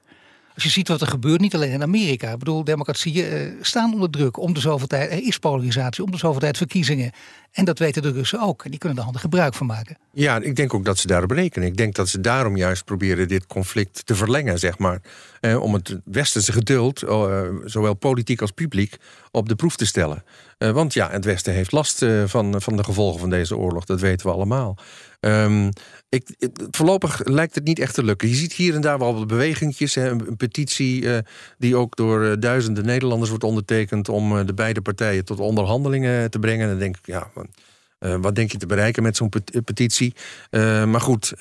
Als 0.58 0.66
je 0.66 0.72
ziet 0.72 0.88
wat 0.88 1.02
er 1.02 1.08
gebeurt, 1.08 1.42
niet 1.42 1.56
alleen 1.56 1.72
in 1.72 1.82
Amerika. 1.82 2.32
Ik 2.32 2.38
bedoel, 2.38 2.64
democratieën 2.64 3.34
uh, 3.34 3.52
staan 3.62 3.94
onder 3.94 4.10
druk. 4.10 4.38
Om 4.38 4.54
de 4.54 4.60
zoveel 4.60 4.88
tijd, 4.88 5.12
er 5.12 5.24
is 5.24 5.38
polarisatie, 5.38 6.04
om 6.04 6.12
de 6.12 6.18
zoveel 6.18 6.40
tijd 6.40 6.58
verkiezingen. 6.58 7.12
En 7.52 7.66
dat 7.66 7.80
weten 7.80 8.02
de 8.02 8.12
Russen 8.12 8.42
ook. 8.42 8.64
En 8.64 8.70
die 8.70 8.80
kunnen 8.80 8.98
er 8.98 9.04
handig 9.04 9.22
gebruik 9.22 9.54
van 9.54 9.68
maken. 9.68 9.98
Ja, 10.14 10.40
ik 10.40 10.56
denk 10.56 10.74
ook 10.74 10.86
dat 10.86 10.98
ze 10.98 11.08
daarop 11.08 11.32
rekenen. 11.32 11.68
Ik 11.68 11.78
denk 11.78 11.96
dat 11.96 12.10
ze 12.10 12.22
daarom 12.22 12.58
juist 12.58 12.86
proberen 12.86 13.28
dit 13.28 13.48
conflict 13.48 14.06
te 14.06 14.16
verlengen, 14.16 14.60
zeg 14.60 14.78
maar. 14.78 15.02
Eh, 15.40 15.62
om 15.62 15.74
het 15.74 15.98
westerse 16.04 16.52
geduld, 16.52 17.00
zowel 17.66 17.94
politiek 17.94 18.42
als 18.42 18.52
publiek, 18.52 18.98
op 19.32 19.50
de 19.50 19.56
proef 19.56 19.76
te 19.76 19.86
stellen. 19.86 20.24
Uh, 20.58 20.72
want 20.72 20.94
ja, 20.94 21.10
het 21.10 21.26
Westen 21.26 21.54
heeft 21.54 21.72
last 21.72 22.06
van, 22.26 22.62
van 22.62 22.76
de 22.78 22.84
gevolgen 22.84 23.20
van 23.20 23.30
deze 23.30 23.58
oorlog. 23.58 23.86
Dat 23.86 24.00
weten 24.00 24.28
we 24.28 24.34
allemaal. 24.34 24.78
Um, 25.20 25.70
ik, 26.10 26.50
voorlopig 26.72 27.26
lijkt 27.26 27.56
het 27.56 27.64
niet 27.64 27.80
echt 27.80 27.94
te 27.94 28.04
lukken. 28.04 28.30
Je 28.30 28.36
ziet 28.36 28.54
hier 28.54 28.76
en 28.76 28.82
daar 28.82 29.00
wel 29.00 29.16
wat 29.16 29.28
bewegingjes. 29.28 29.96
Hè, 29.96 30.10
een, 30.10 30.38
petitie 30.38 31.02
uh, 31.02 31.18
die 31.58 31.76
ook 31.76 31.96
door 31.96 32.40
duizenden 32.40 32.86
Nederlanders 32.86 33.30
wordt 33.30 33.44
ondertekend... 33.44 34.10
om 34.10 34.46
de 34.46 34.54
beide 34.54 34.82
partijen 34.82 35.26
tot 35.26 35.40
onderhandelingen 35.40 36.32
te 36.32 36.40
brengen. 36.40 36.64
En 36.64 36.70
dan 36.70 36.80
denk 36.80 36.98
ik, 36.98 37.06
ja, 37.06 37.32
wat 38.00 38.36
denk 38.36 38.52
je 38.52 38.58
te 38.58 38.66
bereiken 38.66 39.04
met 39.04 39.18
zo'n 39.18 39.32
petitie? 39.64 40.14
maar 40.86 41.02
goed, 41.02 41.34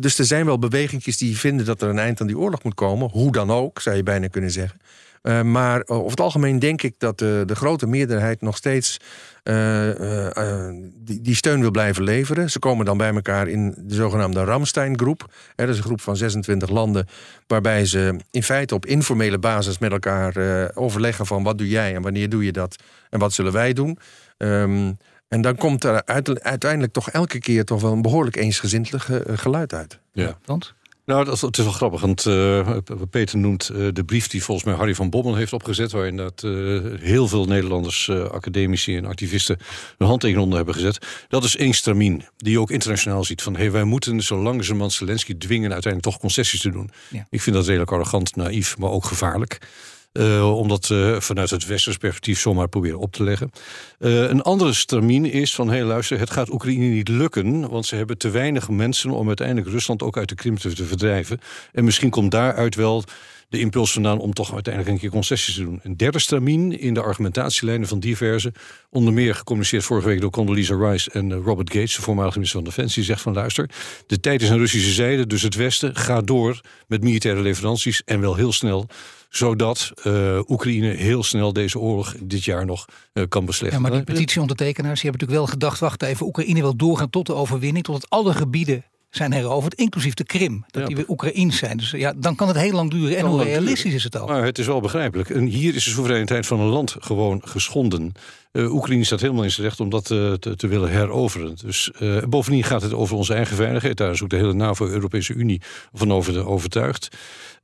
dus 0.00 0.18
er 0.18 0.24
zijn 0.24 0.46
wel 0.46 0.58
bewegingjes 0.58 1.16
die 1.16 1.38
vinden 1.38 1.66
dat 1.66 1.82
er 1.82 1.88
een 1.88 1.98
eind 1.98 2.20
aan 2.20 2.26
die 2.26 2.38
oorlog 2.38 2.62
moet 2.62 2.74
komen. 2.74 3.10
Hoe 3.10 3.32
dan 3.32 3.50
ook, 3.50 3.80
zou 3.80 3.96
je 3.96 4.02
bijna 4.02 4.26
kunnen 4.26 4.50
zeggen. 4.50 4.78
Uh, 5.24 5.42
maar 5.42 5.82
over 5.86 6.10
het 6.10 6.20
algemeen 6.20 6.58
denk 6.58 6.82
ik 6.82 6.94
dat 6.98 7.18
de, 7.18 7.42
de 7.46 7.54
grote 7.54 7.86
meerderheid 7.86 8.40
nog 8.40 8.56
steeds 8.56 9.00
uh, 9.44 9.98
uh, 9.98 10.68
die, 10.94 11.20
die, 11.20 11.34
steun 11.34 11.60
wil 11.60 11.70
blijven 11.70 12.02
leveren. 12.02 12.50
Ze 12.50 12.58
komen 12.58 12.84
dan 12.84 12.96
bij 12.96 13.14
elkaar 13.14 13.48
in 13.48 13.74
de 13.78 13.94
zogenaamde 13.94 14.44
Ramstein-groep. 14.44 15.32
Dat 15.54 15.68
is 15.68 15.76
een 15.76 15.82
groep 15.82 16.00
van 16.00 16.16
26 16.16 16.68
landen, 16.68 17.06
waarbij 17.46 17.86
ze 17.86 18.16
in 18.30 18.42
feite 18.42 18.74
op 18.74 18.86
informele 18.86 19.38
basis 19.38 19.78
met 19.78 19.92
elkaar 19.92 20.34
overleggen 20.74 21.26
van 21.26 21.42
wat 21.42 21.58
doe 21.58 21.68
jij 21.68 21.94
en 21.94 22.02
wanneer 22.02 22.28
doe 22.28 22.44
je 22.44 22.52
dat 22.52 22.76
en 23.10 23.18
wat 23.18 23.32
zullen 23.32 23.52
wij 23.52 23.72
doen. 23.72 23.98
Um, 24.38 24.96
en 25.28 25.40
dan 25.40 25.56
komt 25.56 25.84
er 25.84 26.04
uiteindelijk 26.42 26.92
toch 26.92 27.10
elke 27.10 27.38
keer 27.38 27.64
toch 27.64 27.80
wel 27.80 27.92
een 27.92 28.02
behoorlijk 28.02 28.36
eensgezind 28.36 28.90
geluid 29.26 29.74
uit. 29.74 29.98
Ja. 30.12 30.38
Want? 30.44 30.74
Nou, 31.06 31.24
dat, 31.24 31.40
het 31.40 31.58
is 31.58 31.64
wel 31.64 31.72
grappig, 31.72 32.00
want 32.00 32.24
uh, 32.24 32.76
Peter 33.10 33.38
noemt 33.38 33.70
uh, 33.72 33.88
de 33.92 34.04
brief 34.04 34.28
die 34.28 34.42
volgens 34.42 34.66
mij 34.66 34.74
Harry 34.74 34.94
van 34.94 35.10
Bommel 35.10 35.34
heeft 35.34 35.52
opgezet, 35.52 35.92
waarin 35.92 36.16
dat 36.16 36.42
uh, 36.44 36.80
heel 37.00 37.28
veel 37.28 37.44
Nederlanders, 37.44 38.10
academici 38.10 38.96
en 38.96 39.04
activisten 39.04 39.58
hun 39.98 40.08
handtekening 40.08 40.44
onder 40.44 40.56
hebben 40.56 40.74
gezet. 40.74 41.06
Dat 41.28 41.44
is 41.44 41.56
één 41.56 41.72
stramien, 41.74 42.24
die 42.36 42.52
je 42.52 42.60
ook 42.60 42.70
internationaal 42.70 43.24
ziet. 43.24 43.42
Van 43.42 43.56
hey, 43.56 43.70
wij 43.70 43.84
moeten 43.84 44.20
zo 44.20 44.42
langzamerhand 44.42 44.92
Zelensky 44.92 45.34
dwingen 45.38 45.72
uiteindelijk 45.72 46.12
toch 46.12 46.22
concessies 46.22 46.60
te 46.60 46.70
doen. 46.70 46.90
Ja. 47.10 47.26
Ik 47.30 47.42
vind 47.42 47.56
dat 47.56 47.66
redelijk 47.66 47.92
arrogant, 47.92 48.36
naïef, 48.36 48.78
maar 48.78 48.90
ook 48.90 49.04
gevaarlijk. 49.04 49.58
Uh, 50.18 50.58
om 50.58 50.68
dat 50.68 50.86
vanuit 51.18 51.50
het 51.50 51.66
westers 51.66 51.96
perspectief 51.96 52.40
zomaar 52.40 52.68
proberen 52.68 52.98
op 52.98 53.12
te 53.12 53.22
leggen. 53.22 53.50
Uh, 53.98 54.28
een 54.28 54.42
andere 54.42 54.72
stramien 54.72 55.24
is 55.24 55.54
van, 55.54 55.70
hé 55.70 55.84
luister, 55.84 56.18
het 56.18 56.30
gaat 56.30 56.50
Oekraïne 56.50 56.84
niet 56.84 57.08
lukken... 57.08 57.68
want 57.68 57.86
ze 57.86 57.96
hebben 57.96 58.18
te 58.18 58.30
weinig 58.30 58.68
mensen 58.68 59.10
om 59.10 59.26
uiteindelijk 59.26 59.68
Rusland 59.68 60.02
ook 60.02 60.16
uit 60.16 60.28
de 60.28 60.34
Krim 60.34 60.58
te, 60.58 60.84
verdrijven. 60.84 61.40
En 61.72 61.84
misschien 61.84 62.10
komt 62.10 62.30
daaruit 62.30 62.74
wel 62.74 63.04
de 63.48 63.60
impuls 63.60 63.92
vandaan 63.92 64.18
om 64.18 64.32
toch 64.32 64.52
uiteindelijk 64.52 64.94
een 64.94 65.00
keer 65.00 65.10
concessies 65.10 65.54
te 65.54 65.62
doen. 65.62 65.80
Een 65.82 65.96
derde 65.96 66.18
stramien 66.18 66.80
in 66.80 66.94
de 66.94 67.02
argumentatielijnen 67.02 67.88
van 67.88 68.00
diverse, 68.00 68.52
onder 68.90 69.12
meer 69.12 69.34
gecommuniceerd 69.34 69.84
vorige 69.84 70.08
week 70.08 70.20
door 70.20 70.30
Condoleezza 70.30 70.74
Rice 70.74 71.10
en 71.10 71.32
Robert 71.32 71.72
Gates, 71.72 71.96
de 71.96 72.02
voormalige 72.02 72.36
minister 72.36 72.60
van 72.60 72.68
Defensie, 72.68 73.02
zegt 73.02 73.20
van 73.20 73.32
luister, 73.32 73.70
de 74.06 74.20
tijd 74.20 74.42
is 74.42 74.50
aan 74.50 74.58
Russische 74.58 74.92
zijde, 74.92 75.26
dus 75.26 75.42
het 75.42 75.54
Westen 75.54 75.96
gaat 75.96 76.26
door 76.26 76.60
met 76.86 77.02
militaire 77.02 77.40
leveranties 77.40 78.02
en 78.04 78.20
wel 78.20 78.34
heel 78.34 78.52
snel 78.52 78.86
zodat 79.36 79.92
uh, 80.04 80.38
Oekraïne 80.48 80.88
heel 80.88 81.22
snel 81.22 81.52
deze 81.52 81.78
oorlog 81.78 82.14
dit 82.22 82.44
jaar 82.44 82.66
nog 82.66 82.84
uh, 83.12 83.24
kan 83.28 83.44
beslechten. 83.44 83.82
Ja, 83.82 83.88
maar 83.88 83.96
die 83.96 84.14
petitieondertekenaars 84.14 85.00
die 85.00 85.10
hebben 85.10 85.20
natuurlijk 85.20 85.48
wel 85.48 85.58
gedacht... 85.58 85.80
wacht 85.80 86.02
even, 86.02 86.26
Oekraïne 86.26 86.60
wil 86.60 86.76
doorgaan 86.76 87.10
tot 87.10 87.26
de 87.26 87.34
overwinning... 87.34 87.84
tot 87.84 87.94
het 87.94 88.10
alle 88.10 88.34
gebieden 88.34 88.84
zijn 89.10 89.32
heroverd, 89.32 89.74
inclusief 89.74 90.14
de 90.14 90.24
Krim. 90.24 90.64
Dat 90.70 90.86
die 90.86 90.96
weer 90.96 91.08
Oekraïns 91.08 91.56
zijn. 91.56 91.76
Dus 91.76 91.90
ja, 91.90 92.12
dan 92.16 92.34
kan 92.34 92.48
het 92.48 92.56
heel 92.56 92.72
lang 92.72 92.90
duren. 92.90 93.16
En 93.16 93.26
hoe 93.26 93.42
realistisch 93.42 93.94
is 93.94 94.04
het 94.04 94.16
al? 94.16 94.26
Maar 94.26 94.44
het 94.44 94.58
is 94.58 94.66
wel 94.66 94.80
begrijpelijk. 94.80 95.30
En 95.30 95.44
hier 95.44 95.74
is 95.74 95.84
de 95.84 95.90
soevereiniteit 95.90 96.46
van 96.46 96.60
een 96.60 96.68
land 96.68 96.96
gewoon 96.98 97.40
geschonden. 97.44 98.12
Uh, 98.52 98.74
Oekraïne 98.74 99.04
staat 99.04 99.20
helemaal 99.20 99.42
in 99.42 99.50
zijn 99.50 99.66
recht 99.66 99.80
om 99.80 99.90
dat 99.90 100.10
uh, 100.10 100.32
te, 100.32 100.56
te, 100.56 100.66
willen 100.66 100.90
heroveren. 100.90 101.56
Dus 101.62 101.90
uh, 102.00 102.22
bovendien 102.28 102.64
gaat 102.64 102.82
het 102.82 102.92
over 102.92 103.16
onze 103.16 103.34
eigen 103.34 103.56
veiligheid. 103.56 103.96
Daar 103.96 104.10
is 104.10 104.22
ook 104.22 104.30
de 104.30 104.36
hele 104.36 104.54
NAVO-Europese 104.54 105.34
Unie 105.34 105.60
van 105.92 106.12
over 106.12 106.46
overtuigd. 106.46 107.08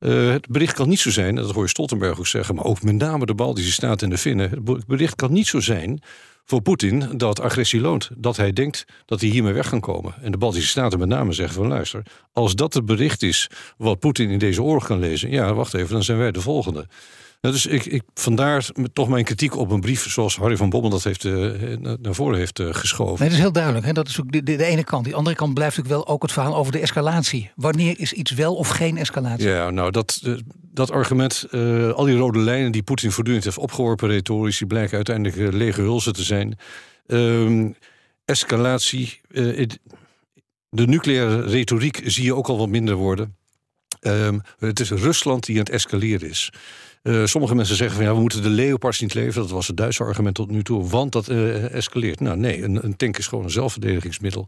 Het 0.09 0.47
bericht 0.47 0.73
kan 0.73 0.89
niet 0.89 0.99
zo 0.99 1.09
zijn, 1.09 1.35
dat 1.35 1.51
hoor 1.51 1.63
je 1.63 1.69
Stoltenberg 1.69 2.19
ook 2.19 2.27
zeggen, 2.27 2.55
maar 2.55 2.65
ook 2.65 2.81
met 2.81 2.95
name 2.95 3.25
de 3.25 3.35
Baltische 3.35 3.71
Staten 3.71 4.07
en 4.07 4.13
de 4.13 4.19
Finnen. 4.19 4.49
Het 4.49 4.85
bericht 4.85 5.15
kan 5.15 5.31
niet 5.31 5.47
zo 5.47 5.59
zijn 5.59 6.01
voor 6.45 6.61
Poetin 6.61 7.09
dat 7.17 7.39
agressie 7.39 7.81
loont. 7.81 8.09
Dat 8.17 8.37
hij 8.37 8.53
denkt 8.53 8.85
dat 9.05 9.21
hij 9.21 9.29
hiermee 9.29 9.53
weg 9.53 9.69
kan 9.69 9.79
komen. 9.79 10.13
En 10.21 10.31
de 10.31 10.37
Baltische 10.37 10.69
Staten 10.69 10.99
met 10.99 11.07
name 11.07 11.33
zeggen 11.33 11.55
van 11.55 11.67
luister, 11.67 12.03
als 12.33 12.55
dat 12.55 12.73
het 12.73 12.85
bericht 12.85 13.23
is 13.23 13.49
wat 13.77 13.99
Poetin 13.99 14.29
in 14.29 14.39
deze 14.39 14.63
oorlog 14.63 14.85
kan 14.85 14.99
lezen, 14.99 15.29
ja, 15.29 15.53
wacht 15.53 15.73
even, 15.73 15.93
dan 15.93 16.03
zijn 16.03 16.17
wij 16.17 16.31
de 16.31 16.41
volgende. 16.41 16.87
Nou, 17.41 17.53
dus 17.53 17.65
ik, 17.65 17.85
ik, 17.85 18.03
vandaar 18.13 18.69
toch 18.93 19.07
mijn 19.07 19.23
kritiek 19.23 19.57
op 19.57 19.71
een 19.71 19.79
brief 19.79 20.09
zoals 20.11 20.35
Harry 20.35 20.57
van 20.57 20.69
Bommel 20.69 20.89
dat 20.89 21.03
heeft, 21.03 21.23
uh, 21.23 21.77
naar 21.77 22.13
voren 22.15 22.37
heeft 22.37 22.59
uh, 22.59 22.73
geschoven. 22.73 23.19
Nee, 23.19 23.27
dat 23.27 23.37
is 23.37 23.43
heel 23.43 23.51
duidelijk. 23.51 23.85
Hè? 23.85 23.93
Dat 23.93 24.07
is 24.07 24.21
ook 24.21 24.31
de, 24.31 24.43
de, 24.43 24.63
ene 24.63 24.83
kant. 24.83 25.05
Die 25.05 25.15
andere 25.15 25.35
kant 25.35 25.53
blijft 25.53 25.77
natuurlijk 25.77 26.03
wel 26.05 26.13
ook 26.13 26.21
het 26.21 26.31
verhaal 26.31 26.55
over 26.55 26.71
de 26.71 26.79
escalatie. 26.79 27.51
Wanneer 27.55 27.99
is 27.99 28.13
iets 28.13 28.31
wel 28.31 28.55
of 28.55 28.67
geen 28.67 28.97
escalatie? 28.97 29.47
Ja, 29.47 29.69
nou 29.69 29.91
dat, 29.91 30.21
dat 30.61 30.91
argument, 30.91 31.47
al 31.95 32.03
die 32.03 32.17
rode 32.17 32.39
lijnen 32.39 32.71
die 32.71 32.83
Poetin 32.83 33.11
voortdurend 33.11 33.43
heeft 33.43 33.57
opgeworpen 33.57 34.09
retorisch, 34.09 34.57
die 34.57 34.67
blijken 34.67 34.95
uiteindelijk 34.95 35.53
lege 35.53 35.81
hulzen 35.81 36.13
te 36.13 36.23
zijn. 36.23 36.57
Ehm, 37.07 37.71
escalatie, 38.25 39.21
de 40.69 40.87
nucleaire 40.87 41.41
retoriek 41.41 42.01
zie 42.05 42.23
je 42.23 42.35
ook 42.35 42.47
al 42.47 42.57
wat 42.57 42.69
minder 42.69 42.95
worden. 42.95 43.35
Um, 44.01 44.41
het 44.59 44.79
is 44.79 44.91
Rusland 44.91 45.45
die 45.45 45.55
aan 45.55 45.63
het 45.63 45.73
escaleren 45.73 46.29
is. 46.29 46.51
Uh, 47.03 47.25
sommige 47.25 47.55
mensen 47.55 47.75
zeggen 47.75 47.95
van 47.95 48.05
ja, 48.05 48.13
we 48.13 48.19
moeten 48.19 48.41
de 48.41 48.49
Leopards 48.49 48.99
niet 48.99 49.13
leveren. 49.13 49.41
Dat 49.41 49.51
was 49.51 49.67
het 49.67 49.77
Duitse 49.77 50.03
argument 50.03 50.35
tot 50.35 50.49
nu 50.49 50.63
toe, 50.63 50.87
want 50.87 51.11
dat 51.11 51.29
uh, 51.29 51.73
escaleert. 51.73 52.19
Nou 52.19 52.37
nee, 52.37 52.63
een, 52.63 52.83
een, 52.83 52.95
tank 52.95 53.17
is 53.17 53.27
gewoon 53.27 53.43
een 53.43 53.49
zelfverdedigingsmiddel. 53.49 54.47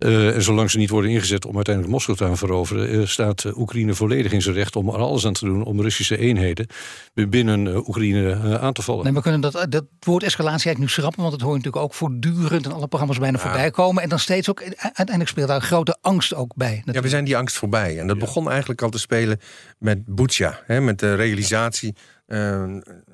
Uh, 0.00 0.34
en 0.34 0.42
zolang 0.42 0.70
ze 0.70 0.78
niet 0.78 0.90
worden 0.90 1.10
ingezet 1.10 1.44
om 1.44 1.54
uiteindelijk 1.54 1.94
Moskou 1.94 2.16
te 2.16 2.24
gaan 2.24 2.36
veroveren, 2.36 3.08
staat 3.08 3.44
Oekraïne 3.56 3.94
volledig 3.94 4.32
in 4.32 4.42
zijn 4.42 4.54
recht 4.54 4.76
om 4.76 4.88
er 4.88 4.96
alles 4.96 5.26
aan 5.26 5.32
te 5.32 5.44
doen 5.44 5.64
om 5.64 5.80
Russische 5.80 6.18
eenheden 6.18 6.66
binnen 7.14 7.88
Oekraïne 7.88 8.58
aan 8.58 8.72
te 8.72 8.82
vallen. 8.82 9.04
Nee, 9.04 9.12
we 9.12 9.22
kunnen 9.22 9.40
dat, 9.40 9.66
dat 9.68 9.84
woord 10.00 10.22
escalatie 10.22 10.66
eigenlijk 10.66 10.78
nu 10.78 10.88
schrappen, 10.88 11.20
want 11.20 11.32
het 11.32 11.42
hoort 11.42 11.56
natuurlijk 11.56 11.84
ook 11.84 11.94
voortdurend 11.94 12.64
in 12.64 12.72
alle 12.72 12.86
programma's 12.86 13.18
bijna 13.18 13.38
ja. 13.38 13.42
voorbij 13.42 13.70
komen. 13.70 14.02
En 14.02 14.08
dan 14.08 14.18
steeds 14.18 14.50
ook, 14.50 14.62
uiteindelijk 14.76 15.28
speelt 15.28 15.48
daar 15.48 15.60
grote 15.60 15.98
angst 16.00 16.34
ook 16.34 16.54
bij. 16.54 16.68
Natuurlijk. 16.70 16.96
Ja, 16.96 17.02
we 17.02 17.08
zijn 17.08 17.24
die 17.24 17.36
angst 17.36 17.56
voorbij. 17.56 17.98
En 17.98 18.06
dat 18.06 18.16
ja. 18.16 18.24
begon 18.24 18.50
eigenlijk 18.50 18.82
al 18.82 18.90
te 18.90 18.98
spelen 18.98 19.40
met 19.78 20.14
Butsja, 20.14 20.60
hè, 20.66 20.80
met 20.80 20.98
de 20.98 21.14
realisatie 21.14 21.94
uh, 22.26 22.64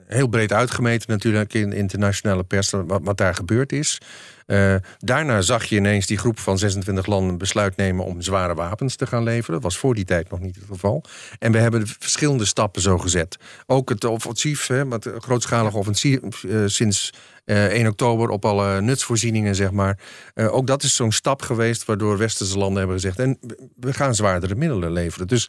heel 0.06 0.26
breed 0.28 0.52
uitgemeten 0.52 1.10
natuurlijk 1.10 1.54
in 1.54 1.70
de 1.70 1.76
internationale 1.76 2.44
pers 2.44 2.70
wat, 2.70 3.00
wat 3.02 3.16
daar 3.16 3.34
gebeurd 3.34 3.72
is. 3.72 3.98
Uh, 4.46 4.74
daarna 4.98 5.40
zag 5.40 5.64
je 5.64 5.76
ineens 5.76 6.06
die 6.06 6.18
groep 6.18 6.38
van 6.38 6.58
26 6.58 7.06
landen 7.06 7.38
besluit 7.38 7.76
nemen 7.76 8.04
om 8.04 8.22
zware 8.22 8.54
wapens 8.54 8.96
te 8.96 9.06
gaan 9.06 9.22
leveren. 9.22 9.54
Dat 9.54 9.62
was 9.62 9.78
voor 9.78 9.94
die 9.94 10.04
tijd 10.04 10.30
nog 10.30 10.40
niet 10.40 10.54
het 10.54 10.64
geval. 10.68 11.04
En 11.38 11.52
we 11.52 11.58
hebben 11.58 11.86
verschillende 11.86 12.44
stappen 12.44 12.82
zo 12.82 12.98
gezet. 12.98 13.36
Ook 13.66 13.88
het 13.88 14.04
offensief, 14.04 14.66
hè, 14.66 14.88
het 14.88 15.08
grootschalige 15.18 15.76
offensief 15.76 16.42
uh, 16.42 16.62
sinds 16.66 17.12
uh, 17.44 17.64
1 17.64 17.86
oktober 17.86 18.28
op 18.28 18.44
alle 18.44 18.80
nutsvoorzieningen, 18.80 19.54
zeg 19.54 19.70
maar. 19.70 19.98
ook 20.34 20.66
dat 20.66 20.82
is 20.82 20.94
zo'n 20.94 21.12
stap 21.12 21.42
geweest 21.42 21.84
waardoor 21.84 22.18
westerse 22.18 22.58
landen 22.58 22.78
hebben 22.78 22.96
gezegd: 22.96 23.18
en 23.18 23.38
we 23.76 23.92
gaan 23.92 24.14
zwaardere 24.14 24.54
middelen 24.54 24.92
leveren. 24.92 25.26
Dus 25.26 25.48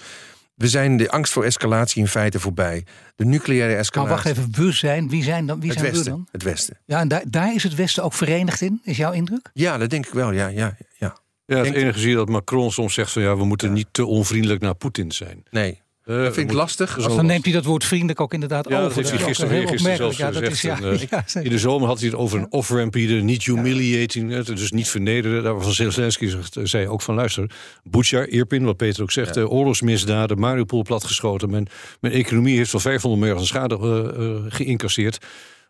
we 0.57 0.67
zijn 0.67 0.97
de 0.97 1.09
angst 1.09 1.33
voor 1.33 1.43
escalatie 1.43 2.01
in 2.01 2.07
feite 2.07 2.39
voorbij. 2.39 2.85
De 3.15 3.25
nucleaire 3.25 3.75
escalatie. 3.75 4.15
Maar 4.15 4.23
wacht 4.23 4.37
even, 4.37 4.65
we 4.65 4.71
zijn, 4.71 5.09
wie 5.09 5.23
zijn 5.23 5.45
dan? 5.45 5.59
Wie 5.59 5.69
het 5.69 5.79
zijn 5.79 5.91
Westen, 5.91 6.11
we 6.11 6.17
dan? 6.17 6.27
Het 6.31 6.43
Westen. 6.43 6.77
Ja, 6.85 6.99
en 6.99 7.07
daar, 7.07 7.23
daar 7.27 7.53
is 7.53 7.63
het 7.63 7.75
Westen 7.75 8.03
ook 8.03 8.13
verenigd 8.13 8.61
in, 8.61 8.81
is 8.83 8.97
jouw 8.97 9.11
indruk? 9.11 9.49
Ja, 9.53 9.77
dat 9.77 9.89
denk 9.89 10.05
ik 10.05 10.13
wel, 10.13 10.31
ja. 10.31 10.47
ja, 10.47 10.77
ja. 10.97 11.17
Ja, 11.45 11.57
het 11.57 11.73
enige 11.73 11.99
zie 11.99 12.09
je 12.09 12.15
dat 12.15 12.29
Macron 12.29 12.71
soms 12.71 12.93
zegt 12.93 13.11
van 13.11 13.21
ja, 13.21 13.37
we 13.37 13.45
moeten 13.45 13.73
niet 13.73 13.87
te 13.91 14.05
onvriendelijk 14.05 14.61
naar 14.61 14.75
Poetin 14.75 15.11
zijn. 15.11 15.43
Nee, 15.49 15.81
uh, 16.07 16.23
dat 16.23 16.33
vind 16.33 16.49
ik 16.49 16.55
lastig. 16.55 16.95
Dan 16.95 17.25
neemt 17.25 17.43
hij 17.43 17.53
dat 17.53 17.65
woord 17.65 17.83
vriendelijk 17.83 18.21
ook 18.21 18.33
inderdaad 18.33 18.69
ja, 18.69 18.75
over. 18.75 18.87
Dat 18.87 18.95
heeft 18.95 19.09
hij 19.09 19.19
gisteren, 19.19 19.53
heel 19.53 19.67
gisteren 19.67 19.97
zelfs 19.97 20.17
ja, 20.17 20.27
gezegd. 20.27 20.51
Is, 20.51 20.61
ja, 20.61 20.79
uh, 20.81 21.43
in 21.45 21.49
de 21.49 21.59
zomer 21.59 21.87
had 21.87 21.99
hij 21.99 22.07
het 22.07 22.17
over 22.17 22.39
een 22.39 22.51
off-ramp 22.51 22.93
hier, 22.93 23.23
niet 23.23 23.45
humiliating, 23.45 24.43
dus 24.43 24.71
niet 24.71 24.89
vernederen. 24.89 25.43
Daarvan 25.43 25.73
Zelensky 25.73 26.33
zei 26.63 26.87
ook 26.87 27.01
van 27.01 27.15
luister, 27.15 27.51
Bucha, 27.83 28.25
Irpin, 28.25 28.65
wat 28.65 28.77
Peter 28.77 29.03
ook 29.03 29.11
zegt, 29.11 29.35
ja. 29.35 29.41
uh, 29.41 29.51
oorlogsmisdaden, 29.51 30.39
Mariupol 30.39 30.83
platgeschoten. 30.83 31.49
Mijn, 31.49 31.67
mijn 32.01 32.13
economie 32.13 32.57
heeft 32.57 32.71
wel 32.71 32.81
500 32.81 33.21
miljard 33.21 33.45
schade 33.45 34.45
geïncasseerd. 34.49 35.17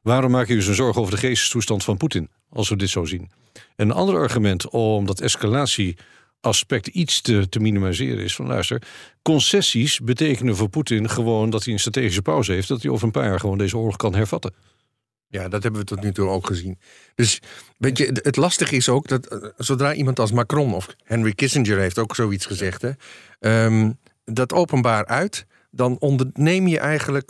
Waarom 0.02 0.32
maak 0.32 0.48
je 0.48 0.54
je 0.54 0.62
zo'n 0.62 0.74
zorgen 0.74 1.02
over 1.02 1.14
de 1.14 1.20
geestestoestand 1.20 1.84
van 1.84 1.98
Poetin, 1.98 2.30
als 2.50 2.70
we 2.70 2.76
dit 2.76 2.90
zo 2.90 3.06
zien? 3.06 3.30
En 3.76 3.90
een 3.90 3.96
ander 3.96 4.16
argument 4.16 4.70
om 4.70 5.06
dat 5.06 5.20
escalatie 5.20 5.98
aspect 6.40 6.88
iets 6.88 7.22
te, 7.22 7.50
te 7.50 7.60
minimaliseren 7.60 8.24
is 8.24 8.36
van 8.36 8.48
luister, 8.48 8.82
concessies 9.22 10.00
betekenen 10.00 10.56
voor 10.56 10.70
Poetin 10.70 11.10
gewoon 11.10 11.50
dat 11.50 11.64
hij 11.64 11.74
een 11.74 11.80
strategische 11.80 12.22
pauze 12.22 12.52
heeft, 12.52 12.68
dat 12.68 12.82
hij 12.82 12.92
over 12.92 13.06
een 13.06 13.12
paar 13.12 13.26
jaar 13.26 13.40
gewoon 13.40 13.58
deze 13.58 13.78
oorlog 13.78 13.96
kan 13.96 14.16
hervatten. 14.16 14.54
Ja, 15.30 15.48
dat 15.48 15.64
hebben 15.64 15.82
we 15.82 15.88
tot 15.88 16.02
nu 16.02 16.12
toe 16.12 16.30
ook 16.30 16.48
gezien. 16.48 16.80
Dus 17.16 17.42
weet 17.78 17.98
je, 17.98 18.20
het 18.22 18.36
lastige 18.36 18.76
is 18.76 18.90
ook 18.90 19.08
dat 19.08 19.34
uh, 19.34 19.50
zodra 19.58 19.94
iemand 19.94 20.20
als 20.20 20.32
Macron 20.32 20.74
of 20.74 20.88
Henry 21.04 21.34
Kissinger 21.34 21.80
heeft 21.80 22.00
ook 22.00 22.16
zoiets 22.16 22.46
gezegd, 22.46 22.82
hè, 22.82 22.92
um, 23.66 24.00
dat 24.24 24.54
openbaar 24.54 25.06
uit, 25.06 25.46
dan 25.72 26.00
onderneem 26.00 26.68
je 26.68 26.80
eigenlijk 26.80 27.30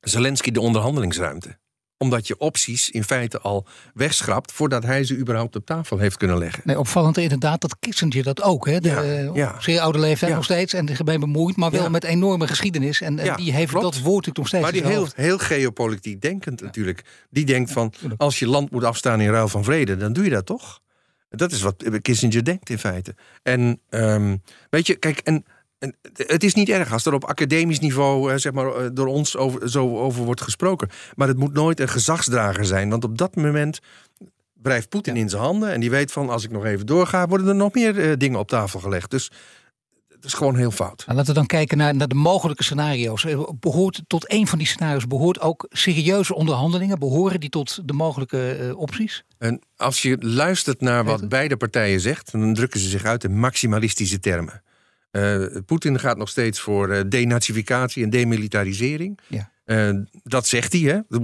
Zelensky 0.00 0.50
de 0.50 0.60
onderhandelingsruimte. 0.60 1.58
Omdat 2.02 2.26
je 2.26 2.38
opties 2.38 2.90
in 2.90 3.04
feite 3.04 3.40
al 3.40 3.66
wegschrapt 3.94 4.52
voordat 4.52 4.82
hij 4.82 5.04
ze 5.04 5.16
überhaupt 5.16 5.56
op 5.56 5.66
tafel 5.66 5.98
heeft 5.98 6.16
kunnen 6.16 6.38
leggen. 6.38 6.62
Nee, 6.64 6.78
opvallend 6.78 7.18
inderdaad 7.18 7.60
dat 7.60 7.76
Kissinger 7.80 8.22
dat 8.22 8.42
ook. 8.42 8.66
Hè? 8.66 8.80
De, 8.80 8.88
Ja, 8.88 9.02
eh, 9.02 9.34
ja. 9.34 9.56
Zeer 9.58 9.80
oude 9.80 9.98
leeftijd 9.98 10.30
Ja. 10.30 10.36
nog 10.36 10.44
steeds 10.44 10.72
en 10.72 10.88
ermee 10.98 11.18
bemoeid, 11.18 11.56
maar 11.56 11.70
wel 11.70 11.90
met 11.90 12.04
enorme 12.04 12.46
geschiedenis. 12.46 13.00
En, 13.00 13.16
die 13.36 13.52
heeft 13.52 13.70
klopt. 13.70 13.84
dat 13.84 14.02
woord 14.02 14.26
natuurlijk 14.26 14.36
nog 14.36 14.46
steeds. 14.46 14.62
Maar 14.62 14.72
die 14.72 14.86
heel, 14.86 15.08
heel 15.14 15.38
geopolitiek 15.38 16.20
denkend 16.20 16.60
natuurlijk. 16.62 17.04
Die 17.30 17.44
denkt 17.44 17.72
van, 17.72 17.92
als 18.16 18.38
je 18.38 18.46
land 18.46 18.70
moet 18.70 18.84
afstaan 18.84 19.20
in 19.20 19.30
ruil 19.30 19.48
van 19.48 19.64
vrede, 19.64 19.96
dan 19.96 20.12
doe 20.12 20.24
je 20.24 20.30
dat 20.30 20.46
toch? 20.46 20.80
Dat 21.30 21.52
is 21.52 21.62
wat 21.62 21.84
Kissinger 22.02 22.44
denkt 22.44 22.70
in 22.70 22.78
feite. 22.78 23.14
En 23.42 23.80
ehm, 23.88 24.36
weet 24.70 24.86
je, 24.86 24.94
kijk, 24.94 25.18
en, 25.18 25.44
en 25.80 25.96
het 26.14 26.44
is 26.44 26.54
niet 26.54 26.68
erg 26.68 26.92
als 26.92 27.06
er 27.06 27.14
op 27.14 27.24
academisch 27.24 27.80
niveau, 27.80 28.32
eh, 28.32 28.38
zeg 28.38 28.52
maar, 28.52 28.74
eh, 28.74 28.88
door 28.92 29.06
ons 29.06 29.36
over, 29.36 29.70
zo 29.70 29.98
over 29.98 30.24
wordt 30.24 30.40
gesproken. 30.40 30.88
Maar 31.14 31.28
het 31.28 31.38
moet 31.38 31.52
nooit 31.52 31.80
een 31.80 31.88
gezagsdrager 31.88 32.64
zijn, 32.64 32.90
want 32.90 33.04
op 33.04 33.18
dat 33.18 33.36
moment 33.36 33.80
blijft 34.62 34.88
Poetin 34.88 35.16
in 35.16 35.28
zijn 35.28 35.42
handen 35.42 35.72
en 35.72 35.80
die 35.80 35.90
weet 35.90 36.12
van, 36.12 36.30
als 36.30 36.44
ik 36.44 36.50
nog 36.50 36.64
even 36.64 36.86
doorga, 36.86 37.26
worden 37.26 37.48
er 37.48 37.54
nog 37.54 37.74
meer 37.74 37.98
eh, 37.98 38.16
dingen 38.16 38.38
op 38.38 38.48
tafel 38.48 38.80
gelegd. 38.80 39.10
Dus 39.10 39.30
het 40.08 40.24
is 40.24 40.34
gewoon 40.34 40.56
heel 40.56 40.70
fout. 40.70 41.02
Nou, 41.06 41.18
laten 41.18 41.32
we 41.34 41.38
dan 41.38 41.46
kijken 41.46 41.78
naar, 41.78 41.94
naar 41.94 42.08
de 42.08 42.14
mogelijke 42.14 42.62
scenario's. 42.62 43.24
Eh, 43.24 43.42
Behoort 43.60 44.02
tot 44.06 44.32
een 44.32 44.46
van 44.46 44.58
die 44.58 44.66
scenario's 44.66 45.06
behoort 45.06 45.40
ook 45.40 45.66
serieuze 45.70 46.34
onderhandelingen? 46.34 46.98
Behoren 46.98 47.40
die 47.40 47.50
tot 47.50 47.88
de 47.88 47.92
mogelijke 47.92 48.74
opties? 48.76 49.24
En 49.38 49.60
als 49.76 50.02
je 50.02 50.16
luistert 50.20 50.80
naar 50.80 51.04
wat 51.04 51.28
beide 51.28 51.56
partijen 51.56 52.00
zegt, 52.00 52.32
dan 52.32 52.54
drukken 52.54 52.80
ze 52.80 52.88
zich 52.88 53.04
uit 53.04 53.24
in 53.24 53.38
maximalistische 53.38 54.20
termen. 54.20 54.62
Eh, 55.10 55.44
Poetin 55.66 55.98
gaat 55.98 56.16
nog 56.16 56.28
steeds 56.28 56.60
voor 56.60 56.90
eh, 56.90 57.00
denazificatie 57.08 58.04
en 58.04 58.10
demilitarisering. 58.10 59.18
Ja. 59.26 59.50
Eh, 59.64 59.90
dat 60.22 60.46
zegt 60.46 60.72
hij. 60.72 60.80
Hè? 60.80 61.18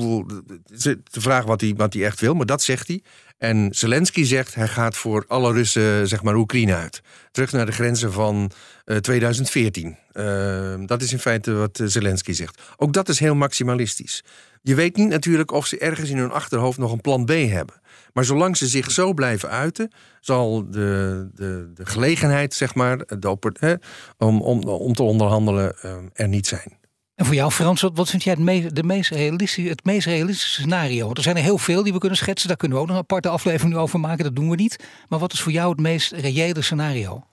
Is 0.67 0.83
de 0.83 1.01
vraag 1.05 1.45
wat 1.45 1.61
hij, 1.61 1.75
wat 1.77 1.93
hij 1.93 2.05
echt 2.05 2.21
wil, 2.21 2.35
maar 2.35 2.47
dat 2.47 2.63
zegt 2.63 2.89
hij. 2.89 3.03
En 3.39 3.69
Zelensky 3.71 4.25
zegt 4.25 4.55
hij 4.55 4.69
gaat 4.69 4.97
voor 4.97 5.25
alle 5.29 5.53
Russen 5.53 6.09
zeg 6.09 6.23
maar, 6.23 6.35
Oekraïne 6.35 6.75
uit. 6.75 7.03
Terug 7.31 7.53
naar 7.53 7.67
de 7.67 7.73
grenzen 7.73 8.13
van 8.13 8.51
eh, 8.85 8.97
2014. 8.97 9.97
Eh, 10.13 10.75
dat 10.87 11.03
is 11.03 11.13
in 11.13 11.19
feite 11.19 11.53
wat 11.53 11.81
eh, 11.81 11.87
Zelensky 11.87 12.33
zegt. 12.33 12.63
Ook 12.77 12.93
dat 12.93 13.09
is 13.09 13.19
heel 13.19 13.35
maximalistisch. 13.35 14.25
Je 14.63 14.75
weet 14.75 14.97
niet 14.97 15.09
natuurlijk 15.09 15.51
of 15.51 15.67
ze 15.67 15.79
ergens 15.79 16.11
in 16.11 16.17
hun 16.17 16.31
achterhoofd 16.31 16.79
nog 16.79 16.93
een 16.93 17.01
plan 17.01 17.25
B 17.25 17.29
hebben. 17.29 17.81
Maar 18.13 18.25
zolang 18.25 18.57
ze 18.57 18.67
zich 18.67 18.91
zo 18.91 19.13
blijven 19.13 19.51
uiten, 19.51 19.91
zal 20.21 20.71
de, 20.71 21.29
de, 21.35 21.71
de 21.75 21.87
gelegenheid, 21.87 22.55
zeg 22.55 22.75
maar, 22.75 22.99
de, 22.99 23.37
hè, 23.59 23.75
om, 24.19 24.43
om, 24.43 24.63
om 24.63 24.93
te 24.93 25.03
onderhandelen 25.03 25.77
eh, 25.83 25.97
er 26.13 26.29
niet 26.29 26.47
zijn. 26.47 26.79
En 27.17 27.27
voor 27.27 27.35
jou, 27.35 27.51
Frans, 27.51 27.81
wat, 27.81 28.11
vind 28.11 28.23
jij 28.23 28.33
het 28.33 28.43
meest, 28.43 28.75
de 28.75 28.83
meest 28.83 29.11
realistische, 29.11 29.71
het 29.71 29.85
meest 29.85 30.41
scenario? 30.41 31.05
Want 31.05 31.17
er 31.17 31.23
zijn 31.23 31.37
er 31.37 31.43
heel 31.43 31.59
veel 31.59 31.83
die 31.83 31.93
we 31.93 31.99
kunnen 31.99 32.19
schetsen. 32.19 32.49
Daar 32.49 32.57
kunnen 32.57 32.77
we 32.77 32.83
ook 32.83 32.89
nog 32.89 32.97
een 32.97 33.03
aparte 33.03 33.29
aflevering 33.29 33.77
over 33.77 34.01
maken. 34.01 34.25
Dat 34.25 34.37
doen 34.37 34.51
we 34.51 34.57
niet. 34.57 34.85
Maar 35.09 35.19
wat 35.19 35.33
is 35.33 35.41
voor 35.41 35.53
jou 35.53 35.71
het 35.71 35.81
meest 35.81 36.13
reële 36.13 36.63
scenario? 36.63 37.27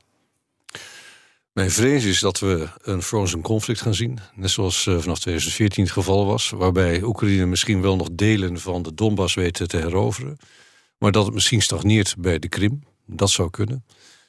Mijn 1.52 1.72
vrees 1.72 2.04
is 2.04 2.20
dat 2.20 2.40
we 2.40 2.68
een 2.82 3.02
frozen 3.02 3.42
conflict 3.42 3.82
gaan 3.82 3.94
zien. 3.94 4.20
Net 4.36 4.50
zoals 4.50 4.88
eh, 4.88 4.98
vanaf 4.98 5.20
2014 5.20 5.84
het 5.84 5.94
geval 5.94 6.26
was. 6.26 6.50
Waarbij 6.50 7.02
Oekraïne 7.02 7.46
misschien 7.46 7.82
wel 7.82 7.96
nog 7.96 8.10
delen 8.12 8.60
van 8.60 8.82
de 8.82 8.94
Donbass 8.94 9.36
weet 9.36 9.70
te 9.70 9.78
heroveren. 9.78 10.38
Maar 10.98 11.12
dat 11.12 11.26
het 11.26 11.34
misschien 11.34 11.62
stagneert 11.62 12.16
bij 12.18 12.40
de 12.40 12.50
Krim. 12.50 12.84
Dat 13.06 13.30
zou 13.30 13.50
kunnen. 13.50 13.86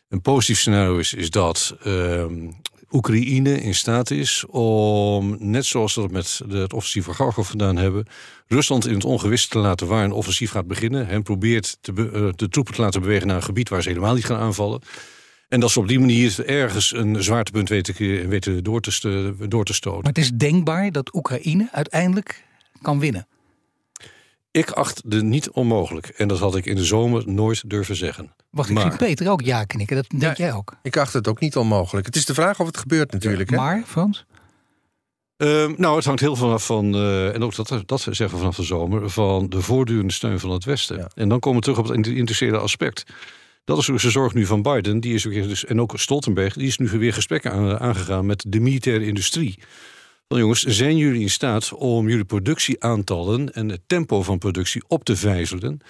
Een 0.09 0.21
positief 0.21 0.59
scenario 0.59 0.99
is, 0.99 1.15
is 1.15 1.31
dat 1.31 1.77
ehm, 1.83 2.51
Oekraïne 2.95 3.61
in 3.61 3.75
staat 3.75 4.11
is 4.11 4.45
om, 4.47 5.37
net 5.39 5.65
zoals 5.65 5.95
we 5.95 6.01
dat 6.01 6.11
met 6.11 6.41
het 6.49 6.73
offensief 6.73 7.05
van 7.05 7.15
Kharkov 7.15 7.51
gedaan 7.51 7.77
hebben, 7.77 8.07
Rusland 8.47 8.87
in 8.87 8.95
het 8.95 9.05
ongewisse 9.05 9.49
te 9.49 9.59
laten 9.59 9.87
waar 9.87 10.05
een 10.05 10.13
offensief 10.13 10.51
gaat 10.51 10.67
beginnen. 10.67 11.09
En 11.09 11.23
probeert 11.23 11.77
te 11.81 11.93
eh, 11.93 12.29
de 12.37 12.49
troepen 12.49 12.75
te 12.75 12.81
laten 12.81 13.01
bewegen 13.01 13.27
naar 13.27 13.37
een 13.37 13.43
gebied 13.43 13.69
waar 13.69 13.83
ze 13.83 13.89
helemaal 13.89 14.15
niet 14.15 14.25
gaan 14.25 14.41
aanvallen. 14.41 14.81
En 15.49 15.61
dat 15.61 15.71
ze 15.71 15.81
op 15.81 15.89
die 15.89 16.01
manier 16.01 16.47
ergens 16.47 16.93
een 16.95 17.23
zwaartepunt 17.23 17.69
weten, 17.69 18.29
weten 18.29 18.65
door, 18.65 18.81
te 18.81 19.35
door 19.49 19.65
te 19.65 19.75
stoten. 19.75 20.01
Maar 20.03 20.13
het 20.13 20.23
is 20.23 20.31
denkbaar 20.31 20.93
dat 20.93 21.15
Oekraïne 21.15 21.69
uiteindelijk 21.73 22.45
kan 22.83 22.99
winnen. 22.99 23.27
Ik 24.57 24.71
acht 24.71 25.03
het 25.09 25.23
niet 25.23 25.51
onmogelijk. 25.51 26.07
En 26.07 26.29
dat 26.29 26.39
had 26.39 26.57
ik 26.57 26.67
in 26.67 26.77
de 26.77 26.85
zomer 26.85 27.23
nooit 27.27 27.71
durven 27.71 27.97
zeggen. 27.97 28.33
Wacht, 28.51 28.69
ik 28.69 28.75
Maar- 28.75 28.91
zie 28.91 28.97
Peter 28.97 29.31
ook 29.31 29.41
ja 29.41 29.65
knikken. 29.65 29.97
Dat 29.97 30.07
denk 30.21 30.37
jij 30.37 30.53
ook. 30.53 30.77
Ik 30.83 30.97
acht 30.97 31.13
het 31.13 31.29
ook 31.29 31.41
niet 31.41 31.57
onmogelijk. 31.57 32.07
Het 32.07 32.17
is 32.17 32.25
de 32.25 32.35
vraag 32.35 32.61
of 32.61 32.67
het 32.67 32.77
gebeurt 32.77 33.13
natuurlijk. 33.13 33.51
hè? 33.51 33.57
Maar, 33.57 33.83
Frans? 33.87 34.25
Ehm, 35.37 35.75
nou, 35.77 35.97
het 35.97 36.05
hangt 36.05 36.21
heel 36.21 36.37
vanaf 36.37 36.67
van, 36.67 36.95
eh, 36.95 37.35
en 37.35 37.43
ook 37.43 37.55
dat, 37.55 37.83
dat 37.87 38.01
zeggen 38.01 38.31
we 38.31 38.37
vanaf 38.37 38.57
de 38.57 38.63
zomer, 38.63 39.11
van 39.11 39.49
de 39.49 39.61
voortdurende 39.61 40.13
steun 40.13 40.41
van 40.41 40.51
het 40.51 40.65
Westen. 40.65 40.97
Ja. 40.97 41.09
En 41.15 41.29
dan 41.29 41.41
komen 41.41 41.59
we 41.59 41.65
terug 41.65 41.79
op 41.79 41.89
het 41.89 42.07
interesseerde 42.07 42.59
aspect. 42.59 43.05
Dat 43.65 43.79
is 43.79 43.91
ook 43.91 44.01
de 44.01 44.11
zorg 44.11 44.35
nu 44.35 44.47
van 44.47 44.63
Biden, 44.63 45.01
die 45.01 45.15
is 45.15 45.27
ook, 45.27 45.33
dus, 45.33 45.65
en 45.65 45.81
ook 45.81 45.93
Stoltenberg, 45.99 46.55
die 46.55 46.67
is 46.67 46.79
nu 46.79 46.89
weer 46.89 47.13
gesprekken 47.13 47.53
aan- 47.53 47.79
aangegaan 47.79 48.27
met 48.27 48.45
de 48.49 48.61
militaire 48.61 49.07
industrie. 49.07 49.59
Van 50.29 50.39
jongens, 50.39 50.62
zijn 50.62 50.97
jullie 50.97 51.20
in 51.20 51.31
staat 51.31 51.72
om 51.72 52.09
jullie 52.09 52.25
productieaantallen 52.25 53.53
en 53.53 53.68
het 53.68 53.81
tempo 53.87 54.22
van 54.22 54.39
productie 54.39 54.83
op 54.89 55.05
te 55.05 55.16
vijzelen? 55.16 55.81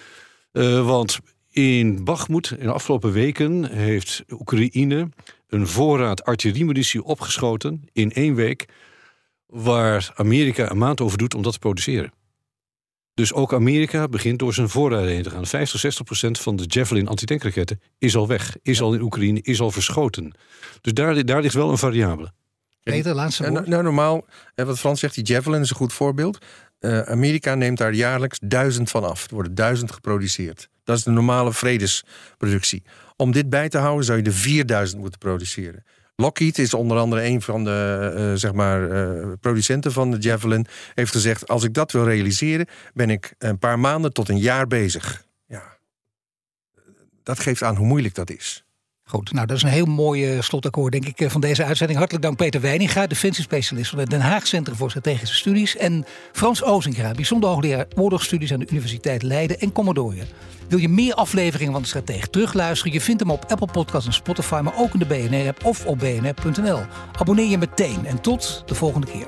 Eh, 0.51 0.85
want 0.85 1.19
in 1.49 2.03
Bakhmut, 2.03 2.55
in 2.57 2.65
de 2.65 2.71
afgelopen 2.71 3.11
weken, 3.11 3.71
heeft 3.71 4.23
Oekraïne 4.29 5.09
een 5.47 5.67
voorraad 5.67 6.23
artilleriemunitie 6.23 7.03
opgeschoten 7.03 7.83
in 7.91 8.11
één 8.11 8.35
week 8.35 8.65
waar 9.45 10.11
Amerika 10.15 10.71
een 10.71 10.77
maand 10.77 11.01
over 11.01 11.17
doet 11.17 11.35
om 11.35 11.41
dat 11.41 11.53
te 11.53 11.59
produceren. 11.59 12.13
Dus 13.13 13.33
ook 13.33 13.53
Amerika 13.53 14.07
begint 14.07 14.39
door 14.39 14.53
zijn 14.53 14.69
voorraden 14.69 15.09
heen 15.09 15.23
te 15.23 15.29
gaan. 15.29 15.45
50, 15.45 15.79
60 15.79 16.05
procent 16.05 16.39
van 16.39 16.55
de 16.55 16.63
Javelin 16.67 17.07
antitankraketten 17.07 17.81
is 17.97 18.15
al 18.15 18.27
weg, 18.27 18.57
is 18.61 18.81
al 18.81 18.93
in 18.93 19.01
Oekraïne, 19.01 19.41
is 19.41 19.61
al 19.61 19.71
verschoten. 19.71 20.33
Dus 20.81 20.93
daar, 20.93 21.25
daar 21.25 21.41
ligt 21.41 21.53
wel 21.53 21.69
een 21.71 21.77
variabele. 21.77 22.31
Peter, 22.93 23.13
laatste 23.13 23.43
Ja, 23.43 23.49
woord. 23.49 23.61
nou, 23.61 23.71
nou, 23.71 23.83
normaal, 23.83 24.25
wat 24.55 24.79
Frans 24.79 24.99
zegt, 24.99 25.15
die 25.15 25.23
Javelin 25.23 25.61
is 25.61 25.69
een 25.69 25.75
goed 25.75 25.93
voorbeeld. 25.93 26.45
Eh, 26.79 26.99
Amerika 26.99 27.55
neemt 27.55 27.77
daar 27.77 27.93
jaarlijks 27.93 28.39
duizend 28.41 28.89
van 28.89 29.03
af. 29.03 29.27
Er 29.27 29.33
worden 29.33 29.55
duizend 29.55 29.91
geproduceerd. 29.91 30.69
Dat 30.83 30.97
is 30.97 31.03
de 31.03 31.11
normale 31.11 31.53
vredesproductie. 31.53 32.83
Om 33.15 33.31
dit 33.31 33.49
bij 33.49 33.69
te 33.69 33.77
houden 33.77 34.05
zou 34.05 34.17
je 34.17 34.23
er 34.23 34.33
4000 34.33 35.01
moeten 35.01 35.19
produceren. 35.19 35.83
Lockheed 36.15 36.57
is 36.57 36.73
onder 36.73 36.97
andere 36.97 37.23
een 37.23 37.41
van 37.41 37.63
de 37.63 38.11
eh, 38.15 38.33
zeg 38.33 38.53
maar, 38.53 38.89
eh, 38.89 39.27
producenten 39.39 39.91
van 39.91 40.11
de 40.11 40.17
Javelin. 40.17 40.65
Heeft 40.93 41.11
gezegd: 41.11 41.47
als 41.47 41.63
ik 41.63 41.73
dat 41.73 41.91
wil 41.91 42.03
realiseren, 42.05 42.67
ben 42.93 43.09
ik 43.09 43.33
een 43.37 43.59
paar 43.59 43.79
maanden 43.79 44.13
tot 44.13 44.29
een 44.29 44.39
jaar 44.39 44.67
bezig. 44.67 45.25
Ja, 45.47 45.77
dat 47.23 47.39
geeft 47.39 47.63
aan 47.63 47.75
hoe 47.75 47.87
moeilijk 47.87 48.15
dat 48.15 48.29
is. 48.29 48.64
Goed, 49.07 49.31
nou 49.31 49.47
dat 49.47 49.57
is 49.57 49.63
een 49.63 49.69
heel 49.69 49.85
mooi 49.85 50.33
eh, 50.33 50.41
slotakkoord 50.41 50.91
denk 50.91 51.05
ik 51.05 51.19
eh, 51.19 51.29
van 51.29 51.41
deze 51.41 51.63
uitzending. 51.63 51.97
Hartelijk 51.97 52.25
dank 52.25 52.37
Peter 52.37 52.61
Weininga, 52.61 53.07
defensiespecialist 53.07 53.89
van 53.89 53.99
het 53.99 54.09
Den 54.09 54.21
Haag 54.21 54.47
Centrum 54.47 54.75
voor 54.75 54.89
Strategische 54.89 55.35
Studies. 55.35 55.77
En 55.77 56.05
Frans 56.31 56.63
Ozinga, 56.63 57.11
bijzonder 57.11 57.49
hoogleraar 57.49 57.85
oorlogsstudies 57.95 58.53
aan 58.53 58.59
de 58.59 58.67
Universiteit 58.69 59.23
Leiden 59.23 59.59
en 59.59 59.71
Commodore. 59.71 60.23
Wil 60.67 60.79
je 60.79 60.89
meer 60.89 61.13
afleveringen 61.13 61.73
van 61.73 61.81
de 61.81 61.87
Stratege 61.87 62.29
terugluisteren? 62.29 62.93
Je 62.93 63.01
vindt 63.01 63.21
hem 63.21 63.31
op 63.31 63.45
Apple 63.47 63.71
Podcasts 63.71 64.07
en 64.07 64.13
Spotify, 64.13 64.59
maar 64.63 64.77
ook 64.77 64.93
in 64.93 64.99
de 64.99 65.05
BNR-app 65.05 65.65
of 65.65 65.85
op 65.85 65.99
bnr.nl. 65.99 66.79
Abonneer 67.19 67.49
je 67.49 67.57
meteen 67.57 68.05
en 68.05 68.21
tot 68.21 68.63
de 68.65 68.75
volgende 68.75 69.07
keer. 69.07 69.27